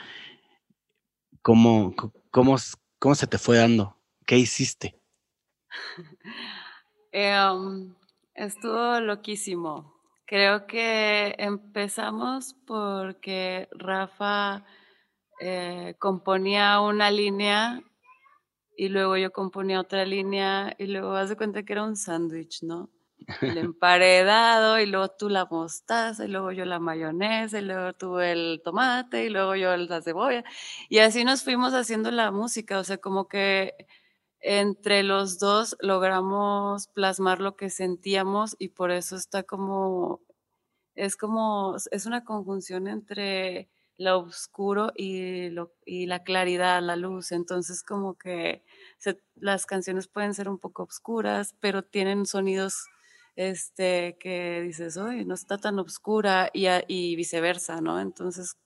¿Cómo, 1.41 1.93
cómo, 2.31 2.55
cómo 2.97 3.15
se 3.15 3.27
te 3.27 3.37
fue 3.37 3.57
dando? 3.57 3.99
¿Qué 4.25 4.37
hiciste? 4.37 4.99
Em, 7.11 7.95
estuvo 8.33 8.99
loquísimo. 8.99 9.93
Creo 10.25 10.67
que 10.67 11.33
empezamos 11.37 12.55
porque 12.65 13.69
Rafa 13.71 14.65
eh, 15.39 15.95
componía 15.97 16.81
una 16.81 17.11
línea 17.11 17.81
y 18.75 18.89
luego 18.89 19.15
yo 19.15 19.31
componía 19.31 19.79
otra 19.79 20.03
línea 20.03 20.75
y 20.77 20.87
luego 20.87 21.11
vas 21.11 21.29
de 21.29 21.37
cuenta 21.37 21.63
que 21.63 21.73
era 21.73 21.83
un 21.83 21.95
sándwich, 21.95 22.63
¿no? 22.63 22.89
El 23.41 23.57
emparedado 23.57 24.79
y 24.79 24.85
luego 24.85 25.09
tú 25.09 25.29
la 25.29 25.45
mostaza 25.45 26.25
y 26.25 26.27
luego 26.27 26.51
yo 26.51 26.65
la 26.65 26.79
mayonesa 26.79 27.59
y 27.59 27.63
luego 27.63 27.93
tú 27.93 28.19
el 28.19 28.61
tomate 28.63 29.25
y 29.25 29.29
luego 29.29 29.55
yo 29.55 29.75
la 29.77 30.01
cebolla. 30.01 30.43
Y 30.89 30.99
así 30.99 31.23
nos 31.23 31.43
fuimos 31.43 31.73
haciendo 31.73 32.11
la 32.11 32.31
música, 32.31 32.79
o 32.79 32.83
sea, 32.83 32.97
como 32.97 33.27
que 33.27 33.75
entre 34.39 35.03
los 35.03 35.39
dos 35.39 35.75
logramos 35.81 36.87
plasmar 36.87 37.41
lo 37.41 37.55
que 37.55 37.69
sentíamos 37.69 38.55
y 38.59 38.69
por 38.69 38.91
eso 38.91 39.15
está 39.15 39.43
como, 39.43 40.21
es 40.95 41.17
como, 41.17 41.75
es 41.91 42.05
una 42.05 42.23
conjunción 42.23 42.87
entre 42.87 43.69
lo 43.97 44.19
oscuro 44.19 44.91
y, 44.95 45.49
lo, 45.49 45.73
y 45.85 46.05
la 46.05 46.23
claridad, 46.23 46.81
la 46.81 46.95
luz. 46.95 47.31
Entonces 47.31 47.83
como 47.83 48.15
que 48.15 48.63
las 49.35 49.65
canciones 49.65 50.07
pueden 50.07 50.33
ser 50.33 50.49
un 50.49 50.59
poco 50.59 50.83
oscuras, 50.83 51.55
pero 51.59 51.83
tienen 51.83 52.25
sonidos 52.25 52.87
este, 53.35 54.17
que 54.19 54.61
dices, 54.61 54.97
oye, 54.97 55.25
no 55.25 55.33
está 55.33 55.57
tan 55.57 55.79
oscura 55.79 56.49
y, 56.53 56.67
y 56.87 57.15
viceversa, 57.15 57.81
¿no? 57.81 57.99
Entonces 57.99 58.57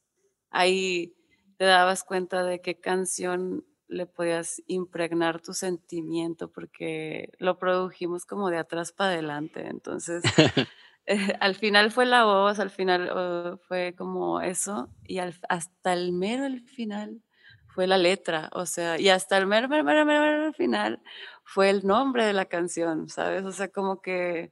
ahí 0.51 1.15
te 1.57 1.65
dabas 1.65 2.03
cuenta 2.03 2.43
de 2.43 2.61
qué 2.61 2.79
canción 2.79 3.65
le 3.87 4.05
podías 4.05 4.61
impregnar 4.67 5.41
tu 5.41 5.53
sentimiento 5.53 6.51
porque 6.51 7.31
lo 7.39 7.57
produjimos 7.57 8.25
como 8.25 8.49
de 8.49 8.57
atrás 8.57 8.91
para 8.91 9.11
adelante. 9.11 9.67
Entonces, 9.67 10.23
eh, 11.05 11.35
al 11.39 11.55
final 11.55 11.91
fue 11.91 12.05
la 12.05 12.23
voz, 12.23 12.59
al 12.59 12.69
final 12.69 13.09
oh, 13.09 13.57
fue 13.67 13.95
como 13.97 14.41
eso 14.41 14.89
y 15.03 15.17
hasta 15.17 15.93
el 15.93 16.13
mero 16.13 16.45
el 16.45 16.61
final 16.61 17.21
fue 17.67 17.87
la 17.87 17.97
letra, 17.97 18.49
o 18.53 18.65
sea, 18.65 18.99
y 18.99 19.09
hasta 19.09 19.37
el 19.37 19.47
mero, 19.47 19.69
mero, 19.69 19.83
mero, 19.83 20.05
mero, 20.05 20.21
mero 20.21 20.53
final 20.53 21.01
fue 21.43 21.69
el 21.69 21.85
nombre 21.85 22.25
de 22.25 22.33
la 22.33 22.45
canción, 22.45 23.09
¿sabes? 23.09 23.43
O 23.43 23.51
sea, 23.51 23.69
como 23.69 24.01
que 24.01 24.51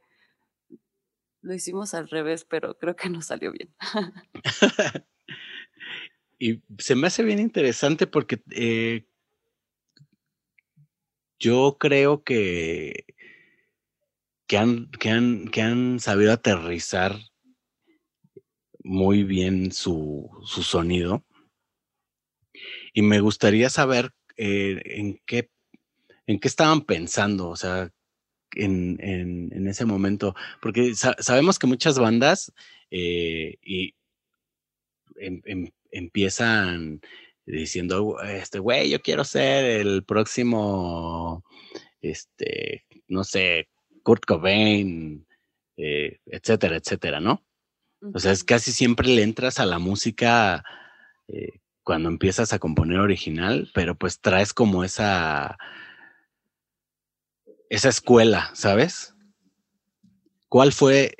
lo 1.47 1.53
hicimos 1.53 1.93
al 1.93 2.09
revés, 2.09 2.45
pero 2.45 2.77
creo 2.77 2.95
que 2.95 3.09
no 3.09 3.21
salió 3.21 3.51
bien. 3.51 3.73
y 6.39 6.61
se 6.77 6.95
me 6.95 7.07
hace 7.07 7.23
bien 7.23 7.39
interesante 7.39 8.05
porque 8.05 8.41
eh, 8.51 9.07
yo 11.39 11.77
creo 11.79 12.23
que, 12.23 13.05
que, 14.45 14.57
han, 14.57 14.91
que, 14.91 15.09
han, 15.09 15.47
que 15.47 15.61
han 15.61 15.99
sabido 15.99 16.33
aterrizar 16.33 17.15
muy 18.83 19.23
bien 19.23 19.71
su, 19.71 20.29
su 20.45 20.63
sonido. 20.63 21.25
Y 22.93 23.03
me 23.03 23.19
gustaría 23.19 23.69
saber 23.69 24.11
eh, 24.37 24.81
en 24.85 25.21
qué 25.25 25.49
¿En 26.27 26.39
qué 26.39 26.49
estaban 26.49 26.81
pensando? 26.81 27.47
O 27.47 27.55
sea, 27.55 27.89
en, 28.63 28.97
en, 29.01 29.67
ese 29.67 29.85
momento, 29.85 30.35
porque 30.61 30.93
sabemos 30.95 31.59
que 31.59 31.67
muchas 31.67 31.99
bandas 31.99 32.51
eh, 32.91 33.55
y 33.61 33.95
em, 35.17 35.41
em, 35.45 35.71
empiezan 35.91 37.01
diciendo, 37.45 38.19
este, 38.21 38.59
güey, 38.59 38.89
yo 38.89 39.01
quiero 39.01 39.23
ser 39.23 39.65
el 39.65 40.03
próximo, 40.03 41.43
este, 42.01 42.85
no 43.07 43.23
sé, 43.23 43.69
Kurt 44.03 44.25
Cobain, 44.25 45.25
eh, 45.77 46.19
etcétera, 46.25 46.77
etcétera, 46.77 47.19
¿no? 47.19 47.43
O 48.13 48.19
sea, 48.19 48.31
es 48.31 48.43
casi 48.43 48.71
siempre 48.71 49.07
le 49.07 49.23
entras 49.23 49.59
a 49.59 49.65
la 49.65 49.79
música 49.79 50.63
eh, 51.27 51.59
cuando 51.83 52.09
empiezas 52.09 52.53
a 52.53 52.59
componer 52.59 52.99
original, 52.99 53.69
pero 53.73 53.95
pues 53.95 54.19
traes 54.19 54.53
como 54.53 54.83
esa 54.83 55.57
esa 57.69 57.89
escuela, 57.89 58.49
¿sabes? 58.53 59.13
¿Cuál 60.49 60.71
fue, 60.71 61.15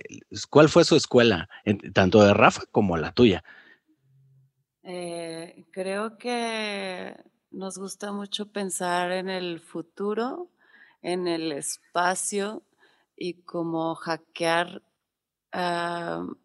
cuál 0.50 0.70
fue 0.70 0.86
su 0.86 0.96
escuela, 0.96 1.50
tanto 1.94 2.24
de 2.24 2.34
Rafa 2.34 2.64
como 2.72 2.96
la 2.98 3.12
tuya? 3.12 3.44
Eh, 4.84 5.66
creo 5.72 6.18
que 6.18 7.14
nos 7.52 7.78
gusta 7.78 8.14
mucho 8.14 8.52
pensar 8.52 9.12
en 9.12 9.28
el 9.30 9.60
futuro, 9.60 10.50
en 11.02 11.28
el 11.28 11.52
espacio 11.52 12.64
y 13.18 13.42
como 13.42 13.96
hackear 13.96 14.82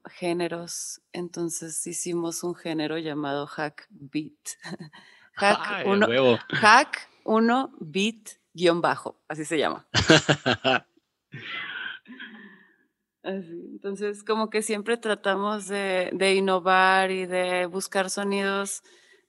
géneros. 0.07 1.03
Entonces 1.12 1.86
hicimos 1.86 2.42
un 2.42 2.55
género 2.55 2.98
llamado 2.98 3.46
hack 3.46 3.86
beat. 3.90 4.32
hack, 5.34 5.86
uno, 5.86 6.09
hack 6.48 7.09
uno 7.24 7.72
beat 7.78 8.41
guion 8.55 8.80
bajo, 8.80 9.20
así 9.28 9.44
se 9.44 9.59
llama. 9.59 9.86
Entonces, 13.22 14.24
como 14.24 14.50
que 14.50 14.62
siempre 14.62 14.96
tratamos 14.96 15.68
de, 15.68 16.11
de, 16.12 16.34
innovar 16.34 17.12
y 17.12 17.26
de 17.26 17.66
buscar 17.66 18.11
sonidos 18.11 18.82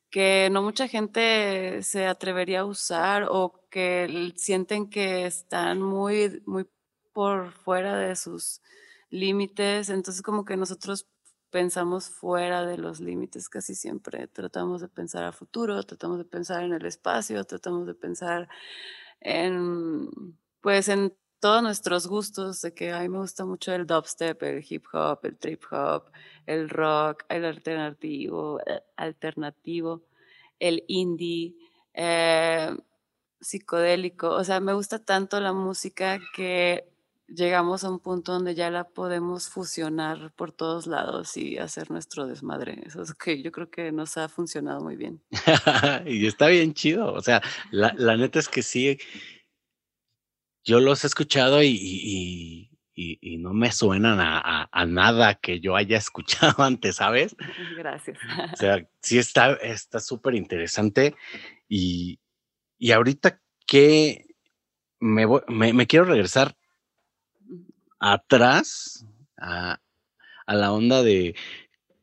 que 0.10 0.50
no 0.52 0.64
mucha 0.64 0.88
gente 0.88 1.84
se 1.84 2.08
atrevería 2.08 2.62
a 2.62 2.66
usar 2.66 3.28
o 3.30 3.68
que 3.70 4.34
sienten 4.36 4.90
que 4.90 5.26
están 5.26 5.82
muy, 5.82 6.42
muy 6.46 6.68
por 7.14 7.52
fuera 7.52 7.98
de 7.98 8.16
sus 8.16 8.62
límites. 9.10 9.90
Entonces, 9.90 10.22
como 10.22 10.46
que 10.46 10.58
nosotros 10.58 11.08
pensamos 11.54 12.10
fuera 12.10 12.66
de 12.66 12.78
los 12.78 13.00
límites 13.00 13.48
casi 13.48 13.76
siempre. 13.76 14.28
Tratamos 14.28 14.82
de 14.82 14.88
pensar 14.88 15.24
a 15.24 15.32
futuro, 15.32 15.82
tratamos 15.84 16.18
de 16.18 16.26
pensar 16.26 16.64
en 16.64 16.74
el 16.74 16.86
espacio, 16.86 17.44
tratamos 17.44 17.86
de 17.86 17.94
pensar 17.94 18.50
en, 19.24 20.10
pues 20.62 20.90
en 20.90 21.16
todos 21.40 21.64
nuestros 21.64 22.08
gustos, 22.08 22.62
de 22.62 22.74
que 22.74 22.92
a 22.92 23.02
mí 23.02 23.10
me 23.10 23.18
gusta 23.18 23.46
mucho 23.46 23.74
el 23.74 23.86
dubstep, 23.88 24.42
el 24.44 24.66
hip 24.68 24.86
hop, 24.94 25.20
el 25.24 25.38
trip 25.38 25.64
hop, 25.72 26.12
el 26.46 26.70
rock, 26.70 27.26
el 27.30 27.46
alternativo, 27.46 28.62
eh, 28.66 28.82
alternativo 28.96 30.04
el 30.60 30.84
indie, 30.88 31.56
eh, 31.94 32.76
psicodélico. 33.42 34.30
O 34.30 34.44
sea, 34.44 34.60
me 34.60 34.74
gusta 34.74 35.04
tanto 35.04 35.40
la 35.42 35.54
música 35.54 36.20
que 36.34 36.93
llegamos 37.28 37.84
a 37.84 37.90
un 37.90 38.00
punto 38.00 38.34
donde 38.34 38.56
ya 38.56 38.70
la 38.70 38.86
podemos 38.86 39.50
fusionar 39.50 40.32
por 40.36 40.52
todos 40.52 40.88
lados 40.88 41.38
y 41.38 41.58
hacer 41.58 41.92
nuestro 41.92 42.28
desmadre. 42.28 42.82
Eso 42.86 43.02
es 43.02 43.14
que 43.14 43.42
yo 43.42 43.52
creo 43.52 43.70
que 43.70 43.92
nos 43.92 44.18
ha 44.18 44.30
funcionado 44.30 44.82
muy 44.82 44.96
bien. 44.96 45.22
y 46.06 46.26
está 46.26 46.48
bien 46.48 46.74
chido. 46.74 47.14
O 47.14 47.22
sea, 47.22 47.42
la, 47.72 48.18
neta 48.18 48.40
es 48.40 48.50
que 48.50 48.62
sí. 48.62 48.98
Yo 50.64 50.80
los 50.80 51.04
he 51.04 51.08
escuchado 51.08 51.62
y, 51.62 52.70
y, 52.96 53.38
no 53.38 53.54
me 53.54 53.72
suenan 53.72 54.20
a, 54.22 54.86
nada 54.86 55.36
que 55.36 55.60
yo 55.60 55.76
haya 55.76 55.98
escuchado 55.98 56.64
antes, 56.64 56.98
¿sabes? 56.98 57.36
Gracias. 57.78 58.18
O 58.54 58.58
sea, 58.58 58.88
sí 59.02 59.18
está 59.18 59.58
súper 60.00 60.36
interesante. 60.36 61.16
Y, 61.68 62.20
ahorita 62.94 63.42
que 63.66 64.26
me, 65.00 65.26
me, 65.48 65.74
me 65.74 65.88
quiero 65.88 66.06
regresar 66.06 66.56
atrás 68.04 69.06
a, 69.38 69.80
la 70.46 70.74
onda 70.74 71.02
de 71.04 71.36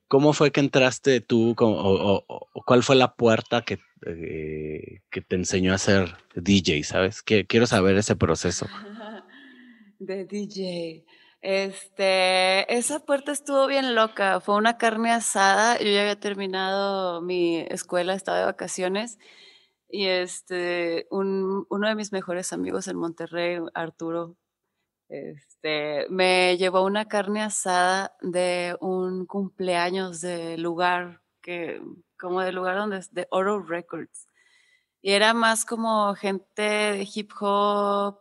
cómo 0.08 0.32
fue 0.32 0.50
que 0.50 0.60
entraste 0.60 1.20
tú 1.20 1.54
o, 1.58 2.36
cuál 2.64 2.82
fue 2.82 2.96
la 2.96 3.14
puerta 3.14 3.62
que, 3.62 3.78
eh, 4.06 5.02
que 5.10 5.20
te 5.20 5.36
enseñó 5.36 5.74
a 5.74 5.78
ser 5.78 6.16
DJ, 6.34 6.82
¿sabes? 6.84 7.22
Que, 7.22 7.46
quiero 7.46 7.66
saber 7.66 7.96
ese 7.96 8.16
proceso. 8.16 8.66
De 9.98 10.24
DJ. 10.24 11.04
Este, 11.42 12.74
esa 12.74 13.00
puerta 13.00 13.32
estuvo 13.32 13.66
bien 13.66 13.94
loca, 13.94 14.40
fue 14.40 14.56
una 14.56 14.78
carne 14.78 15.10
asada, 15.10 15.78
yo 15.78 15.90
ya 15.90 16.00
había 16.00 16.18
terminado 16.18 17.20
mi 17.20 17.58
escuela, 17.68 18.14
estaba 18.14 18.38
de 18.38 18.44
vacaciones 18.44 19.18
y 19.88 20.06
este, 20.06 21.06
uno 21.10 21.66
de 21.70 21.94
mis 21.94 22.12
mejores 22.12 22.52
amigos 22.52 22.88
en 22.88 22.96
Monterrey, 22.96 23.58
Arturo, 23.74 24.36
este, 25.10 26.06
me 26.08 26.56
llevó 26.56 26.84
una 26.84 27.06
carne 27.06 27.42
asada 27.42 28.16
de 28.22 28.76
un 28.80 29.26
cumpleaños 29.26 30.20
de 30.20 30.56
lugar 30.56 31.20
que, 31.42 31.82
como 32.18 32.40
del 32.42 32.54
lugar 32.54 32.76
donde 32.76 32.98
es 32.98 33.12
de 33.12 33.26
Oro 33.30 33.60
Records. 33.60 34.28
Y 35.02 35.12
era 35.12 35.34
más 35.34 35.64
como 35.64 36.14
gente 36.14 36.62
de 36.62 37.08
hip 37.12 37.32
hop 37.40 38.20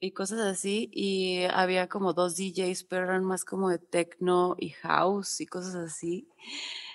y 0.00 0.12
cosas 0.12 0.40
así. 0.40 0.90
Y 0.92 1.44
había 1.44 1.88
como 1.88 2.14
dos 2.14 2.36
DJs, 2.36 2.84
pero 2.84 3.04
eran 3.04 3.24
más 3.24 3.44
como 3.44 3.68
de 3.68 3.78
techno 3.78 4.56
y 4.58 4.70
house 4.70 5.40
y 5.40 5.46
cosas 5.46 5.74
así. 5.74 6.28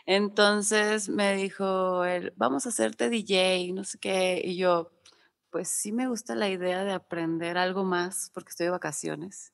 Entonces 0.07 1.09
me 1.09 1.35
dijo 1.35 2.05
él, 2.05 2.33
vamos 2.35 2.65
a 2.65 2.69
hacerte 2.69 3.09
DJ, 3.09 3.73
no 3.73 3.83
sé 3.83 3.99
qué. 3.99 4.41
Y 4.43 4.57
yo, 4.57 4.91
pues 5.55 5.69
sí 5.69 5.93
me 5.93 6.09
gusta 6.09 6.35
la 6.35 6.49
idea 6.49 6.83
de 6.83 6.91
aprender 6.91 7.57
algo 7.57 7.85
más 7.85 8.29
porque 8.33 8.49
estoy 8.49 8.65
de 8.65 8.71
vacaciones. 8.71 9.53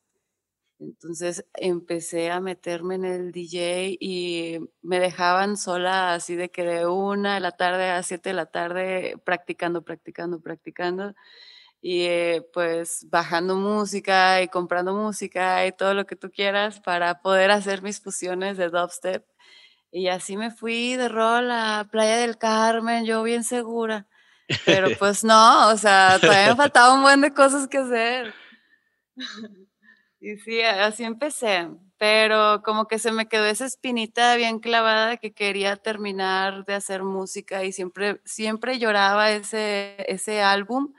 Entonces 0.80 1.46
empecé 1.54 2.32
a 2.32 2.40
meterme 2.40 2.96
en 2.96 3.06
el 3.06 3.32
DJ 3.32 3.98
y 4.00 4.60
me 4.82 5.00
dejaban 5.00 5.58
sola 5.58 6.16
así 6.16 6.36
de 6.36 6.50
que 6.50 6.64
de 6.66 6.88
una 6.88 7.36
de 7.36 7.42
la 7.42 7.52
tarde 7.52 7.92
a 7.92 8.02
siete 8.02 8.30
de 8.30 8.36
la 8.36 8.48
tarde 8.48 9.16
practicando, 9.26 9.84
practicando, 9.84 10.42
practicando 10.42 11.14
y 11.82 12.06
eh, 12.06 12.48
pues 12.52 13.08
bajando 13.12 13.56
música 13.56 14.42
y 14.42 14.48
comprando 14.48 14.96
música 14.96 15.68
y 15.68 15.72
todo 15.72 15.94
lo 15.94 16.08
que 16.08 16.16
tú 16.16 16.32
quieras 16.32 16.80
para 16.80 17.22
poder 17.22 17.52
hacer 17.52 17.84
mis 17.84 18.02
fusiones 18.02 18.58
de 18.58 18.70
dubstep. 18.70 19.24
Y 19.92 20.08
así 20.08 20.38
me 20.38 20.52
fui 20.52 20.96
de 20.96 21.10
rol 21.10 21.52
a 21.52 21.88
Playa 21.92 22.18
del 22.18 22.40
Carmen, 22.40 23.06
yo 23.06 23.24
bien 23.24 23.44
segura. 23.44 24.08
Pero 24.66 24.90
pues 25.00 25.24
no, 25.24 25.70
o 25.70 25.78
sea, 25.78 26.18
todavía 26.20 26.50
me 26.50 26.56
faltaba 26.56 26.94
un 26.94 27.02
buen 27.02 27.22
de 27.22 27.34
cosas 27.34 27.68
que 27.68 27.78
hacer. 27.78 28.34
Y 30.24 30.38
sí, 30.38 30.62
así 30.62 31.04
empecé, 31.04 31.68
pero 31.98 32.62
como 32.64 32.86
que 32.88 33.00
se 33.00 33.12
me 33.12 33.28
quedó 33.28 33.46
esa 33.46 33.66
espinita 33.66 34.36
bien 34.36 34.60
clavada 34.60 35.08
de 35.08 35.18
que 35.18 35.34
quería 35.34 35.78
terminar 35.78 36.64
de 36.66 36.76
hacer 36.76 37.02
música 37.02 37.64
y 37.64 37.72
siempre, 37.72 38.22
siempre 38.24 38.78
lloraba 38.78 39.32
ese, 39.32 39.96
ese 40.08 40.44
álbum 40.44 40.94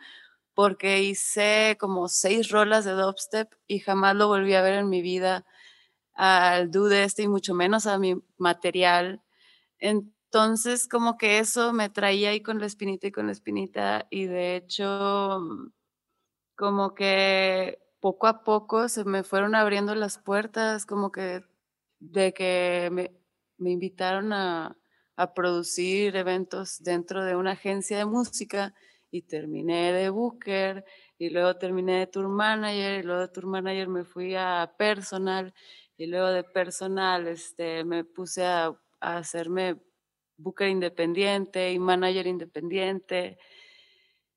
porque 0.54 1.02
hice 1.02 1.76
como 1.78 2.08
seis 2.08 2.50
rolas 2.50 2.84
de 2.84 2.92
dubstep 2.92 3.52
y 3.68 3.78
jamás 3.78 4.16
lo 4.16 4.26
volví 4.26 4.54
a 4.54 4.62
ver 4.62 4.74
en 4.74 4.88
mi 4.88 5.02
vida 5.02 5.44
al 6.14 6.72
dude 6.72 7.04
este 7.04 7.22
y 7.22 7.28
mucho 7.28 7.54
menos 7.54 7.86
a 7.86 7.98
mi 7.98 8.16
material. 8.38 9.22
Entonces, 9.78 10.12
como 10.90 11.18
que 11.18 11.38
eso 11.38 11.72
me 11.72 11.90
traía 11.90 12.30
ahí 12.30 12.40
con 12.42 12.58
la 12.58 12.66
espinita 12.66 13.06
y 13.06 13.12
con 13.12 13.26
la 13.26 13.32
espinita, 13.32 14.06
y 14.10 14.26
de 14.26 14.56
hecho, 14.56 15.40
como 16.56 16.94
que 16.94 17.78
poco 18.00 18.26
a 18.26 18.42
poco 18.42 18.88
se 18.88 19.04
me 19.04 19.24
fueron 19.24 19.54
abriendo 19.54 19.94
las 19.94 20.18
puertas, 20.18 20.86
como 20.86 21.12
que 21.12 21.42
de 22.00 22.32
que 22.34 22.88
me, 22.92 23.12
invitaron 23.70 24.32
a, 24.32 24.76
producir 25.36 26.16
eventos 26.16 26.82
dentro 26.82 27.24
de 27.24 27.36
una 27.36 27.52
agencia 27.52 27.98
de 27.98 28.06
música 28.06 28.74
y 29.12 29.22
terminé 29.22 29.92
de 29.92 30.10
booker 30.10 30.84
y 31.16 31.30
luego 31.30 31.56
terminé 31.56 32.00
de 32.00 32.06
tour 32.08 32.28
manager 32.28 32.98
y 32.98 33.02
luego 33.04 33.20
de 33.20 33.28
tour 33.28 33.46
manager 33.46 33.88
me 33.88 34.04
fui 34.04 34.34
a 34.34 34.74
personal 34.76 35.54
y 35.96 36.06
luego 36.06 36.28
de 36.28 36.42
personal 36.42 37.28
este, 37.28 37.84
me 37.84 38.04
puse 38.04 38.44
a, 38.44 38.74
a 39.00 39.18
hacerme 39.18 39.80
booker 40.42 40.68
independiente 40.68 41.72
y 41.72 41.78
manager 41.78 42.26
independiente. 42.26 43.38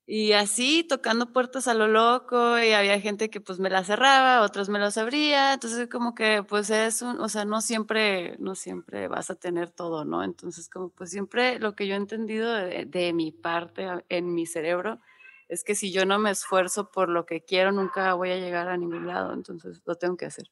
Y 0.08 0.34
así 0.34 0.84
tocando 0.84 1.32
puertas 1.32 1.66
a 1.66 1.74
lo 1.74 1.88
loco 1.88 2.60
y 2.60 2.70
había 2.72 3.00
gente 3.00 3.28
que 3.28 3.40
pues 3.40 3.58
me 3.58 3.68
la 3.70 3.82
cerraba, 3.82 4.42
otros 4.42 4.68
me 4.68 4.78
las 4.78 4.96
abría, 4.98 5.52
entonces 5.54 5.88
como 5.88 6.14
que 6.14 6.44
pues 6.44 6.70
es 6.70 7.02
un, 7.02 7.18
o 7.20 7.28
sea, 7.28 7.44
no 7.44 7.60
siempre, 7.60 8.36
no 8.38 8.54
siempre 8.54 9.08
vas 9.08 9.30
a 9.30 9.34
tener 9.34 9.70
todo, 9.72 10.04
¿no? 10.04 10.22
Entonces 10.22 10.68
como 10.68 10.90
pues 10.90 11.10
siempre 11.10 11.58
lo 11.58 11.74
que 11.74 11.88
yo 11.88 11.94
he 11.94 11.96
entendido 11.96 12.52
de, 12.54 12.84
de 12.84 13.12
mi 13.12 13.32
parte 13.32 13.88
en 14.08 14.32
mi 14.32 14.46
cerebro 14.46 15.00
es 15.48 15.64
que 15.64 15.74
si 15.74 15.90
yo 15.92 16.06
no 16.06 16.20
me 16.20 16.30
esfuerzo 16.30 16.88
por 16.92 17.08
lo 17.08 17.26
que 17.26 17.42
quiero, 17.44 17.72
nunca 17.72 18.14
voy 18.14 18.30
a 18.30 18.36
llegar 18.38 18.68
a 18.68 18.76
ningún 18.76 19.08
lado, 19.08 19.32
entonces 19.34 19.82
lo 19.86 19.96
tengo 19.96 20.16
que 20.16 20.26
hacer. 20.26 20.46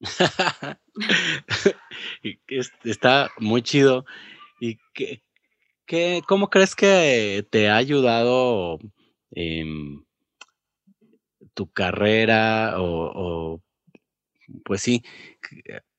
Está 2.84 3.30
muy 3.38 3.62
chido. 3.62 4.04
¿Y 4.60 4.78
qué, 4.94 6.22
cómo 6.26 6.50
crees 6.50 6.74
que 6.74 7.46
te 7.50 7.68
ha 7.68 7.76
ayudado 7.76 8.78
em, 9.30 10.04
tu 11.54 11.70
carrera 11.70 12.74
o, 12.78 13.62
pues 14.64 14.82
sí, 14.82 15.02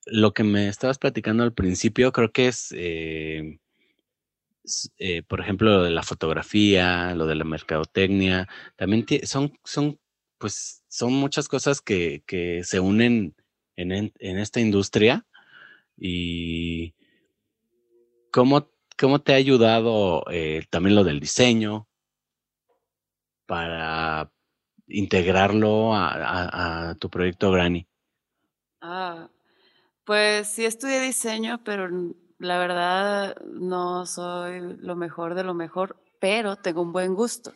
lo 0.06 0.32
que 0.32 0.44
me 0.44 0.68
estabas 0.68 0.98
platicando 0.98 1.42
al 1.42 1.54
principio 1.54 2.12
creo 2.12 2.32
que 2.32 2.48
es, 2.48 2.72
eh, 2.76 3.58
eh, 4.98 5.22
por 5.22 5.40
ejemplo, 5.40 5.70
lo 5.70 5.82
de 5.84 5.90
la 5.90 6.02
fotografía, 6.02 7.14
lo 7.14 7.26
de 7.26 7.34
la 7.34 7.44
mercadotecnia, 7.44 8.48
también 8.76 9.06
son, 9.24 9.52
son, 9.64 9.98
pues, 10.38 10.84
son 10.88 11.12
muchas 11.12 11.48
cosas 11.48 11.80
que, 11.80 12.22
que 12.26 12.62
se 12.64 12.80
unen 12.80 13.34
en, 13.78 14.38
esta 14.38 14.60
industria 14.60 15.24
y 15.98 16.94
cómo, 18.30 18.70
cómo 18.98 19.20
te 19.20 19.32
ha 19.32 19.36
ayudado 19.36 20.24
eh, 20.30 20.64
también 20.70 20.96
lo 20.96 21.04
del 21.04 21.20
diseño 21.20 21.88
para 23.46 24.30
integrarlo 24.86 25.94
a, 25.94 26.94
tu 26.98 27.10
proyecto 27.10 27.50
Granny. 27.50 27.86
Ah, 28.80 29.28
pues 30.04 30.48
sí 30.48 30.64
estudié 30.64 31.00
diseño, 31.00 31.62
pero 31.64 31.88
la 32.38 32.58
verdad 32.58 33.36
no 33.44 34.06
soy 34.06 34.76
lo 34.78 34.96
mejor 34.96 35.34
de 35.34 35.44
lo 35.44 35.54
mejor, 35.54 35.96
pero 36.20 36.56
tengo 36.56 36.82
un 36.82 36.92
buen 36.92 37.14
gusto. 37.14 37.52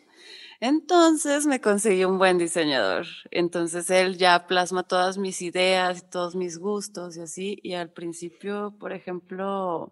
Entonces 0.65 1.45
me 1.45 1.59
conseguí 1.59 2.05
un 2.05 2.17
buen 2.17 2.37
diseñador. 2.37 3.05
Entonces 3.31 3.89
él 3.89 4.17
ya 4.17 4.47
plasma 4.47 4.83
todas 4.83 5.17
mis 5.17 5.41
ideas 5.41 6.09
todos 6.09 6.37
mis 6.37 6.57
gustos 6.57 7.17
y 7.17 7.19
así. 7.19 7.59
Y 7.63 7.73
al 7.73 7.91
principio, 7.91 8.73
por 8.79 8.93
ejemplo, 8.93 9.91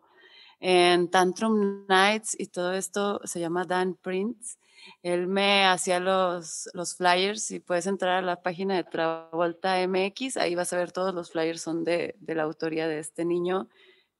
en 0.61 1.09
Tantrum 1.09 1.85
Nights 1.89 2.37
y 2.39 2.45
todo 2.47 2.71
esto 2.71 3.19
se 3.25 3.41
llama 3.41 3.65
Dan 3.65 3.95
Prince. 3.95 4.55
Él 5.03 5.27
me 5.27 5.65
hacía 5.65 5.99
los, 5.99 6.69
los 6.73 6.95
flyers 6.95 7.51
y 7.51 7.59
puedes 7.59 7.85
entrar 7.85 8.19
a 8.19 8.21
la 8.21 8.41
página 8.41 8.77
de 8.77 8.85
Travolta 8.85 9.85
MX, 9.85 10.37
ahí 10.37 10.55
vas 10.55 10.71
a 10.71 10.77
ver 10.77 10.93
todos 10.93 11.13
los 11.13 11.31
flyers 11.31 11.61
son 11.61 11.83
de, 11.83 12.15
de 12.21 12.33
la 12.33 12.43
autoría 12.43 12.87
de 12.87 12.99
este 12.99 13.25
niño 13.25 13.67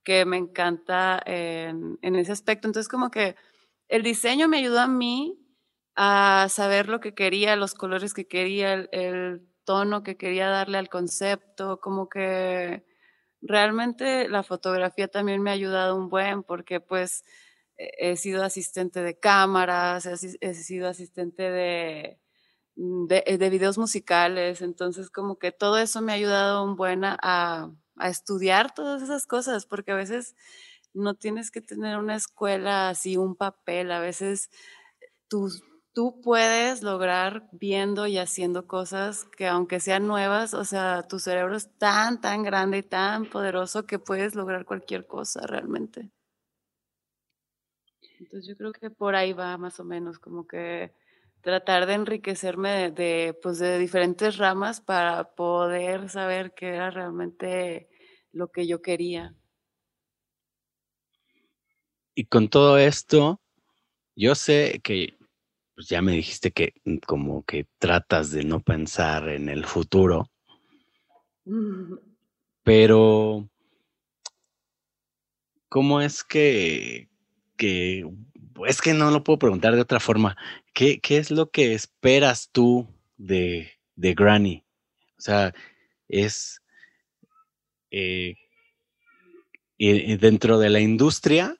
que 0.04 0.26
me 0.26 0.36
encanta 0.36 1.18
en, 1.24 1.98
en 2.02 2.14
ese 2.16 2.32
aspecto. 2.32 2.68
Entonces 2.68 2.90
como 2.90 3.10
que 3.10 3.36
el 3.88 4.02
diseño 4.02 4.48
me 4.48 4.58
ayudó 4.58 4.80
a 4.80 4.86
mí 4.86 5.38
a 5.94 6.46
saber 6.50 6.88
lo 6.88 7.00
que 7.00 7.14
quería, 7.14 7.56
los 7.56 7.74
colores 7.74 8.14
que 8.14 8.26
quería, 8.26 8.74
el, 8.74 9.46
tono 9.64 10.02
que 10.02 10.16
quería 10.16 10.48
darle 10.48 10.78
al 10.78 10.88
concepto, 10.88 11.80
como 11.80 12.08
que 12.08 12.84
realmente 13.40 14.28
la 14.28 14.42
fotografía 14.42 15.08
también 15.08 15.42
me 15.42 15.50
ha 15.50 15.54
ayudado 15.54 15.96
un 15.96 16.08
buen 16.08 16.42
porque 16.42 16.80
pues 16.80 17.24
he 17.76 18.16
sido 18.16 18.44
asistente 18.44 19.02
de 19.02 19.18
cámaras, 19.18 20.06
he, 20.06 20.54
sido 20.54 20.88
asistente 20.88 21.50
de, 21.50 22.18
mm, 22.76 23.06
de, 23.06 23.38
de, 23.38 23.50
videos 23.50 23.78
musicales, 23.78 24.62
entonces 24.62 25.10
como 25.10 25.38
que 25.38 25.52
todo 25.52 25.78
eso 25.78 26.02
me 26.02 26.12
ha 26.12 26.16
ayudado 26.16 26.64
un 26.64 26.76
buen 26.76 27.04
a, 27.04 27.18
a 27.96 28.08
estudiar 28.08 28.74
todas 28.74 29.02
esas 29.02 29.26
cosas, 29.26 29.66
porque 29.66 29.92
a 29.92 29.96
veces 29.96 30.34
no 30.94 31.14
tienes 31.14 31.50
que 31.50 31.60
tener 31.62 31.98
una 31.98 32.16
escuela 32.16 32.90
así, 32.90 33.16
un 33.16 33.36
papel, 33.36 33.90
a 33.92 34.00
veces 34.00 34.50
tus 35.28 35.62
tú 35.92 36.20
puedes 36.22 36.82
lograr 36.82 37.48
viendo 37.52 38.06
y 38.06 38.18
haciendo 38.18 38.66
cosas 38.66 39.24
que 39.36 39.46
aunque 39.46 39.80
sean 39.80 40.06
nuevas, 40.06 40.54
o 40.54 40.64
sea, 40.64 41.02
tu 41.06 41.18
cerebro 41.18 41.56
es 41.56 41.70
tan, 41.78 42.20
tan 42.20 42.42
grande 42.42 42.78
y 42.78 42.82
tan 42.82 43.26
poderoso 43.26 43.86
que 43.86 43.98
puedes 43.98 44.34
lograr 44.34 44.64
cualquier 44.64 45.06
cosa 45.06 45.46
realmente. 45.46 46.10
Entonces 48.18 48.48
yo 48.48 48.56
creo 48.56 48.72
que 48.72 48.90
por 48.90 49.14
ahí 49.14 49.32
va 49.32 49.58
más 49.58 49.80
o 49.80 49.84
menos, 49.84 50.18
como 50.18 50.46
que 50.46 50.92
tratar 51.42 51.86
de 51.86 51.94
enriquecerme 51.94 52.90
de, 52.90 53.36
pues 53.42 53.58
de 53.58 53.78
diferentes 53.78 54.38
ramas 54.38 54.80
para 54.80 55.34
poder 55.34 56.08
saber 56.08 56.54
qué 56.54 56.68
era 56.68 56.90
realmente 56.90 57.88
lo 58.30 58.48
que 58.48 58.66
yo 58.66 58.80
quería. 58.80 59.34
Y 62.14 62.26
con 62.26 62.48
todo 62.48 62.78
esto, 62.78 63.40
yo 64.14 64.34
sé 64.34 64.80
que 64.84 65.16
pues 65.74 65.88
ya 65.88 66.02
me 66.02 66.12
dijiste 66.12 66.50
que 66.50 66.74
mm, 66.84 66.98
como 66.98 67.44
que 67.44 67.66
tratas 67.78 68.30
de 68.30 68.44
no 68.44 68.60
pensar 68.60 69.28
en 69.28 69.48
el 69.48 69.64
futuro, 69.64 70.30
pero 72.62 73.48
¿cómo 75.68 76.00
es 76.00 76.22
que, 76.22 77.08
que, 77.56 78.08
es 78.66 78.80
que 78.80 78.94
no 78.94 79.10
lo 79.10 79.24
puedo 79.24 79.38
preguntar 79.38 79.74
de 79.74 79.80
otra 79.80 80.00
forma, 80.00 80.36
¿qué, 80.72 81.00
qué 81.00 81.18
es 81.18 81.30
lo 81.30 81.50
que 81.50 81.74
esperas 81.74 82.50
tú 82.52 82.88
de, 83.16 83.72
de 83.96 84.14
Granny? 84.14 84.64
O 85.18 85.20
sea, 85.20 85.54
es 86.08 86.60
eh, 87.90 88.36
dentro 89.78 90.58
de 90.58 90.70
la 90.70 90.80
industria, 90.80 91.56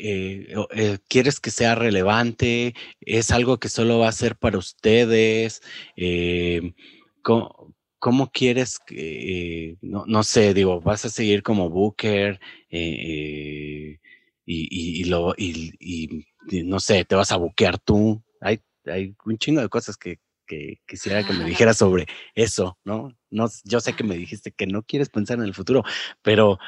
eh, 0.00 0.54
eh, 0.74 0.98
quieres 1.08 1.40
que 1.40 1.50
sea 1.50 1.74
relevante, 1.74 2.74
es 3.00 3.30
algo 3.30 3.58
que 3.58 3.68
solo 3.68 3.98
va 3.98 4.08
a 4.08 4.12
ser 4.12 4.36
para 4.36 4.58
ustedes, 4.58 5.62
eh, 5.96 6.74
¿cómo, 7.22 8.30
quieres 8.32 8.78
que, 8.78 9.76
no, 9.82 10.22
sé, 10.22 10.54
digo, 10.54 10.80
vas 10.80 11.04
a 11.04 11.10
seguir 11.10 11.42
como 11.42 11.70
Booker 11.70 12.40
y, 12.70 13.98
y, 14.46 15.04
lo, 15.04 15.34
y, 15.36 16.24
no 16.64 16.80
sé, 16.80 17.04
te 17.04 17.14
vas 17.14 17.32
a 17.32 17.36
buquear 17.36 17.78
tú, 17.78 18.22
hay, 18.40 18.60
hay 18.86 19.14
un 19.24 19.38
chingo 19.38 19.60
de 19.60 19.68
cosas 19.68 19.96
que, 19.96 20.20
que 20.46 20.80
quisiera 20.86 21.24
que 21.24 21.32
me 21.34 21.44
dijeras 21.44 21.76
sobre 21.76 22.06
eso, 22.34 22.78
¿no? 22.84 23.16
¿no? 23.30 23.48
Yo 23.64 23.80
sé 23.80 23.92
que 23.94 24.04
me 24.04 24.16
dijiste 24.16 24.50
que 24.50 24.66
no 24.66 24.82
quieres 24.82 25.10
pensar 25.10 25.38
en 25.38 25.44
el 25.44 25.54
futuro, 25.54 25.84
pero 26.22 26.58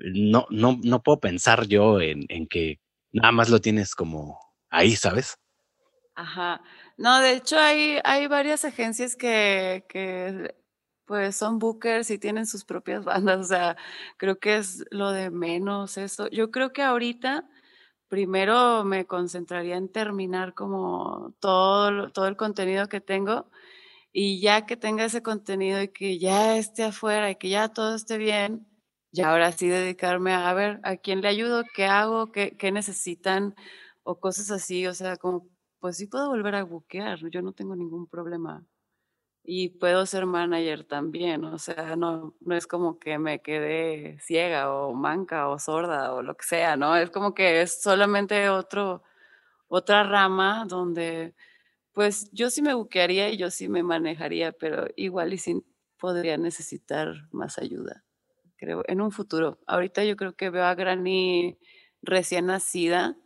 no, 0.00 0.46
no, 0.50 0.78
no 0.82 1.02
puedo 1.02 1.20
pensar 1.20 1.66
yo 1.66 2.00
en, 2.00 2.24
en 2.28 2.46
que 2.46 2.80
nada 3.12 3.32
más 3.32 3.48
lo 3.48 3.60
tienes 3.60 3.94
como 3.94 4.38
ahí, 4.70 4.96
¿sabes? 4.96 5.36
Ajá. 6.14 6.62
No, 6.96 7.20
de 7.20 7.32
hecho 7.32 7.58
hay, 7.58 7.98
hay 8.04 8.26
varias 8.26 8.64
agencias 8.64 9.16
que, 9.16 9.84
que 9.88 10.54
pues 11.06 11.34
son 11.36 11.58
bookers 11.58 12.10
y 12.10 12.18
tienen 12.18 12.46
sus 12.46 12.64
propias 12.64 13.04
bandas, 13.06 13.40
o 13.40 13.44
sea, 13.44 13.76
creo 14.16 14.38
que 14.38 14.56
es 14.56 14.84
lo 14.90 15.10
de 15.12 15.30
menos 15.30 15.98
eso. 15.98 16.28
Yo 16.28 16.50
creo 16.50 16.72
que 16.72 16.82
ahorita 16.82 17.48
primero 18.08 18.84
me 18.84 19.06
concentraría 19.06 19.76
en 19.76 19.88
terminar 19.90 20.54
como 20.54 21.34
todo, 21.40 22.10
todo 22.12 22.26
el 22.26 22.36
contenido 22.36 22.88
que 22.88 23.00
tengo 23.00 23.50
y 24.12 24.40
ya 24.40 24.66
que 24.66 24.76
tenga 24.76 25.04
ese 25.04 25.22
contenido 25.22 25.82
y 25.82 25.88
que 25.88 26.18
ya 26.18 26.56
esté 26.56 26.84
afuera 26.84 27.30
y 27.30 27.36
que 27.36 27.48
ya 27.50 27.68
todo 27.70 27.94
esté 27.94 28.18
bien, 28.18 28.66
y 29.12 29.22
ahora 29.22 29.52
sí 29.52 29.68
dedicarme 29.68 30.32
a, 30.34 30.52
ver 30.54 30.80
a 30.84 30.96
quién 30.96 31.20
le 31.20 31.28
ayudo, 31.28 31.64
qué 31.74 31.86
hago, 31.86 32.32
qué, 32.32 32.56
qué 32.56 32.72
necesitan 32.72 33.54
o 34.02 34.20
cosas 34.20 34.50
así, 34.50 34.86
o 34.86 34.94
sea, 34.94 35.16
como 35.16 35.48
pues 35.80 35.96
sí 35.96 36.06
puedo 36.06 36.28
volver 36.28 36.54
a 36.56 36.64
buquear, 36.64 37.18
yo 37.30 37.42
no 37.42 37.52
tengo 37.52 37.74
ningún 37.76 38.06
problema. 38.06 38.64
Y 39.44 39.70
puedo 39.70 40.06
ser 40.06 40.26
manager 40.26 40.84
también, 40.84 41.44
o 41.44 41.58
sea, 41.58 41.96
no, 41.96 42.36
no 42.40 42.56
es 42.56 42.66
como 42.66 42.98
que 43.00 43.18
me 43.18 43.42
quedé 43.42 44.18
ciega 44.20 44.72
o 44.74 44.94
manca 44.94 45.48
o 45.48 45.58
sorda 45.58 46.14
o 46.14 46.22
lo 46.22 46.36
que 46.36 46.44
sea, 46.46 46.76
¿no? 46.76 46.96
Es 46.96 47.10
como 47.10 47.34
que 47.34 47.62
es 47.62 47.82
solamente 47.82 48.50
otro, 48.50 49.02
otra 49.68 50.04
rama 50.04 50.66
donde, 50.68 51.34
pues 51.94 52.30
yo 52.32 52.50
sí 52.50 52.62
me 52.62 52.74
buquearía 52.74 53.30
y 53.30 53.38
yo 53.38 53.50
sí 53.50 53.68
me 53.68 53.82
manejaría, 53.84 54.52
pero 54.52 54.86
igual 54.96 55.34
y 55.34 55.38
sí 55.38 55.64
podría 55.98 56.38
necesitar 56.38 57.28
más 57.32 57.58
ayuda 57.58 58.04
creo, 58.60 58.82
en 58.86 59.00
un 59.00 59.10
futuro. 59.10 59.58
Ahorita 59.66 60.04
yo 60.04 60.16
creo 60.16 60.34
que 60.36 60.50
veo 60.50 60.64
a 60.64 60.74
Granny 60.74 61.58
recién 62.02 62.46
nacida 62.46 63.16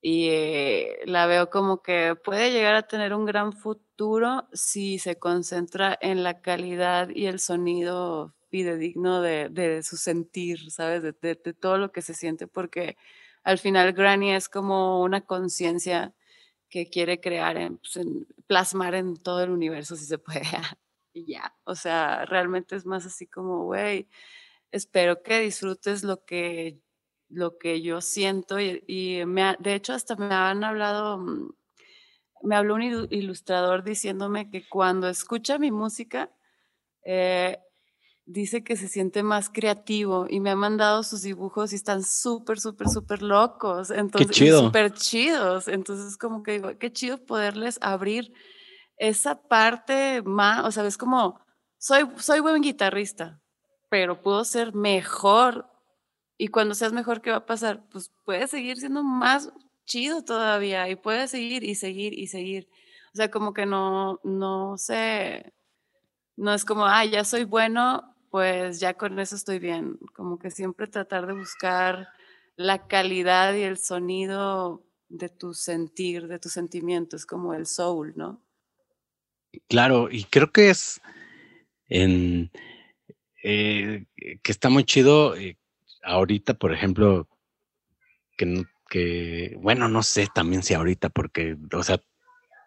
y 0.00 0.28
eh, 0.30 1.00
la 1.06 1.26
veo 1.26 1.50
como 1.50 1.82
que 1.82 2.14
puede 2.14 2.52
llegar 2.52 2.74
a 2.74 2.86
tener 2.86 3.12
un 3.14 3.26
gran 3.26 3.52
futuro 3.52 4.48
si 4.52 4.98
se 4.98 5.18
concentra 5.18 5.98
en 6.00 6.22
la 6.22 6.40
calidad 6.40 7.08
y 7.10 7.26
el 7.26 7.40
sonido 7.40 8.34
fidedigno 8.48 9.20
de, 9.20 9.48
de 9.50 9.82
su 9.82 9.96
sentir, 9.96 10.70
¿sabes? 10.70 11.02
De, 11.02 11.12
de, 11.12 11.34
todo 11.54 11.78
lo 11.78 11.92
que 11.92 12.02
se 12.02 12.14
siente, 12.14 12.46
porque 12.46 12.96
al 13.42 13.58
final 13.58 13.92
Granny 13.92 14.32
es 14.32 14.48
como 14.48 15.02
una 15.02 15.22
conciencia 15.22 16.14
que 16.70 16.88
quiere 16.88 17.20
crear, 17.20 17.56
en, 17.56 17.78
pues, 17.78 17.96
en, 17.96 18.26
plasmar 18.46 18.94
en 18.94 19.16
todo 19.16 19.42
el 19.42 19.50
universo 19.50 19.96
si 19.96 20.04
se 20.06 20.18
puede. 20.18 20.42
y 21.12 21.26
ya, 21.26 21.54
o 21.64 21.74
sea, 21.74 22.24
realmente 22.24 22.76
es 22.76 22.86
más 22.86 23.06
así 23.06 23.26
como, 23.26 23.64
güey, 23.64 24.08
espero 24.72 25.22
que 25.22 25.40
disfrutes 25.40 26.04
lo 26.04 26.24
que 26.24 26.80
lo 27.30 27.58
que 27.58 27.82
yo 27.82 28.00
siento 28.00 28.58
y, 28.58 29.22
me 29.26 29.54
de 29.58 29.74
hecho 29.74 29.92
hasta 29.92 30.16
me 30.16 30.34
han 30.34 30.64
hablado, 30.64 31.18
mm, 31.18 31.50
me 32.42 32.56
habló 32.56 32.76
un 32.76 32.82
ilustrador 32.82 33.84
diciéndome 33.84 34.50
que 34.50 34.66
cuando 34.66 35.08
escucha 35.08 35.58
mi 35.58 35.70
música, 35.70 36.30
eh, 37.04 37.58
dice 38.24 38.62
que 38.62 38.76
se 38.76 38.88
siente 38.88 39.22
más 39.22 39.50
creativo 39.50 40.26
y 40.28 40.40
me 40.40 40.50
ha 40.50 40.56
mandado 40.56 41.02
sus 41.02 41.22
dibujos 41.22 41.72
y 41.72 41.76
están 41.76 42.04
súper, 42.04 42.60
súper, 42.60 42.88
súper 42.88 43.22
locos. 43.22 43.90
Entonces, 43.90 44.28
qué 44.28 44.34
chido. 44.34 44.62
Súper 44.64 44.92
chidos. 44.92 45.66
Entonces, 45.66 46.16
como 46.18 46.42
que 46.42 46.52
digo, 46.52 46.78
qué 46.78 46.92
chido 46.92 47.18
poderles 47.24 47.78
abrir 47.80 48.32
esa 48.98 49.40
parte 49.40 50.22
más, 50.22 50.64
o 50.64 50.72
sea, 50.72 50.84
es 50.86 50.98
como, 50.98 51.40
soy, 51.78 52.06
soy 52.18 52.40
buen 52.40 52.60
guitarrista, 52.62 53.40
pero 53.88 54.22
puedo 54.22 54.44
ser 54.44 54.74
mejor. 54.74 55.66
Y 56.36 56.48
cuando 56.48 56.74
seas 56.74 56.92
mejor, 56.92 57.20
¿qué 57.20 57.30
va 57.30 57.38
a 57.38 57.46
pasar? 57.46 57.84
Pues 57.90 58.12
puedes 58.24 58.50
seguir 58.50 58.76
siendo 58.78 59.02
más 59.02 59.50
chido 59.84 60.22
todavía 60.22 60.88
y 60.88 60.96
puedes 60.96 61.30
seguir 61.30 61.64
y 61.64 61.74
seguir 61.74 62.16
y 62.16 62.28
seguir. 62.28 62.68
O 63.12 63.16
sea, 63.16 63.30
como 63.30 63.52
que 63.52 63.66
no, 63.66 64.20
no 64.22 64.76
sé, 64.76 65.52
no 66.36 66.54
es 66.54 66.64
como, 66.64 66.86
ah, 66.86 67.04
ya 67.04 67.24
soy 67.24 67.44
bueno, 67.44 68.14
pues 68.30 68.78
ya 68.78 68.94
con 68.94 69.18
eso 69.18 69.34
estoy 69.34 69.58
bien. 69.58 69.98
Como 70.14 70.38
que 70.38 70.50
siempre 70.50 70.86
tratar 70.86 71.26
de 71.26 71.32
buscar 71.32 72.08
la 72.56 72.86
calidad 72.86 73.54
y 73.54 73.62
el 73.62 73.78
sonido 73.78 74.84
de 75.08 75.28
tu 75.28 75.54
sentir, 75.54 76.28
de 76.28 76.38
tus 76.38 76.52
sentimientos, 76.52 77.24
como 77.24 77.54
el 77.54 77.66
soul, 77.66 78.12
¿no? 78.16 78.42
Claro, 79.68 80.08
y 80.10 80.24
creo 80.24 80.52
que 80.52 80.70
es 80.70 81.00
en 81.88 82.50
eh, 83.42 84.06
que 84.42 84.52
está 84.52 84.68
muy 84.68 84.84
chido 84.84 85.36
eh, 85.36 85.56
ahorita, 86.02 86.54
por 86.54 86.72
ejemplo, 86.72 87.28
que, 88.36 88.64
que, 88.88 89.56
bueno, 89.60 89.88
no 89.88 90.02
sé 90.02 90.28
también 90.34 90.62
si 90.62 90.74
ahorita, 90.74 91.10
porque, 91.10 91.56
o 91.72 91.82
sea, 91.82 92.02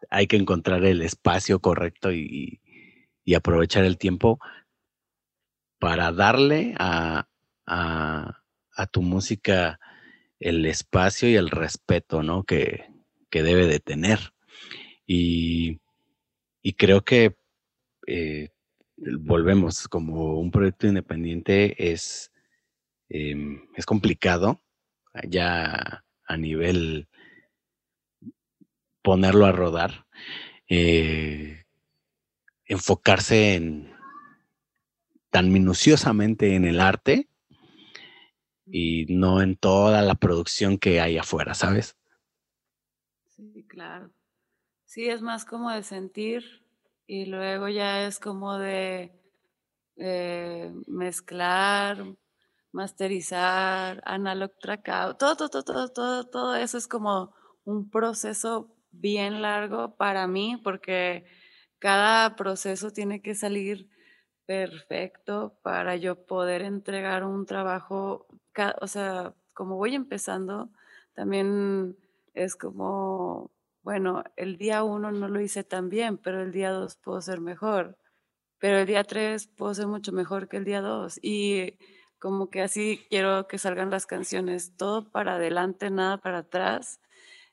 hay 0.10 0.28
que 0.28 0.38
encontrar 0.38 0.84
el 0.86 1.02
espacio 1.02 1.60
correcto 1.60 2.12
y, 2.12 2.60
aprovechar 3.36 3.86
el 3.86 3.98
tiempo, 3.98 4.40
para 5.80 6.12
darle 6.12 6.76
a, 6.78 7.28
tu 8.92 9.02
música 9.02 9.80
el 10.40 10.66
espacio 10.66 11.30
y 11.30 11.36
el 11.36 11.50
respeto, 11.50 12.24
¿no? 12.24 12.44
Que, 12.44 12.88
debe 13.32 13.68
de 13.68 13.80
tener. 13.80 14.34
Y, 15.06 15.80
creo 16.78 17.06
que 17.06 17.38
eh, 18.06 18.50
volvemos, 19.20 19.88
como 19.88 20.40
un 20.40 20.52
proyecto 20.52 20.88
independiente 20.88 21.92
es, 21.92 22.32
em, 23.10 23.68
es 23.76 23.86
complicado 23.86 24.62
ya 25.28 26.04
a 26.26 26.38
nivel 26.38 27.08
ponerlo 29.02 29.46
a 29.46 29.52
rodar, 29.52 30.06
eh, 30.68 31.66
enfocarse 32.66 33.56
en, 33.56 33.94
tan 35.30 35.52
minuciosamente 35.52 36.56
en 36.56 36.66
el 36.66 36.80
arte 36.80 37.28
y 38.66 39.06
no 39.10 39.42
en 39.42 39.58
toda 39.58 40.02
la 40.02 40.16
producción 40.16 40.78
que 40.78 41.02
hay 41.02 41.18
afuera, 41.18 41.54
¿sabes? 41.54 41.98
Sí, 43.26 43.66
claro. 43.68 44.12
Sí, 44.86 45.10
es 45.10 45.22
más 45.22 45.46
como 45.46 45.72
de 45.72 45.84
sentir 45.84 46.61
y 47.12 47.26
luego 47.26 47.68
ya 47.68 48.08
es 48.08 48.22
como 48.22 48.58
de 48.58 49.12
eh, 49.98 50.74
mezclar, 50.88 52.06
masterizar, 52.72 54.02
analog 54.06 54.54
track 54.62 55.18
todo, 55.20 55.36
todo, 55.36 55.62
todo, 55.62 55.90
todo, 55.90 56.24
todo 56.30 56.56
eso 56.56 56.78
es 56.78 56.88
como 56.88 57.34
un 57.66 57.90
proceso 57.90 58.74
bien 58.92 59.42
largo 59.42 59.98
para 59.98 60.26
mí 60.26 60.56
porque 60.64 61.26
cada 61.80 62.38
proceso 62.38 62.92
tiene 62.92 63.22
que 63.22 63.36
salir 63.36 63.90
perfecto 64.46 65.60
para 65.64 65.98
yo 65.98 66.26
poder 66.26 66.62
entregar 66.62 67.26
un 67.26 67.46
trabajo, 67.46 68.26
o 68.80 68.88
sea, 68.88 69.34
como 69.54 69.76
voy 69.76 69.96
empezando, 69.96 70.70
también 71.14 71.98
es 72.34 72.56
como, 72.56 73.52
bueno, 73.84 74.24
el 74.36 74.58
día 74.58 74.84
uno 74.84 75.12
no 75.12 75.28
lo 75.28 75.42
hice 75.42 75.64
tan 75.64 75.90
bien, 75.90 76.18
pero 76.18 76.42
el 76.42 76.52
día 76.52 76.72
dos 76.72 76.98
puedo 76.98 77.22
ser 77.22 77.42
mejor, 77.42 77.98
pero 78.60 78.80
el 78.80 78.88
día 78.88 79.04
tres 79.04 79.48
puedo 79.48 79.74
ser 79.74 79.88
mucho 79.88 80.12
mejor 80.12 80.48
que 80.50 80.58
el 80.58 80.66
día 80.66 80.82
dos 80.82 81.20
y 81.22 81.78
como 82.20 82.50
que 82.50 82.62
así 82.62 83.06
quiero 83.10 83.48
que 83.48 83.58
salgan 83.58 83.90
las 83.90 84.06
canciones, 84.06 84.76
todo 84.78 85.12
para 85.12 85.36
adelante, 85.36 85.90
nada 85.90 86.18
para 86.20 86.40
atrás. 86.40 87.00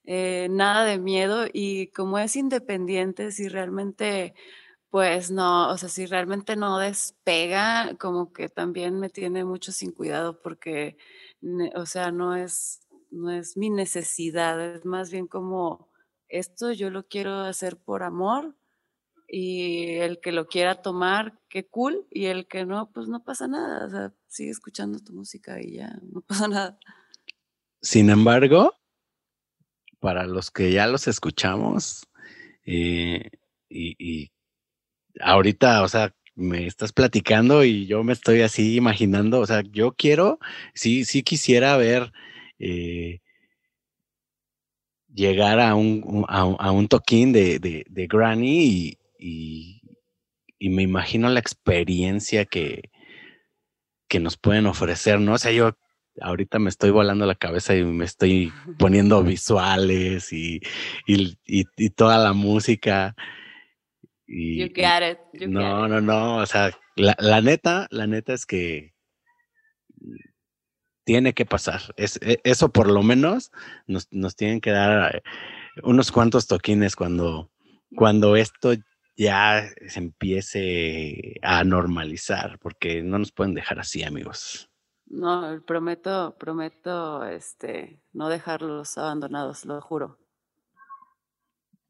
Eh, 0.05 0.49
nada 0.51 0.85
de 0.87 0.99
miedo 0.99 1.47
y 1.53 1.89
como 1.89 2.19
es 2.19 2.35
independiente, 2.37 3.31
si 3.33 3.49
realmente 3.49 4.35
pues 4.91 5.31
no, 5.31 5.71
o 5.71 5.77
sea, 5.79 5.89
si 5.89 6.07
realmente 6.07 6.57
no 6.57 6.79
despega, 6.79 7.95
como 7.99 8.33
que 8.33 8.49
también 8.49 8.99
me 9.01 9.11
tiene 9.11 9.45
mucho 9.45 9.73
sin 9.73 9.93
cuidado 9.93 10.41
porque, 10.41 10.97
o 11.75 11.87
sea, 11.87 12.11
no 12.11 12.35
es, 12.37 12.81
no 13.11 13.31
es 13.31 13.57
mi 13.57 13.71
necesidad, 13.71 14.61
es 14.61 14.85
más 14.87 15.11
bien 15.11 15.27
como 15.27 15.88
esto 16.29 16.73
yo 16.73 16.91
lo 16.91 17.07
quiero 17.07 17.41
hacer 17.41 17.77
por 17.77 18.03
amor 18.03 18.57
y 19.27 19.97
el 19.97 20.21
que 20.21 20.33
lo 20.33 20.47
quiera 20.47 20.81
tomar, 20.81 21.39
qué 21.49 21.67
cool, 21.67 22.07
y 22.11 22.27
el 22.27 22.47
que 22.47 22.65
no, 22.65 22.91
pues 22.93 23.09
no 23.09 23.23
pasa 23.25 23.47
nada, 23.47 24.15
sigue 24.27 24.51
escuchando 24.51 25.01
tu 25.01 25.13
música 25.13 25.61
y 25.61 25.75
ya, 25.75 25.99
no 26.03 26.21
pasa 26.27 26.49
nada. 26.49 26.79
Sin 27.83 28.11
embargo, 28.11 28.75
para 30.01 30.27
los 30.27 30.51
que 30.51 30.73
ya 30.73 30.87
los 30.87 31.09
escuchamos 31.09 32.07
eh, 32.65 33.31
y 33.69 34.31
ahorita, 35.21 35.83
o 35.83 35.89
sea, 35.89 36.15
me 36.39 36.67
estás 36.69 36.93
platicando 36.93 37.65
y 37.65 37.87
yo 37.87 38.05
me 38.05 38.13
estoy 38.13 38.43
así 38.43 38.77
imaginando, 38.77 39.41
o 39.41 39.47
sea, 39.47 39.63
yo 39.63 39.93
quiero, 39.93 40.39
sí, 40.73 41.05
sí 41.05 41.25
quisiera 41.25 41.77
ver 41.77 42.13
eh, 42.61 43.21
llegar 45.19 45.61
a 45.61 45.75
un, 45.75 46.25
a, 46.29 46.71
un 46.71 46.89
toquín 46.89 47.33
de, 47.33 47.59
de, 47.59 48.07
Granny 48.07 48.99
y, 49.19 49.81
y, 50.59 50.69
me 50.69 50.83
imagino 50.83 51.29
la 51.29 51.41
experiencia 51.41 52.45
que, 52.45 52.91
que 54.09 54.21
nos 54.21 54.37
pueden 54.37 54.67
ofrecer, 54.67 55.21
¿no? 55.21 55.35
O 55.35 55.39
sea, 55.39 55.53
yo 55.53 55.77
ahorita 56.21 56.59
me 56.59 56.69
estoy 56.69 56.91
volando 56.91 57.27
la 57.27 57.35
cabeza 57.35 57.77
y 57.77 57.85
me 57.85 58.05
estoy 58.05 58.53
poniendo 58.79 59.23
visuales 59.23 60.33
y, 60.33 60.61
y 61.07 61.91
toda 61.91 62.19
la 62.19 62.33
música 62.33 63.15
you 64.29 64.69
got 64.69 65.03
it. 65.03 65.19
no, 65.49 65.89
no, 65.89 66.01
no. 66.01 66.37
O 66.37 66.47
sea, 66.47 66.71
la, 66.97 67.41
neta, 67.41 67.89
la 67.91 68.07
neta 68.07 68.35
es 68.35 68.47
que 68.47 68.93
tiene 71.09 71.33
que 71.33 71.47
pasar. 71.47 71.81
Es, 71.97 72.19
e, 72.21 72.39
eso 72.45 72.69
por 72.69 72.91
lo 72.91 73.03
menos 73.03 73.51
nos, 73.87 74.09
nos, 74.11 74.37
tienen 74.37 74.61
que 74.61 74.73
dar 74.73 75.17
eh, 75.17 75.23
unos 75.83 76.13
cuantos 76.13 76.47
toquines 76.47 76.97
cuando, 76.97 77.51
cuando 77.97 78.37
esto 78.37 78.75
ya 79.17 79.67
se 79.87 80.01
empiece 80.01 81.41
a 81.41 81.65
normalizar, 81.65 82.59
porque 82.59 83.03
no 83.03 83.19
nos 83.19 83.33
pueden 83.33 83.55
dejar 83.55 83.81
así, 83.81 84.03
amigos. 84.03 84.69
No, 85.07 85.63
prometo, 85.67 86.37
prometo, 86.39 87.25
este, 87.25 88.03
no 88.13 88.29
dejarlos 88.29 88.99
abandonados, 88.99 89.65
lo 89.65 89.81
juro. 89.81 90.19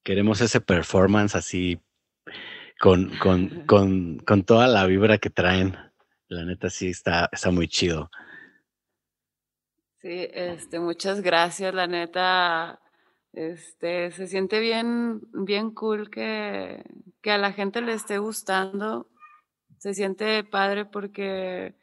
Queremos 0.05 0.41
ese 0.41 0.61
performance 0.61 1.35
así 1.35 1.81
con, 2.79 3.11
con, 3.19 3.49
con, 3.67 4.19
con, 4.21 4.45
toda 4.45 4.69
la 4.69 4.87
vibra 4.87 5.19
que 5.19 5.29
traen. 5.29 5.77
La 6.29 6.45
neta 6.45 6.71
sí 6.71 6.91
está, 6.91 7.29
está 7.33 7.51
muy 7.51 7.67
chido. 7.67 8.13
Sí, 10.01 10.29
este, 10.33 10.79
muchas 10.79 11.23
gracias, 11.23 11.75
la 11.75 11.87
neta. 11.89 12.81
Este, 13.33 14.11
se 14.13 14.27
siente 14.29 14.61
bien, 14.61 15.21
bien 15.33 15.73
cool 15.73 16.09
que, 16.09 16.85
que 17.21 17.33
a 17.33 17.39
la 17.39 17.53
gente 17.53 17.81
le 17.81 17.95
esté 17.95 18.19
gustando. 18.19 19.09
Se 19.79 19.95
siente 19.95 20.45
padre 20.45 20.85
porque, 20.87 21.75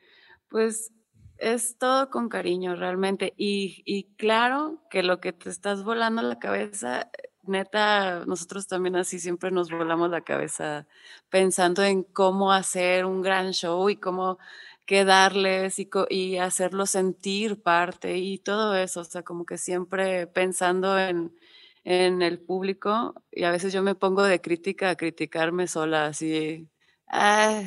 pues, 0.50 0.92
es 1.38 1.78
todo 1.78 2.10
con 2.10 2.30
cariño 2.30 2.76
realmente. 2.76 3.34
Y, 3.38 3.84
y 3.86 4.16
claro 4.16 4.82
que 4.90 5.04
lo 5.04 5.20
que 5.20 5.34
te 5.34 5.50
estás 5.50 5.84
volando 5.84 6.22
la 6.22 6.40
cabeza 6.40 7.10
neta, 7.44 8.26
nosotros 8.26 8.68
también 8.68 8.96
así 8.96 9.20
siempre 9.20 9.52
nos 9.52 9.70
volamos 9.72 10.10
la 10.10 10.22
cabeza 10.22 10.88
pensando 11.30 11.84
en 11.84 12.04
cómo 12.04 12.52
hacer 12.52 13.06
un 13.06 13.22
gran 13.22 13.52
show 13.54 13.90
y 13.90 13.98
cómo 13.98 14.40
quedarles 14.86 15.80
y, 15.80 15.90
y 16.10 16.38
hacerlos 16.38 16.92
sentir 16.92 17.62
parte 17.62 18.18
y 18.18 18.38
todo 18.40 18.76
eso, 18.76 19.02
o 19.02 19.04
sea, 19.06 19.24
como 19.24 19.46
que 19.46 19.58
siempre 19.58 20.28
pensando 20.28 21.00
en, 21.00 21.34
en 21.84 22.22
el 22.22 22.40
público 22.40 23.16
y 23.32 23.44
a 23.44 23.52
veces 23.52 23.74
yo 23.74 23.84
me 23.84 23.96
pongo 23.96 24.24
de 24.24 24.42
crítica 24.42 24.92
a 24.92 24.96
criticarme 24.96 25.68
sola, 25.68 26.08
así, 26.08 26.70
ah, 27.08 27.62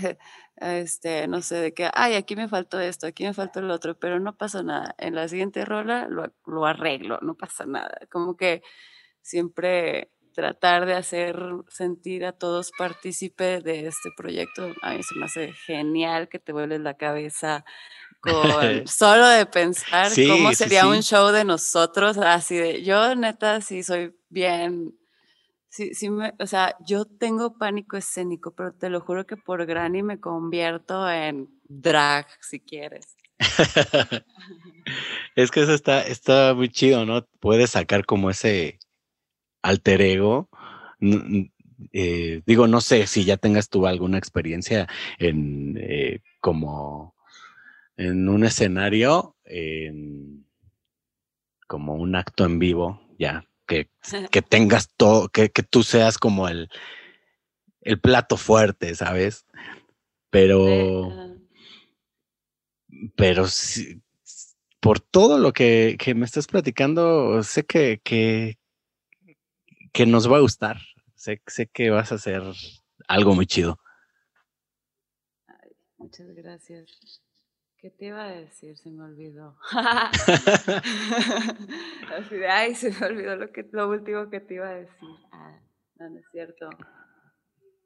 este, 0.57 1.28
no 1.28 1.40
sé, 1.43 1.57
de 1.57 1.74
que, 1.74 1.90
ay, 1.95 2.15
aquí 2.15 2.36
me 2.36 2.49
faltó 2.49 2.81
esto, 2.81 3.07
aquí 3.07 3.24
me 3.24 3.35
faltó 3.35 3.61
el 3.61 3.70
otro, 3.70 3.99
pero 3.99 4.19
no 4.20 4.36
pasa 4.36 4.62
nada. 4.62 4.95
En 4.99 5.15
la 5.15 5.28
siguiente 5.28 5.65
rola 5.65 6.09
lo, 6.09 6.32
lo 6.47 6.66
arreglo, 6.66 7.19
no 7.23 7.35
pasa 7.36 7.65
nada. 7.66 7.99
Como 8.11 8.36
que 8.36 8.62
siempre 9.23 10.11
tratar 10.39 10.86
de 10.86 10.94
hacer 10.94 11.36
sentir 11.66 12.24
a 12.24 12.31
todos 12.31 12.70
partícipe 12.78 13.60
de 13.60 13.89
este 13.89 14.10
proyecto, 14.16 14.73
a 14.82 14.94
mí 14.94 15.02
se 15.02 15.19
me 15.19 15.24
hace 15.24 15.52
genial 15.52 16.28
que 16.28 16.39
te 16.39 16.52
vuelves 16.52 16.78
la 16.81 16.94
cabeza 16.94 17.65
con 18.20 18.31
solo 18.86 19.27
de 19.27 19.47
pensar 19.47 20.12
cómo 20.28 20.55
sería 20.55 20.86
un 20.86 21.02
show 21.02 21.32
de 21.32 21.44
nosotros, 21.44 22.19
así 22.19 22.56
de, 22.56 22.85
yo 22.85 23.16
neta 23.16 23.60
sí 23.60 23.82
soy 23.82 24.15
bien 24.28 24.94
Sí, 25.70 25.93
sí 25.93 26.09
me, 26.09 26.32
o 26.39 26.47
sea, 26.47 26.77
yo 26.86 27.05
tengo 27.05 27.59
pánico 27.59 27.97
escénico, 27.97 28.55
pero 28.55 28.73
te 28.73 28.89
lo 28.89 29.01
juro 29.01 29.27
que 29.27 29.36
por 29.36 29.66
Granny 29.66 30.02
me 30.02 30.19
convierto 30.19 31.10
en 31.10 31.51
drag, 31.65 32.27
si 32.40 32.59
quieres. 32.60 33.16
es 35.36 35.51
que 35.51 35.60
eso 35.60 35.74
está, 35.74 36.01
está 36.06 36.55
muy 36.55 36.70
chido, 36.70 37.05
¿no? 37.05 37.27
Puedes 37.39 37.70
sacar 37.70 38.06
como 38.06 38.31
ese 38.31 38.78
alter 39.63 40.01
ego. 40.03 40.49
Eh, 41.93 42.43
digo, 42.45 42.67
no 42.67 42.81
sé 42.81 43.07
si 43.07 43.25
ya 43.25 43.37
tengas 43.37 43.69
tú 43.69 43.87
alguna 43.87 44.19
experiencia 44.19 44.89
en 45.19 45.79
eh, 45.81 46.21
como 46.41 47.15
en 47.97 48.29
un 48.29 48.45
escenario, 48.45 49.37
como 51.67 51.95
un 51.95 52.17
acto 52.17 52.45
en 52.45 52.59
vivo, 52.59 53.01
ya 53.19 53.49
que, 53.69 53.91
tengas 54.49 54.89
todo, 54.97 55.29
que, 55.29 55.49
tú 55.49 55.85
seas 55.85 56.19
como 56.19 56.49
el, 56.49 56.69
el 57.83 58.01
plato 58.01 58.37
fuerte, 58.37 58.97
¿sabes? 58.97 59.47
Pero, 60.31 61.39
pero 63.17 63.47
por 64.81 65.01
todo 65.01 65.39
lo 65.39 65.53
que, 65.53 65.97
me 66.17 66.25
estás 66.25 66.47
platicando, 66.47 67.43
sé 67.45 67.65
que, 67.65 68.01
que, 68.03 68.59
que 69.93 70.06
nos 70.06 70.31
va 70.31 70.36
a 70.39 70.40
gustar. 70.40 70.78
Sé, 71.15 71.43
sé 71.47 71.66
que 71.66 71.90
vas 71.90 72.12
a 72.12 72.16
hacer 72.16 72.43
algo 73.06 73.35
muy 73.35 73.47
chido. 73.47 73.78
muchas 75.97 76.28
gracias. 76.35 77.23
¿Qué 77.81 77.90
te 77.90 78.06
iba 78.06 78.24
a 78.24 78.31
decir? 78.31 78.77
Se 78.77 78.90
me 78.90 79.05
olvidó. 79.05 79.56
Así 82.16 82.35
de, 82.35 82.48
ay, 82.48 82.74
se 82.74 82.90
me 82.90 83.06
olvidó 83.06 83.36
lo, 83.36 83.52
que, 83.52 83.65
lo 83.70 83.89
último 83.89 84.28
que 84.31 84.40
te 84.40 84.55
iba 84.55 84.69
a 84.69 84.74
decir. 84.74 85.09
Ah, 85.31 85.60
no, 86.01 86.10
no 86.10 86.19
es 86.19 86.24
cierto. 86.32 86.70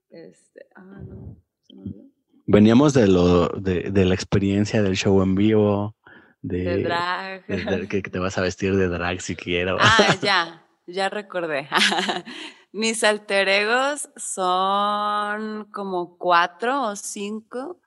Este, 0.08 0.64
ah, 0.76 1.02
no, 1.06 1.36
se 1.66 1.74
me 1.74 1.82
olvidó. 1.82 2.04
Veníamos 2.46 2.94
de, 2.94 3.06
lo, 3.06 3.48
de, 3.48 3.90
de 3.90 4.04
la 4.06 4.14
experiencia 4.14 4.82
del 4.82 4.96
show 4.96 5.22
en 5.22 5.34
vivo. 5.34 5.94
De, 6.40 6.64
de 6.64 6.82
drag. 6.82 7.46
De, 7.46 7.86
que 7.86 8.02
te 8.02 8.18
vas 8.18 8.38
a 8.38 8.42
vestir 8.42 8.74
de 8.74 8.88
drag 8.88 9.20
siquiera. 9.20 9.76
Ah, 9.78 10.16
ya, 10.22 10.61
ya 10.86 11.09
recordé. 11.09 11.68
Mis 12.72 13.04
alter 13.04 13.48
egos 13.48 14.09
son 14.16 15.66
como 15.72 16.16
cuatro 16.18 16.82
o 16.82 16.96
cinco, 16.96 17.80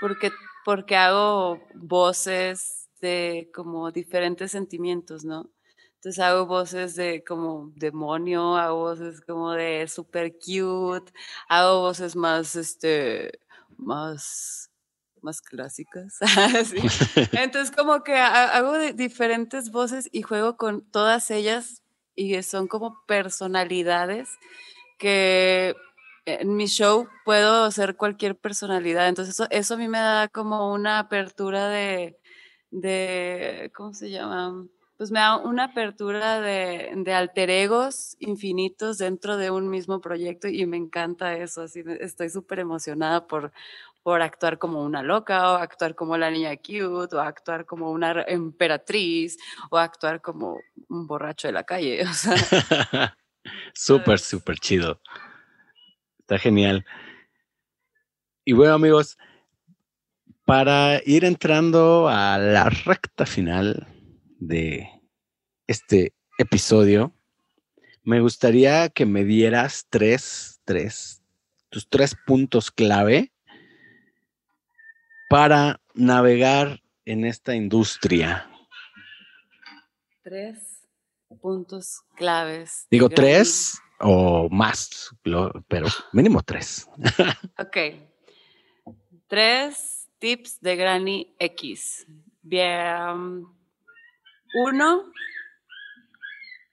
porque 0.00 0.30
porque 0.64 0.96
hago 0.96 1.60
voces 1.74 2.88
de 3.00 3.50
como 3.54 3.90
diferentes 3.90 4.52
sentimientos, 4.52 5.24
¿no? 5.24 5.50
Entonces 5.96 6.18
hago 6.20 6.46
voces 6.46 6.96
de 6.96 7.22
como 7.24 7.72
demonio, 7.76 8.56
hago 8.56 8.78
voces 8.78 9.20
como 9.20 9.52
de 9.52 9.86
super 9.88 10.32
cute, 10.34 11.12
hago 11.48 11.80
voces 11.80 12.16
más, 12.16 12.56
este, 12.56 13.38
más, 13.76 14.70
más 15.22 15.42
clásicas. 15.42 16.18
Entonces 17.32 17.70
como 17.76 18.02
que 18.02 18.14
hago 18.14 18.78
diferentes 18.94 19.70
voces 19.70 20.08
y 20.12 20.22
juego 20.22 20.56
con 20.56 20.82
todas 20.90 21.30
ellas 21.30 21.79
y 22.14 22.42
son 22.42 22.68
como 22.68 23.04
personalidades 23.06 24.28
que 24.98 25.74
en 26.26 26.56
mi 26.56 26.66
show 26.66 27.08
puedo 27.24 27.70
ser 27.70 27.96
cualquier 27.96 28.36
personalidad, 28.36 29.08
entonces 29.08 29.34
eso, 29.34 29.46
eso 29.50 29.74
a 29.74 29.76
mí 29.76 29.88
me 29.88 29.98
da 29.98 30.28
como 30.28 30.72
una 30.72 30.98
apertura 30.98 31.68
de, 31.68 32.18
de, 32.70 33.70
¿cómo 33.74 33.94
se 33.94 34.10
llama? 34.10 34.66
Pues 34.96 35.10
me 35.10 35.20
da 35.20 35.38
una 35.38 35.64
apertura 35.64 36.40
de, 36.42 36.92
de 36.94 37.14
alter 37.14 37.48
egos 37.48 38.16
infinitos 38.20 38.98
dentro 38.98 39.38
de 39.38 39.50
un 39.50 39.70
mismo 39.70 40.00
proyecto 40.00 40.46
y 40.48 40.66
me 40.66 40.76
encanta 40.76 41.36
eso, 41.36 41.62
así 41.62 41.82
estoy 42.00 42.28
súper 42.28 42.60
emocionada 42.60 43.26
por, 43.26 43.52
por 44.02 44.22
actuar 44.22 44.58
como 44.58 44.82
una 44.82 45.02
loca 45.02 45.52
o 45.52 45.56
actuar 45.56 45.94
como 45.94 46.16
la 46.16 46.30
niña 46.30 46.56
cute 46.56 47.14
o 47.14 47.20
actuar 47.20 47.66
como 47.66 47.90
una 47.90 48.24
emperatriz 48.26 49.36
o 49.70 49.78
actuar 49.78 50.20
como 50.20 50.58
un 50.88 51.06
borracho 51.06 51.48
de 51.48 51.52
la 51.52 51.64
calle. 51.64 52.04
O 52.10 52.14
sea, 52.14 53.16
súper, 53.74 54.18
súper 54.18 54.58
chido. 54.58 55.00
Está 56.18 56.38
genial. 56.38 56.84
Y 58.44 58.52
bueno, 58.52 58.74
amigos, 58.74 59.18
para 60.44 61.00
ir 61.04 61.24
entrando 61.24 62.08
a 62.08 62.38
la 62.38 62.68
recta 62.70 63.26
final 63.26 63.86
de 64.38 64.88
este 65.66 66.14
episodio, 66.38 67.14
me 68.02 68.20
gustaría 68.20 68.88
que 68.88 69.06
me 69.06 69.24
dieras 69.24 69.86
tres, 69.88 70.60
tres, 70.64 71.22
tus 71.68 71.88
tres 71.88 72.16
puntos 72.26 72.70
clave 72.70 73.32
para 75.30 75.80
navegar 75.94 76.82
en 77.04 77.24
esta 77.24 77.54
industria. 77.54 78.50
Tres 80.24 80.88
puntos 81.40 82.02
claves. 82.16 82.88
Digo 82.90 83.08
tres 83.08 83.80
o 84.00 84.48
más, 84.50 85.14
pero 85.68 85.86
mínimo 86.12 86.42
tres. 86.42 86.88
ok. 87.58 87.76
Tres 89.28 90.08
tips 90.18 90.60
de 90.60 90.74
Granny 90.74 91.36
X. 91.38 92.08
Bien. 92.42 93.46
Uno, 94.66 95.12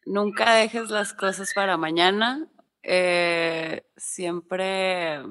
nunca 0.08 0.56
dejes 0.56 0.90
las 0.90 1.14
cosas 1.14 1.54
para 1.54 1.78
mañana. 1.78 2.48
Eh, 2.82 3.86
siempre 3.96 5.22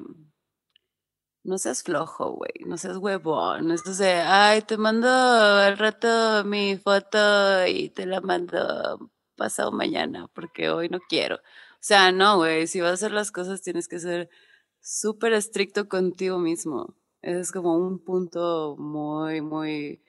no 1.47 1.57
seas 1.57 1.81
flojo, 1.83 2.33
güey, 2.33 2.51
no 2.65 2.77
seas 2.77 2.97
huevón. 2.97 3.71
Esto 3.71 3.93
de, 3.95 4.11
ay, 4.15 4.61
te 4.63 4.77
mando 4.77 5.07
al 5.09 5.77
rato 5.77 6.43
mi 6.45 6.77
foto 6.77 7.65
y 7.67 7.89
te 7.89 8.05
la 8.05 8.21
mando 8.21 9.09
pasado 9.37 9.71
mañana 9.71 10.27
porque 10.33 10.69
hoy 10.69 10.89
no 10.89 10.99
quiero. 11.09 11.37
O 11.37 11.39
sea, 11.79 12.11
no, 12.11 12.37
güey, 12.37 12.67
si 12.67 12.81
vas 12.81 12.91
a 12.91 12.93
hacer 12.95 13.11
las 13.11 13.31
cosas 13.31 13.61
tienes 13.61 13.87
que 13.87 13.99
ser 13.99 14.29
súper 14.81 15.33
estricto 15.33 15.87
contigo 15.87 16.37
mismo. 16.39 16.95
Ese 17.21 17.39
es 17.41 17.51
como 17.53 17.77
un 17.77 18.03
punto 18.03 18.75
muy, 18.77 19.41
muy, 19.41 20.03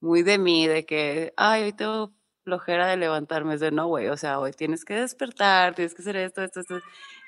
muy 0.00 0.22
de 0.22 0.38
mí, 0.38 0.66
de 0.68 0.86
que, 0.86 1.32
ay, 1.36 1.64
hoy 1.64 1.72
tengo 1.72 2.14
flojera 2.44 2.86
de 2.88 2.96
levantarme. 2.98 3.54
Es 3.54 3.60
de, 3.60 3.72
no, 3.72 3.88
güey, 3.88 4.08
o 4.08 4.16
sea, 4.16 4.38
hoy 4.40 4.52
tienes 4.52 4.84
que 4.84 4.94
despertar, 4.94 5.74
tienes 5.74 5.94
que 5.94 6.02
hacer 6.02 6.16
esto, 6.16 6.42
esto, 6.42 6.60
esto, 6.60 6.80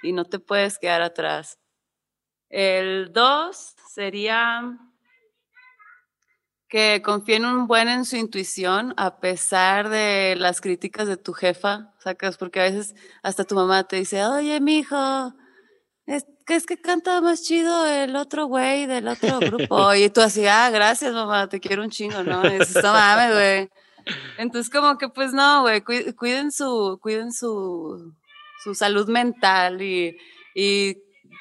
y 0.03 0.13
no 0.13 0.25
te 0.25 0.39
puedes 0.39 0.79
quedar 0.79 1.03
atrás. 1.03 1.59
El 2.49 3.13
dos 3.13 3.75
sería 3.93 4.79
que 6.69 7.01
confíen 7.05 7.45
un 7.45 7.67
buen 7.67 7.89
en 7.89 8.05
su 8.05 8.17
intuición 8.17 8.93
a 8.97 9.19
pesar 9.21 9.89
de 9.89 10.35
las 10.37 10.61
críticas 10.61 11.07
de 11.07 11.17
tu 11.17 11.33
jefa, 11.33 11.95
sacas, 11.99 12.37
porque 12.37 12.61
a 12.61 12.65
veces 12.65 12.95
hasta 13.23 13.45
tu 13.45 13.55
mamá 13.55 13.85
te 13.85 13.97
dice, 13.97 14.25
oye, 14.25 14.61
mijo, 14.61 15.33
es 16.07 16.25
que 16.45 16.55
es 16.55 16.67
que 16.67 16.81
canta 16.81 17.21
más 17.21 17.43
chido 17.43 17.87
el 17.87 18.15
otro 18.17 18.47
güey 18.47 18.87
del 18.87 19.09
otro 19.09 19.39
grupo. 19.41 19.95
Y 19.95 20.11
tú 20.11 20.21
así, 20.21 20.47
ah, 20.47 20.71
gracias, 20.71 21.13
mamá, 21.13 21.49
te 21.49 21.61
quiero 21.61 21.83
un 21.83 21.91
chingo, 21.91 22.23
¿no? 22.23 22.43
No 22.43 22.93
mames, 22.93 23.33
güey. 23.33 23.71
Entonces, 24.39 24.71
como 24.71 24.99
que, 24.99 25.09
pues 25.09 25.33
no, 25.33 25.63
güey, 25.63 25.83
cuiden 25.83 26.53
su, 26.53 26.99
cuiden 27.03 27.33
su, 27.33 28.15
su 28.63 28.75
salud 28.75 29.09
mental 29.09 29.83
y 29.83 30.17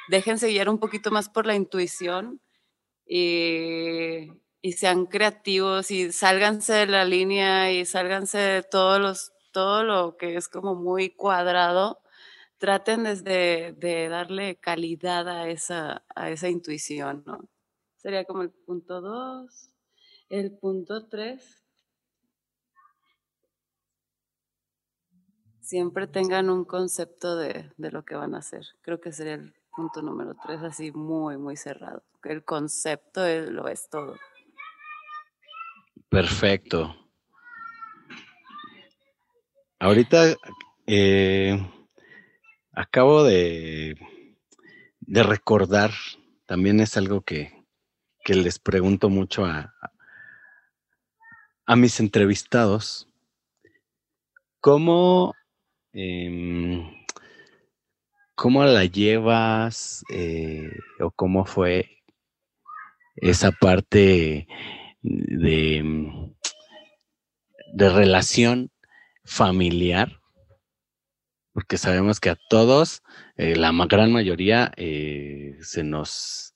déjense 0.09 0.49
guiar 0.49 0.69
un 0.69 0.79
poquito 0.79 1.11
más 1.11 1.29
por 1.29 1.45
la 1.45 1.55
intuición. 1.55 2.41
Y, 3.07 4.31
y 4.61 4.71
sean 4.71 5.05
creativos 5.05 5.91
y 5.91 6.11
sálganse 6.11 6.73
de 6.73 6.87
la 6.87 7.05
línea 7.05 7.71
y 7.71 7.85
sálganse 7.85 8.39
de 8.39 8.63
todo 8.63 9.83
lo 9.83 10.17
que 10.17 10.35
es 10.37 10.47
como 10.49 10.73
muy 10.73 11.11
cuadrado. 11.11 12.01
Traten 12.57 13.03
desde 13.03 13.73
de 13.73 14.09
darle 14.09 14.55
calidad 14.55 15.29
a 15.29 15.49
esa, 15.49 16.03
a 16.15 16.31
esa 16.31 16.49
intuición, 16.49 17.23
¿no? 17.27 17.47
Sería 17.97 18.25
como 18.25 18.41
el 18.41 18.49
punto 18.49 19.01
dos. 19.01 19.69
El 20.29 20.57
punto 20.57 21.07
tres. 21.09 21.63
Siempre 25.61 26.07
tengan 26.07 26.49
un 26.49 26.65
concepto 26.65 27.35
de, 27.35 27.71
de 27.77 27.91
lo 27.91 28.03
que 28.03 28.15
van 28.15 28.33
a 28.33 28.39
hacer. 28.39 28.65
Creo 28.81 28.99
que 28.99 29.11
sería 29.11 29.35
el 29.35 29.53
punto 29.75 30.01
número 30.01 30.35
tres, 30.35 30.61
así 30.61 30.91
muy, 30.91 31.37
muy 31.37 31.57
cerrado. 31.57 32.03
El 32.23 32.43
concepto 32.43 33.21
lo 33.51 33.67
es 33.67 33.89
todo. 33.89 34.15
Perfecto. 36.09 36.95
Ahorita 39.79 40.35
eh, 40.87 41.59
acabo 42.71 43.23
de, 43.23 43.95
de 45.01 45.23
recordar, 45.23 45.91
también 46.45 46.79
es 46.79 46.97
algo 46.97 47.21
que, 47.21 47.53
les 48.27 48.57
pregunto 48.57 49.09
mucho 49.09 49.45
a, 49.45 49.75
a 51.65 51.75
mis 51.75 51.99
entrevistados, 51.99 53.07
¿cómo, 54.59 55.35
em, 55.93 57.04
cómo 58.35 58.63
la 58.65 58.85
llevas 58.85 60.03
eh, 60.09 60.69
o 60.99 61.11
cómo 61.11 61.45
fue 61.45 62.03
esa 63.15 63.51
parte 63.51 64.47
de, 65.01 66.33
de 67.73 67.89
relación 67.89 68.71
familiar, 69.23 70.19
porque 71.53 71.77
sabemos 71.77 72.19
que 72.19 72.29
a 72.29 72.37
todos, 72.49 73.01
eh, 73.37 73.55
la 73.55 73.71
gran 73.87 74.11
mayoría, 74.11 74.71
eh, 74.77 75.57
se 75.61 75.83
nos 75.83 76.55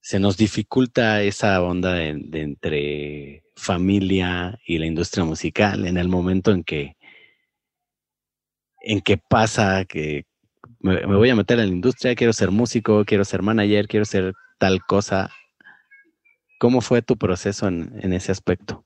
se 0.00 0.18
nos 0.20 0.36
dificulta 0.36 1.22
esa 1.22 1.62
onda 1.62 1.94
de, 1.94 2.10
entre 2.34 3.42
familia 3.56 4.58
y 4.66 4.76
la 4.76 4.84
industria 4.84 5.24
musical 5.24 5.86
en 5.86 5.96
el 5.96 6.08
momento 6.10 6.50
en 6.50 6.62
que 6.62 6.98
en 8.82 9.00
que 9.00 9.16
pasa 9.16 9.86
que 9.86 10.26
me, 10.84 11.04
voy 11.06 11.30
a 11.30 11.36
meter 11.36 11.58
en 11.58 11.68
la 11.68 11.74
industria, 11.74 12.14
quiero 12.14 12.32
ser 12.32 12.50
músico, 12.50 13.04
quiero 13.04 13.24
ser 13.24 13.42
manager, 13.42 13.88
quiero 13.88 14.04
ser 14.04 14.34
tal 14.58 14.84
cosa. 14.84 15.30
¿Cómo 16.58 16.80
fue 16.80 17.02
tu 17.02 17.16
proceso 17.16 17.68
en 17.68 18.12
ese 18.12 18.32
aspecto? 18.32 18.84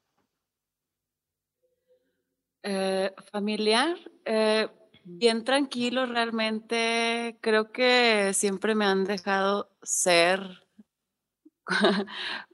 Eh, 2.62 3.14
familiar, 3.32 3.96
eh, 4.24 4.68
bien 5.04 5.44
tranquilo 5.44 6.06
realmente. 6.06 7.38
Creo 7.40 7.72
que 7.72 8.32
siempre 8.34 8.74
me 8.74 8.84
han 8.84 9.04
dejado 9.04 9.70
ser 9.82 10.67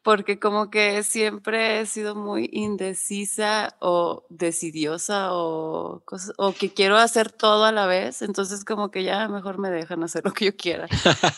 porque 0.03 0.39
como 0.39 0.71
que 0.71 1.03
siempre 1.03 1.81
he 1.81 1.87
sido 1.87 2.15
muy 2.15 2.49
indecisa 2.53 3.77
o 3.81 4.27
decidiosa 4.29 5.33
o, 5.33 6.03
o 6.37 6.53
que 6.53 6.73
quiero 6.73 6.97
hacer 6.97 7.31
todo 7.31 7.65
a 7.65 7.73
la 7.73 7.87
vez, 7.87 8.23
entonces 8.23 8.65
como 8.65 8.91
que 8.91 9.05
ya 9.05 9.29
mejor 9.29 9.59
me 9.59 9.71
dejan 9.71 10.03
hacer 10.03 10.25
lo 10.25 10.33
que 10.33 10.47
yo 10.47 10.57
quiera. 10.57 10.89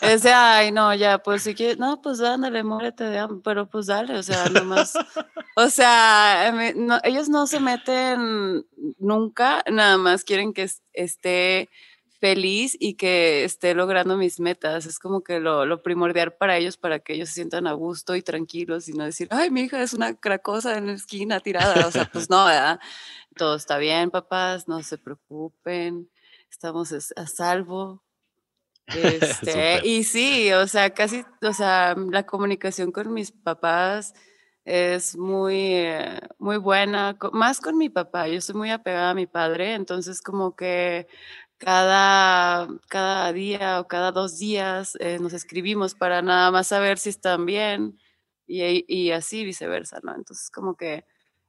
Es 0.01 0.23
de, 0.23 0.33
ay, 0.33 0.73
no, 0.73 0.95
ya, 0.95 1.19
pues 1.19 1.43
si 1.43 1.55
quieres, 1.55 1.79
no, 1.79 2.01
pues 2.01 2.21
ándale, 2.21 2.65
muérete 2.65 3.05
de 3.05 3.19
hambre, 3.19 3.41
pero 3.45 3.69
pues 3.69 3.87
dale, 3.87 4.17
o 4.17 4.23
sea, 4.23 4.49
nomás, 4.49 4.95
o 5.57 5.69
sea, 5.69 6.53
ellos 7.05 7.29
no 7.29 7.47
se 7.47 7.61
meten 7.61 8.67
nunca, 8.99 9.63
nada 9.71 9.99
más 9.99 10.25
quieren 10.25 10.53
que 10.53 10.69
esté 10.93 11.69
feliz 12.21 12.77
y 12.79 12.95
que 12.95 13.45
esté 13.45 13.75
logrando 13.75 14.17
mis 14.17 14.41
metas. 14.41 14.87
Es 14.87 14.99
como 14.99 15.23
que 15.23 15.41
lo, 15.41 15.83
primordial 15.83 16.33
para 16.33 16.57
ellos, 16.57 16.77
para 16.77 16.99
que 16.99 17.15
ellos 17.15 17.29
se 17.29 17.37
sientan 17.37 17.67
a 17.67 17.73
gusto 17.73 18.17
y 18.17 18.23
tranquilos 18.23 18.89
y 18.89 18.93
no 18.93 19.05
decir, 19.05 19.29
ay, 19.31 19.51
mi 19.51 19.63
hija 19.63 19.83
es 19.83 19.93
una 19.93 20.15
cracosa 20.15 20.77
en 20.79 20.87
la 20.87 20.93
esquina 20.93 21.41
tirada. 21.41 21.87
O 21.87 21.91
sea, 21.91 22.07
pues 22.07 22.29
no, 22.31 22.47
¿verdad? 22.47 22.81
Todo 23.37 23.57
está 23.57 23.79
bien, 23.79 24.11
papás, 24.11 24.69
no 24.69 24.83
se 24.83 24.99
preocupen, 24.99 26.11
estamos 26.51 26.93
a 26.93 27.27
salvo. 27.27 28.03
Este, 28.89 29.85
y 29.85 30.05
sí, 30.05 30.53
o 30.53 30.69
sea, 30.69 30.91
casi, 30.91 31.25
o 31.43 31.53
sea, 31.53 31.97
la 31.97 32.25
comunicación 32.25 32.93
con 32.93 33.13
mis 33.13 33.33
papás 33.33 34.15
es 34.67 35.17
muy, 35.17 35.75
eh, 35.75 36.21
muy 36.39 36.57
buena, 36.57 37.17
más 37.33 37.61
con 37.61 37.79
mi 37.79 37.89
papá. 37.89 38.29
Yo 38.29 38.41
soy 38.41 38.57
muy 38.57 38.71
apegada 38.71 39.11
a 39.11 39.15
mi 39.15 39.27
padre, 39.27 39.75
entonces 39.75 40.21
como 40.21 40.57
que 40.57 41.07
cada, 41.59 42.69
cada 42.89 43.33
día 43.33 43.81
o 43.81 43.89
cada 43.89 44.13
dos 44.13 44.39
días 44.39 44.97
eh, 45.01 45.19
nos 45.21 45.33
escribimos 45.33 45.95
para 45.95 46.23
nada 46.23 46.51
más 46.51 46.69
saber 46.69 46.99
si 46.99 47.11
están 47.11 47.47
bien 47.47 47.99
y, 48.47 48.85
y, 48.89 49.11
así 49.11 49.45
viceversa, 49.45 49.99
¿no? 50.03 50.15
Entonces, 50.15 50.51
como 50.51 50.77
que 50.77 51.05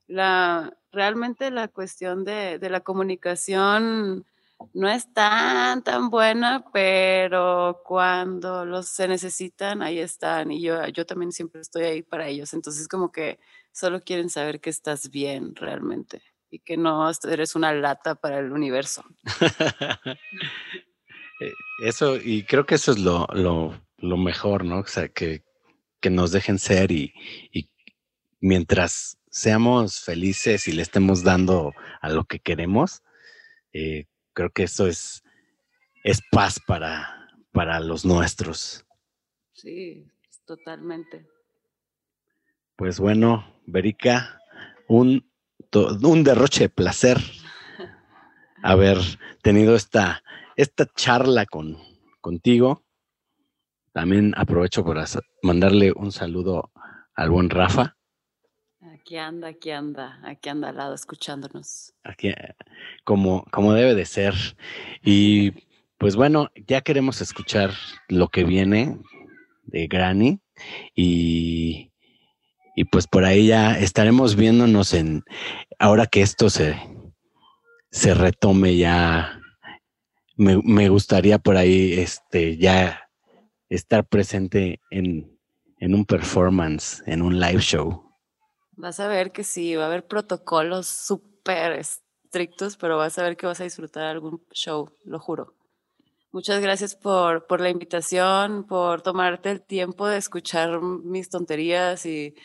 la, 0.08 0.76
realmente 0.92 1.52
la 1.52 1.68
cuestión 1.68 2.24
de, 2.26 2.60
de, 2.60 2.70
la 2.70 2.82
comunicación 2.82 4.26
no 4.74 4.90
es 4.90 5.14
tan, 5.14 5.84
tan 5.84 6.10
buena, 6.10 6.66
pero 6.74 7.82
cuando 7.86 8.66
los 8.66 8.88
se 8.88 9.08
necesitan, 9.08 9.82
ahí 9.84 10.00
están. 10.00 10.52
Y 10.52 10.62
yo, 10.62 10.86
yo 10.88 11.06
también 11.06 11.32
siempre 11.32 11.62
estoy 11.62 11.84
ahí 11.84 12.04
para 12.04 12.28
ellos. 12.28 12.54
Entonces, 12.54 12.88
como 12.88 13.12
que 13.12 13.40
solo 13.72 14.02
quieren 14.02 14.30
saber 14.30 14.60
que 14.60 14.72
estás 14.72 15.12
bien 15.12 15.56
realmente 15.56 16.24
y 16.50 16.60
que 16.60 16.78
no 16.78 17.10
eres 17.30 17.56
una 17.56 17.74
lata 17.74 18.16
para 18.16 18.40
el 18.40 18.52
universo. 18.52 19.04
Eh, 21.40 21.54
eso, 21.84 22.18
y 22.18 22.42
creo 22.46 22.66
que 22.66 22.74
eso 22.74 22.94
es 22.94 22.98
lo, 22.98 23.28
mejor, 24.00 24.66
¿no? 24.66 24.80
O 24.80 24.88
sea, 24.88 25.08
que, 25.08 25.44
nos 26.10 26.32
dejen 26.32 26.58
ser 26.58 26.92
y, 26.92 27.14
mientras 28.40 29.20
seamos 29.30 30.00
felices 30.00 30.68
y 30.68 30.72
le 30.72 30.82
estemos 30.82 31.22
dando 31.22 31.74
a 32.02 32.10
lo 32.10 32.24
que 32.24 32.40
queremos, 32.40 33.04
eh, 33.72 34.06
creo 34.34 34.50
que 34.50 34.64
eso 34.64 34.88
es, 34.88 35.22
es 36.04 36.24
paz 36.32 36.60
para, 36.66 37.30
para 37.52 37.80
los 37.82 38.04
nuestros. 38.04 38.84
Sí, 39.54 40.08
totalmente. 40.46 41.28
Pues 42.76 43.00
bueno, 43.00 43.60
Berica, 43.68 44.40
un 44.88 45.28
un 45.78 46.24
derroche 46.24 46.66
de 46.66 46.70
placer 46.70 47.20
haber 48.64 48.98
tenido 49.42 49.76
esta, 49.76 50.24
esta 50.56 50.86
charla 50.86 51.46
con, 51.46 51.78
contigo. 52.22 52.84
También 53.94 54.34
aprovecho 54.38 54.84
para 54.84 55.06
mandarle 55.42 55.92
un 55.96 56.12
saludo 56.12 56.72
al 57.16 57.30
buen 57.30 57.50
Rafa. 57.50 57.96
Aquí 58.94 59.18
anda, 59.18 59.48
aquí 59.48 59.72
anda, 59.72 60.20
aquí 60.24 60.50
anda 60.50 60.70
al 60.70 60.78
lado 60.78 60.94
escuchándonos. 60.94 61.94
Aquí, 62.04 62.32
como, 63.04 63.46
como 63.52 63.74
debe 63.74 63.96
de 63.96 64.06
ser. 64.06 64.34
Y 65.02 65.52
pues 65.98 66.16
bueno, 66.16 66.52
ya 66.68 66.82
queremos 66.82 67.22
escuchar 67.22 67.72
lo 68.08 68.28
que 68.28 68.44
viene 68.44 69.00
de 69.64 69.88
Granny 69.88 70.40
y 70.96 71.92
y 72.78 72.86
pues 72.86 73.08
por 73.08 73.26
ahí 73.26 73.48
ya 73.48 73.78
estaremos 73.80 74.36
viéndonos 74.36 74.94
en, 74.94 75.24
ahora 75.80 76.06
que 76.06 76.22
esto 76.22 76.52
se, 76.52 76.80
se 77.90 78.14
retome 78.14 78.78
ya, 78.78 79.42
me, 80.36 80.88
gustaría 80.88 81.40
por 81.40 81.58
ahí 81.58 81.94
este, 81.94 82.56
ya 82.58 83.10
estar 83.68 84.08
presente 84.08 84.80
en, 84.92 85.40
en 85.80 85.96
un 85.96 86.06
performance, 86.06 87.02
en 87.08 87.24
un 87.24 87.40
live 87.40 87.62
show. 87.62 88.14
Vas 88.74 89.00
a 89.00 89.08
ver 89.08 89.32
que 89.32 89.44
sí, 89.44 89.76
va 89.76 89.86
a 89.86 89.88
haber 89.88 90.06
protocolos 90.06 90.86
súper 90.86 91.72
estrictos, 91.72 92.78
pero 92.78 92.96
vas 92.96 93.18
a 93.18 93.24
ver 93.24 93.38
que 93.38 93.48
vas 93.48 93.60
a 93.60 93.64
disfrutar 93.64 94.04
algún 94.04 94.46
show, 94.52 94.92
lo 95.04 95.20
juro. 95.20 95.57
Muchas 96.32 96.62
gracias 96.62 96.96
por, 96.96 97.48
por 97.48 97.62
la 97.62 97.70
invitación, 97.70 98.66
por 98.66 99.02
tomarte 99.02 99.50
el 99.50 99.62
tiempo 99.62 100.08
de 100.08 100.18
escuchar 100.18 100.82
mis 100.82 101.30
tonterías 101.30 102.06
y, 102.06 102.36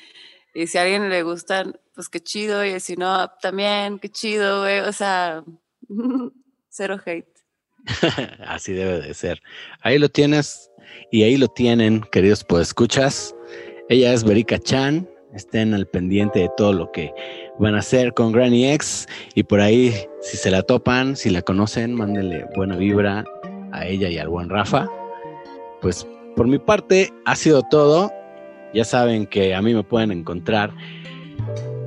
y 0.54 0.66
si 0.68 0.78
a 0.78 0.82
alguien 0.82 1.09
le 1.09 1.22
gustan, 1.22 1.78
pues 1.94 2.09
qué 2.09 2.20
chido, 2.20 2.64
y 2.64 2.78
si 2.80 2.96
no, 2.96 3.28
también, 3.40 3.98
qué 3.98 4.09
chido, 4.09 4.60
güey. 4.60 4.80
O 4.80 4.92
sea, 4.92 5.44
cero 6.68 6.98
hate. 7.04 7.26
Así 8.46 8.72
debe 8.72 9.00
de 9.00 9.14
ser. 9.14 9.42
Ahí 9.80 9.98
lo 9.98 10.09
tienes 10.09 10.70
y 11.10 11.24
ahí 11.24 11.36
lo 11.36 11.48
tienen, 11.48 12.02
queridos 12.12 12.44
pues 12.44 12.68
escuchas. 12.68 13.34
Ella 13.88 14.12
es 14.12 14.24
Berika 14.24 14.59
Chan. 14.59 15.09
Estén 15.34 15.72
al 15.72 15.86
pendiente 15.86 16.40
de 16.40 16.50
todo 16.59 16.74
lo 16.74 16.92
que 16.92 17.10
van 17.59 17.74
a 17.74 17.78
hacer 17.78 18.12
con 18.12 18.32
Granny 18.32 18.70
X. 18.72 19.09
Y 19.34 19.44
por 19.44 19.60
ahí, 19.60 19.94
si 20.20 20.36
se 20.36 20.50
la 20.50 20.62
topan, 20.62 21.16
si 21.16 21.30
la 21.30 21.40
conocen, 21.40 21.94
mándenle 21.94 22.46
buena 22.54 22.76
vibra 22.76 23.24
a 23.73 23.86
ella 23.86 24.09
y 24.09 24.19
al 24.19 24.28
buen 24.28 24.49
Rafa. 24.49 24.89
Pues 25.81 26.07
por 26.36 26.47
mi 26.47 26.59
parte 26.59 27.12
ha 27.24 27.36
sido 27.36 27.62
todo. 27.70 28.11
Ya 28.74 28.85
saben 28.85 29.27
que 29.27 29.55
a 29.55 29.61
mí 29.61 29.74
me 29.74 29.82
pueden 29.82 30.12
encontrar 30.12 30.73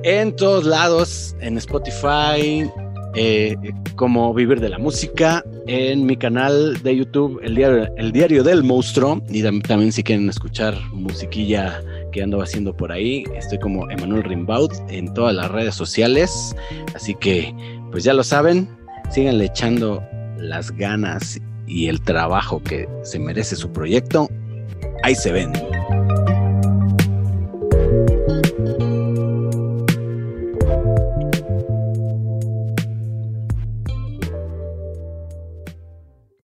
en 0.04 0.36
todos 0.36 0.64
lados, 0.64 1.34
en 1.40 1.56
Spotify, 1.58 2.70
eh, 3.18 3.56
como 3.96 4.32
Vivir 4.34 4.60
de 4.60 4.68
la 4.68 4.78
Música, 4.78 5.42
en 5.66 6.06
mi 6.06 6.16
canal 6.16 6.80
de 6.82 6.96
YouTube, 6.96 7.40
El 7.42 7.54
Diario, 7.54 7.88
el 7.96 8.12
diario 8.12 8.44
del 8.44 8.62
Monstruo, 8.62 9.22
y 9.30 9.42
también 9.42 9.90
si 9.90 10.02
quieren 10.02 10.28
escuchar 10.28 10.74
musiquilla 10.92 11.82
que 12.12 12.22
ando 12.22 12.42
haciendo 12.42 12.76
por 12.76 12.92
ahí, 12.92 13.24
estoy 13.34 13.58
como 13.58 13.90
Emanuel 13.90 14.22
Rimbaud 14.22 14.70
en 14.90 15.12
todas 15.14 15.34
las 15.34 15.50
redes 15.50 15.74
sociales, 15.74 16.54
así 16.94 17.14
que 17.14 17.54
pues 17.90 18.04
ya 18.04 18.12
lo 18.12 18.22
saben, 18.22 18.68
síganle 19.10 19.46
echando 19.46 20.02
las 20.38 20.70
ganas 20.70 21.40
y 21.66 21.88
el 21.88 22.00
trabajo 22.00 22.62
que 22.62 22.88
se 23.02 23.18
merece 23.18 23.56
su 23.56 23.72
proyecto, 23.72 24.28
ahí 25.02 25.14
se 25.14 25.32
ven. 25.32 25.52